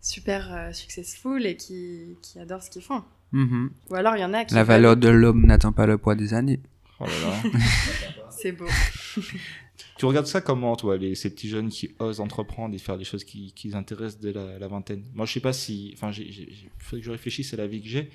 super 0.00 0.54
euh, 0.54 0.72
successful 0.72 1.44
et 1.44 1.56
qui, 1.56 2.16
qui 2.22 2.38
adorent 2.38 2.62
ce 2.62 2.70
qu'ils 2.70 2.82
font. 2.82 3.04
Mhm. 3.32 3.70
Ou 3.90 3.94
alors 3.94 4.16
il 4.16 4.20
y 4.20 4.24
en 4.24 4.34
a 4.34 4.44
qui... 4.44 4.54
La 4.54 4.64
valeur 4.64 4.96
de 4.96 5.08
l'homme 5.08 5.46
n'attend 5.46 5.72
pas 5.72 5.86
le 5.86 5.98
poids 5.98 6.14
des 6.14 6.34
années. 6.34 6.60
Oh 6.98 7.04
là 7.04 7.12
là. 7.22 7.50
C'est 8.30 8.52
beau. 8.52 8.66
Tu 10.00 10.06
regardes 10.06 10.26
ça 10.26 10.40
comment, 10.40 10.76
toi, 10.76 10.96
les, 10.96 11.14
ces 11.14 11.28
petits 11.28 11.50
jeunes 11.50 11.68
qui 11.68 11.94
osent 11.98 12.20
entreprendre 12.20 12.74
et 12.74 12.78
faire 12.78 12.96
des 12.96 13.04
choses 13.04 13.22
qui, 13.22 13.52
qui 13.52 13.68
les 13.68 13.74
intéressent 13.74 14.18
dès 14.18 14.32
la, 14.32 14.58
la 14.58 14.66
vingtaine? 14.66 15.04
Moi, 15.12 15.26
je 15.26 15.32
sais 15.34 15.40
pas 15.40 15.52
si. 15.52 15.90
Enfin, 15.94 16.10
il 16.10 16.70
faudrait 16.78 17.00
que 17.00 17.06
je 17.06 17.10
réfléchisse 17.10 17.52
à 17.52 17.58
la 17.58 17.66
vie 17.66 17.82
que 17.82 17.88
j'ai, 17.88 18.10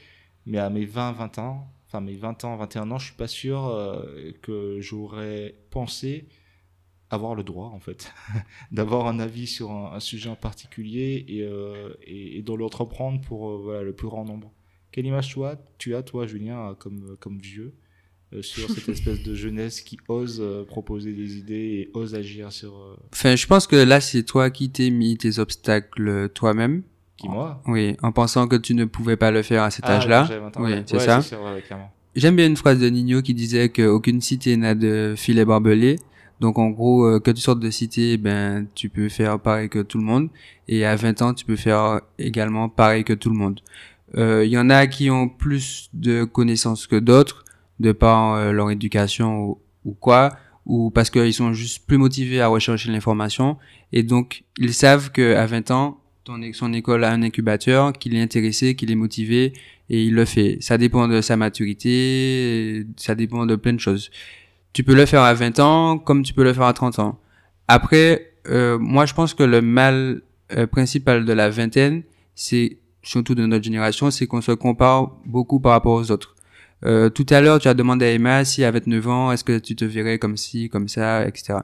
mais 0.47 0.57
à 0.57 0.71
mes 0.71 0.85
20, 0.85 1.11
20 1.11 1.37
ans, 1.37 1.71
enfin, 1.85 2.01
mes 2.01 2.15
20 2.15 2.43
ans, 2.43 2.55
21 2.55 2.89
ans, 2.89 2.97
je 2.97 3.05
suis 3.05 3.15
pas 3.15 3.27
sûr 3.27 3.67
euh, 3.67 4.31
que 4.41 4.79
j'aurais 4.81 5.53
pensé 5.69 6.27
avoir 7.09 7.35
le 7.35 7.43
droit, 7.43 7.67
en 7.73 7.79
fait, 7.79 8.11
d'avoir 8.71 9.07
un 9.07 9.19
avis 9.19 9.47
sur 9.47 9.71
un, 9.71 9.93
un 9.93 9.99
sujet 9.99 10.29
en 10.29 10.35
particulier 10.35 11.25
et, 11.27 11.43
euh, 11.43 11.89
et, 12.05 12.37
et 12.37 12.41
de 12.41 12.53
l'entreprendre 12.53 13.21
pour 13.21 13.49
euh, 13.49 13.59
voilà, 13.63 13.83
le 13.83 13.93
plus 13.93 14.07
grand 14.07 14.25
nombre. 14.25 14.51
Quelle 14.91 15.05
image 15.05 15.33
toi, 15.33 15.55
tu 15.77 15.93
as, 15.95 16.03
toi, 16.03 16.25
Julien, 16.25 16.75
comme, 16.79 17.15
comme 17.19 17.37
vieux 17.37 17.73
euh, 18.33 18.41
sur 18.41 18.69
cette 18.71 18.89
espèce 18.89 19.21
de 19.23 19.35
jeunesse 19.35 19.81
qui 19.81 19.97
ose 20.07 20.39
euh, 20.41 20.63
proposer 20.65 21.13
des 21.13 21.37
idées 21.37 21.53
et 21.55 21.91
ose 21.93 22.15
agir 22.15 22.51
sur 22.51 22.73
euh, 22.75 22.95
Enfin, 23.13 23.35
je 23.35 23.45
pense 23.45 23.67
que 23.67 23.75
là, 23.75 23.99
c'est 24.01 24.23
toi 24.23 24.49
qui 24.49 24.69
t'es 24.71 24.89
mis 24.89 25.17
tes 25.17 25.37
obstacles 25.37 26.29
toi-même. 26.29 26.81
qui 27.17 27.27
moi? 27.29 27.61
Oui, 27.67 27.95
en 28.01 28.11
pensant 28.13 28.47
que 28.47 28.55
tu 28.55 28.73
ne 28.73 28.85
pouvais 28.85 29.17
pas 29.17 29.31
le 29.31 29.41
faire 29.43 29.63
à 29.63 29.69
cet 29.69 29.85
Ah, 29.87 29.97
âge-là. 29.97 30.21
quand 30.21 30.27
j'avais 30.27 30.39
20 30.39 30.57
ans, 30.57 30.63
Oui, 30.63 30.71
ouais. 30.71 30.83
c'est 30.87 30.97
Ouais, 30.97 31.05
ça. 31.05 31.21
J'aime 32.15 32.37
bien 32.37 32.47
une 32.47 32.55
phrase 32.57 32.79
de 32.79 32.87
Nino 32.89 33.21
qui 33.21 33.33
disait 33.33 33.67
qu'aucune 33.69 34.21
cité 34.21 34.55
n'a 34.55 34.73
de 34.73 35.13
filet 35.17 35.43
barbelé. 35.45 35.97
Donc 36.39 36.59
en 36.59 36.69
gros, 36.69 37.05
euh, 37.05 37.19
que 37.19 37.31
tu 37.31 37.41
sortes 37.41 37.59
de 37.59 37.69
cité, 37.69 38.17
ben 38.17 38.67
tu 38.75 38.89
peux 38.89 39.09
faire 39.09 39.39
pareil 39.39 39.69
que 39.69 39.79
tout 39.81 39.97
le 39.97 40.03
monde. 40.03 40.29
Et 40.67 40.85
à 40.85 40.95
20 40.95 41.21
ans, 41.21 41.33
tu 41.33 41.45
peux 41.45 41.55
faire 41.55 42.01
également 42.19 42.69
pareil 42.69 43.03
que 43.03 43.13
tout 43.13 43.29
le 43.29 43.37
monde. 43.37 43.61
Il 44.17 44.47
y 44.47 44.57
en 44.57 44.69
a 44.69 44.87
qui 44.87 45.09
ont 45.09 45.27
plus 45.27 45.89
de 45.93 46.23
connaissances 46.23 46.87
que 46.87 46.95
d'autres, 46.95 47.43
de 47.81 47.91
par 47.91 48.53
leur 48.53 48.71
éducation 48.71 49.57
ou, 49.83 49.93
quoi, 49.93 50.37
ou 50.65 50.89
parce 50.89 51.09
qu'ils 51.09 51.33
sont 51.33 51.51
juste 51.51 51.85
plus 51.85 51.97
motivés 51.97 52.39
à 52.39 52.47
rechercher 52.47 52.91
l'information. 52.91 53.57
Et 53.91 54.03
donc, 54.03 54.43
ils 54.57 54.73
savent 54.73 55.11
que 55.11 55.35
à 55.35 55.45
20 55.45 55.71
ans, 55.71 55.99
ton, 56.23 56.39
son 56.53 56.73
école 56.73 57.03
a 57.03 57.11
un 57.11 57.23
incubateur, 57.23 57.93
qu'il 57.93 58.15
est 58.15 58.21
intéressé, 58.21 58.75
qu'il 58.75 58.89
est 58.89 58.95
motivé, 58.95 59.53
et 59.89 60.03
il 60.03 60.13
le 60.13 60.25
fait. 60.25 60.57
Ça 60.59 60.77
dépend 60.77 61.07
de 61.07 61.21
sa 61.21 61.37
maturité, 61.37 62.85
ça 62.97 63.15
dépend 63.15 63.45
de 63.45 63.55
plein 63.55 63.73
de 63.73 63.79
choses. 63.79 64.09
Tu 64.75 64.83
peux 64.83 64.93
le 64.93 65.05
faire 65.05 65.21
à 65.21 65.33
20 65.33 65.59
ans, 65.59 65.97
comme 65.97 66.21
tu 66.21 66.33
peux 66.33 66.43
le 66.43 66.51
faire 66.51 66.65
à 66.65 66.73
30 66.73 66.99
ans. 66.99 67.17
Après, 67.69 68.33
euh, 68.49 68.77
moi, 68.77 69.05
je 69.05 69.13
pense 69.13 69.33
que 69.33 69.43
le 69.43 69.61
mal 69.61 70.21
euh, 70.51 70.67
principal 70.67 71.23
de 71.23 71.31
la 71.31 71.49
vingtaine, 71.49 72.03
c'est 72.35 72.79
surtout 73.01 73.35
de 73.35 73.45
notre 73.45 73.63
génération, 73.63 74.11
c'est 74.11 74.27
qu'on 74.27 74.41
se 74.41 74.51
compare 74.51 75.13
beaucoup 75.25 75.61
par 75.61 75.71
rapport 75.71 75.93
aux 75.93 76.11
autres. 76.11 76.35
Euh, 76.83 77.09
tout 77.09 77.25
à 77.29 77.39
l'heure, 77.39 77.59
tu 77.59 77.69
as 77.69 77.73
demandé 77.73 78.05
à 78.05 78.11
Emma 78.11 78.43
si 78.43 78.65
à 78.65 78.71
29 78.71 79.07
ans, 79.07 79.31
est-ce 79.31 79.45
que 79.45 79.59
tu 79.59 79.77
te 79.77 79.85
verrais 79.85 80.19
comme 80.19 80.35
ci, 80.35 80.67
comme 80.67 80.89
ça, 80.89 81.25
etc. 81.25 81.59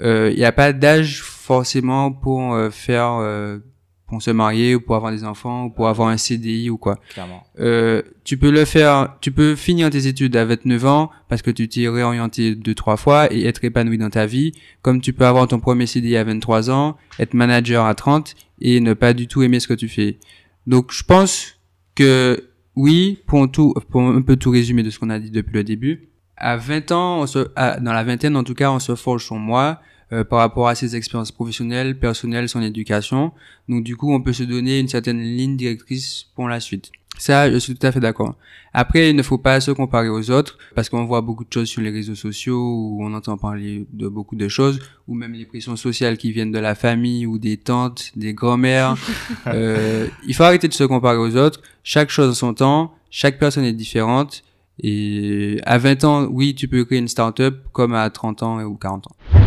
Il 0.00 0.06
euh, 0.06 0.34
n'y 0.34 0.44
a 0.44 0.50
pas 0.50 0.72
d'âge 0.72 1.22
forcément 1.22 2.10
pour 2.10 2.52
euh, 2.52 2.70
faire, 2.70 3.18
euh, 3.20 3.58
pour 4.06 4.22
se 4.22 4.30
marier 4.30 4.74
ou 4.74 4.80
pour 4.80 4.94
avoir 4.94 5.10
des 5.12 5.24
enfants 5.24 5.64
ou 5.64 5.70
pour 5.70 5.88
avoir 5.88 6.08
un 6.08 6.16
CDI 6.16 6.70
ou 6.70 6.78
quoi. 6.78 6.98
Clairement. 7.10 7.42
Euh, 7.58 8.02
tu 8.24 8.36
peux 8.36 8.50
le 8.50 8.64
faire, 8.64 9.16
tu 9.20 9.32
peux 9.32 9.56
finir 9.56 9.90
tes 9.90 10.06
études 10.06 10.36
à 10.36 10.44
29 10.44 10.84
ans 10.86 11.10
parce 11.28 11.42
que 11.42 11.50
tu 11.50 11.68
t'es 11.68 11.88
réorienté 11.88 12.54
deux 12.54 12.74
trois 12.74 12.96
fois 12.96 13.32
et 13.32 13.44
être 13.46 13.64
épanoui 13.64 13.98
dans 13.98 14.10
ta 14.10 14.26
vie, 14.26 14.52
comme 14.82 15.00
tu 15.00 15.12
peux 15.12 15.26
avoir 15.26 15.48
ton 15.48 15.58
premier 15.58 15.86
CDI 15.86 16.16
à 16.16 16.24
23 16.24 16.70
ans, 16.70 16.96
être 17.18 17.34
manager 17.34 17.84
à 17.84 17.94
30 17.94 18.34
et 18.60 18.80
ne 18.80 18.94
pas 18.94 19.12
du 19.12 19.26
tout 19.26 19.42
aimer 19.42 19.58
ce 19.58 19.66
que 19.66 19.74
tu 19.74 19.88
fais. 19.88 20.18
Donc 20.66 20.92
je 20.92 21.02
pense 21.02 21.58
que 21.94 22.50
oui, 22.76 23.18
pour 23.26 23.50
tout, 23.50 23.74
pour 23.90 24.02
un 24.02 24.22
peu 24.22 24.36
tout 24.36 24.50
résumer 24.50 24.82
de 24.82 24.90
ce 24.90 24.98
qu'on 24.98 25.10
a 25.10 25.18
dit 25.18 25.30
depuis 25.30 25.54
le 25.54 25.64
début, 25.64 26.10
à 26.36 26.56
20 26.56 26.92
ans, 26.92 27.20
on 27.20 27.26
se, 27.26 27.38
dans 27.80 27.92
la 27.92 28.04
vingtaine 28.04 28.36
en 28.36 28.44
tout 28.44 28.54
cas, 28.54 28.70
on 28.70 28.78
se 28.78 28.94
forge 28.94 29.24
son 29.24 29.38
moi 29.38 29.80
euh, 30.12 30.24
par 30.24 30.38
rapport 30.38 30.68
à 30.68 30.74
ses 30.74 30.94
expériences 30.94 31.32
professionnelles, 31.32 31.98
personnelles, 31.98 32.48
son 32.48 32.62
éducation. 32.62 33.32
Donc 33.68 33.84
du 33.84 33.96
coup, 33.96 34.12
on 34.12 34.20
peut 34.20 34.32
se 34.32 34.44
donner 34.44 34.78
une 34.78 34.88
certaine 34.88 35.20
ligne 35.20 35.56
directrice 35.56 36.26
pour 36.34 36.48
la 36.48 36.60
suite. 36.60 36.90
Ça, 37.18 37.50
je 37.50 37.56
suis 37.56 37.74
tout 37.74 37.86
à 37.86 37.92
fait 37.92 38.00
d'accord. 38.00 38.34
Après, 38.72 39.10
il 39.10 39.16
ne 39.16 39.22
faut 39.22 39.38
pas 39.38 39.60
se 39.60 39.70
comparer 39.70 40.08
aux 40.08 40.30
autres 40.30 40.58
parce 40.74 40.90
qu'on 40.90 41.06
voit 41.06 41.22
beaucoup 41.22 41.44
de 41.44 41.52
choses 41.52 41.68
sur 41.68 41.80
les 41.80 41.90
réseaux 41.90 42.14
sociaux 42.14 42.58
où 42.58 42.98
on 43.02 43.14
entend 43.14 43.38
parler 43.38 43.86
de 43.92 44.06
beaucoup 44.06 44.36
de 44.36 44.48
choses 44.48 44.78
ou 45.08 45.14
même 45.14 45.32
les 45.32 45.46
pressions 45.46 45.76
sociales 45.76 46.18
qui 46.18 46.30
viennent 46.30 46.52
de 46.52 46.58
la 46.58 46.74
famille 46.74 47.26
ou 47.26 47.38
des 47.38 47.56
tantes, 47.56 48.12
des 48.16 48.34
grand-mères. 48.34 48.96
euh, 49.46 50.06
il 50.26 50.34
faut 50.34 50.42
arrêter 50.42 50.68
de 50.68 50.74
se 50.74 50.84
comparer 50.84 51.16
aux 51.16 51.36
autres. 51.36 51.62
Chaque 51.84 52.10
chose 52.10 52.30
en 52.30 52.34
son 52.34 52.54
temps. 52.54 52.94
Chaque 53.10 53.38
personne 53.38 53.64
est 53.64 53.72
différente. 53.72 54.44
Et 54.82 55.58
à 55.64 55.78
20 55.78 56.04
ans, 56.04 56.24
oui, 56.30 56.54
tu 56.54 56.68
peux 56.68 56.84
créer 56.84 56.98
une 56.98 57.08
start-up 57.08 57.64
comme 57.72 57.94
à 57.94 58.10
30 58.10 58.42
ans 58.42 58.62
ou 58.62 58.76
40 58.76 59.06
ans. 59.06 59.45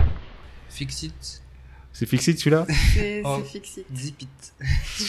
Fixit. 0.70 1.42
C'est 1.94 2.06
Fixit 2.06 2.38
celui-là 2.40 2.66
C'est 2.94 3.22
Oh. 3.26 3.40
c'est 3.44 3.52
Fixit. 3.60 3.86
Zipit. 3.96 4.28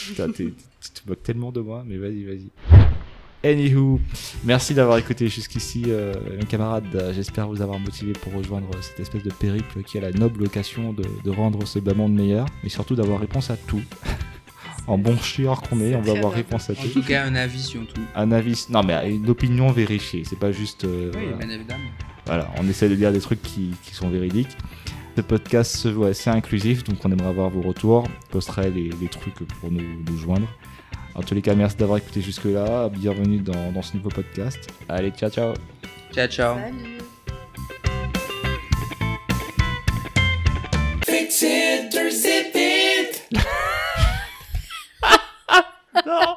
Putain, 0.08 0.30
t'es- 0.32 0.52
tu 0.80 0.90
te 0.90 1.08
moques 1.08 1.22
tellement 1.22 1.52
de 1.52 1.60
moi, 1.60 1.84
mais 1.86 1.96
vas-y, 1.98 2.24
vas-y. 2.24 2.50
Anywho, 3.42 3.98
merci 4.44 4.74
d'avoir 4.74 4.98
écouté 4.98 5.28
jusqu'ici, 5.28 5.84
euh, 5.88 6.12
mes 6.36 6.44
camarades. 6.44 7.12
J'espère 7.14 7.48
vous 7.48 7.62
avoir 7.62 7.78
motivé 7.78 8.12
pour 8.12 8.34
rejoindre 8.34 8.68
cette 8.82 9.00
espèce 9.00 9.22
de 9.22 9.30
périple 9.32 9.82
qui 9.82 9.96
a 9.96 10.02
la 10.02 10.10
noble 10.10 10.42
occasion 10.44 10.92
de, 10.92 11.04
de 11.24 11.30
rendre 11.30 11.66
ce 11.66 11.78
bas 11.78 11.94
monde 11.94 12.12
meilleur, 12.14 12.46
mais 12.62 12.68
surtout 12.68 12.94
d'avoir 12.96 13.18
réponse 13.20 13.48
à 13.50 13.56
tout. 13.56 13.80
en 14.86 14.98
bon 14.98 15.16
chieur 15.18 15.62
qu'on 15.62 15.80
est, 15.80 15.94
on 15.94 16.02
va 16.02 16.12
avoir 16.12 16.32
réponse 16.34 16.68
à 16.68 16.74
En 16.74 16.76
tout. 16.76 16.88
tout 16.88 17.02
cas, 17.02 17.24
un 17.24 17.34
avis 17.34 17.62
sur 17.62 17.86
tout. 17.86 18.00
Un 18.14 18.30
avis, 18.32 18.66
non 18.68 18.82
mais 18.82 19.10
une 19.10 19.28
opinion 19.30 19.70
vérifiée, 19.72 20.22
c'est 20.28 20.38
pas 20.38 20.52
juste. 20.52 20.84
euh, 20.84 21.10
Oui, 21.14 21.20
voilà. 21.30 21.36
bien 21.38 21.48
évidemment. 21.56 21.88
Voilà, 22.26 22.50
on 22.58 22.68
essaie 22.68 22.90
de 22.90 22.94
dire 22.94 23.10
des 23.10 23.20
trucs 23.20 23.40
qui, 23.42 23.70
qui 23.84 23.94
sont 23.94 24.10
véridiques. 24.10 24.56
Ce 25.16 25.22
podcast, 25.22 25.76
se 25.76 25.88
voit 25.88 26.08
assez 26.08 26.30
inclusif, 26.30 26.82
donc 26.84 26.96
on 27.04 27.10
aimerait 27.12 27.28
avoir 27.28 27.50
vos 27.50 27.60
retours. 27.60 28.04
On 28.04 28.32
posterait 28.32 28.70
les, 28.70 28.90
les 29.00 29.08
trucs 29.08 29.34
pour 29.34 29.70
nous, 29.70 29.82
nous 30.08 30.16
joindre. 30.16 30.48
En 31.14 31.22
tous 31.22 31.34
les 31.34 31.42
cas, 31.42 31.54
merci 31.54 31.76
d'avoir 31.76 31.98
écouté 31.98 32.22
jusque-là. 32.22 32.88
Bienvenue 32.88 33.38
dans, 33.38 33.70
dans 33.72 33.82
ce 33.82 33.96
nouveau 33.96 34.08
podcast. 34.08 34.58
Allez, 34.88 35.10
ciao, 35.10 35.28
ciao. 35.28 35.52
Ciao, 36.14 36.26
ciao. 36.26 36.56
Salut. 36.56 36.98
Fix 41.04 41.42
it 41.42 41.94
or 41.94 42.10
zip 42.10 42.54
it. 42.54 43.28
Non 46.06 46.36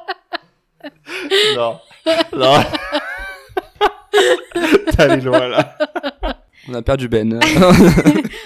Non 1.56 1.80
Non 2.36 2.64
T'es 4.90 5.00
allé 5.02 5.22
loin 5.22 5.48
là. 5.48 5.76
On 6.68 6.74
a 6.74 6.82
perdu 6.82 7.08
Ben. 7.08 7.40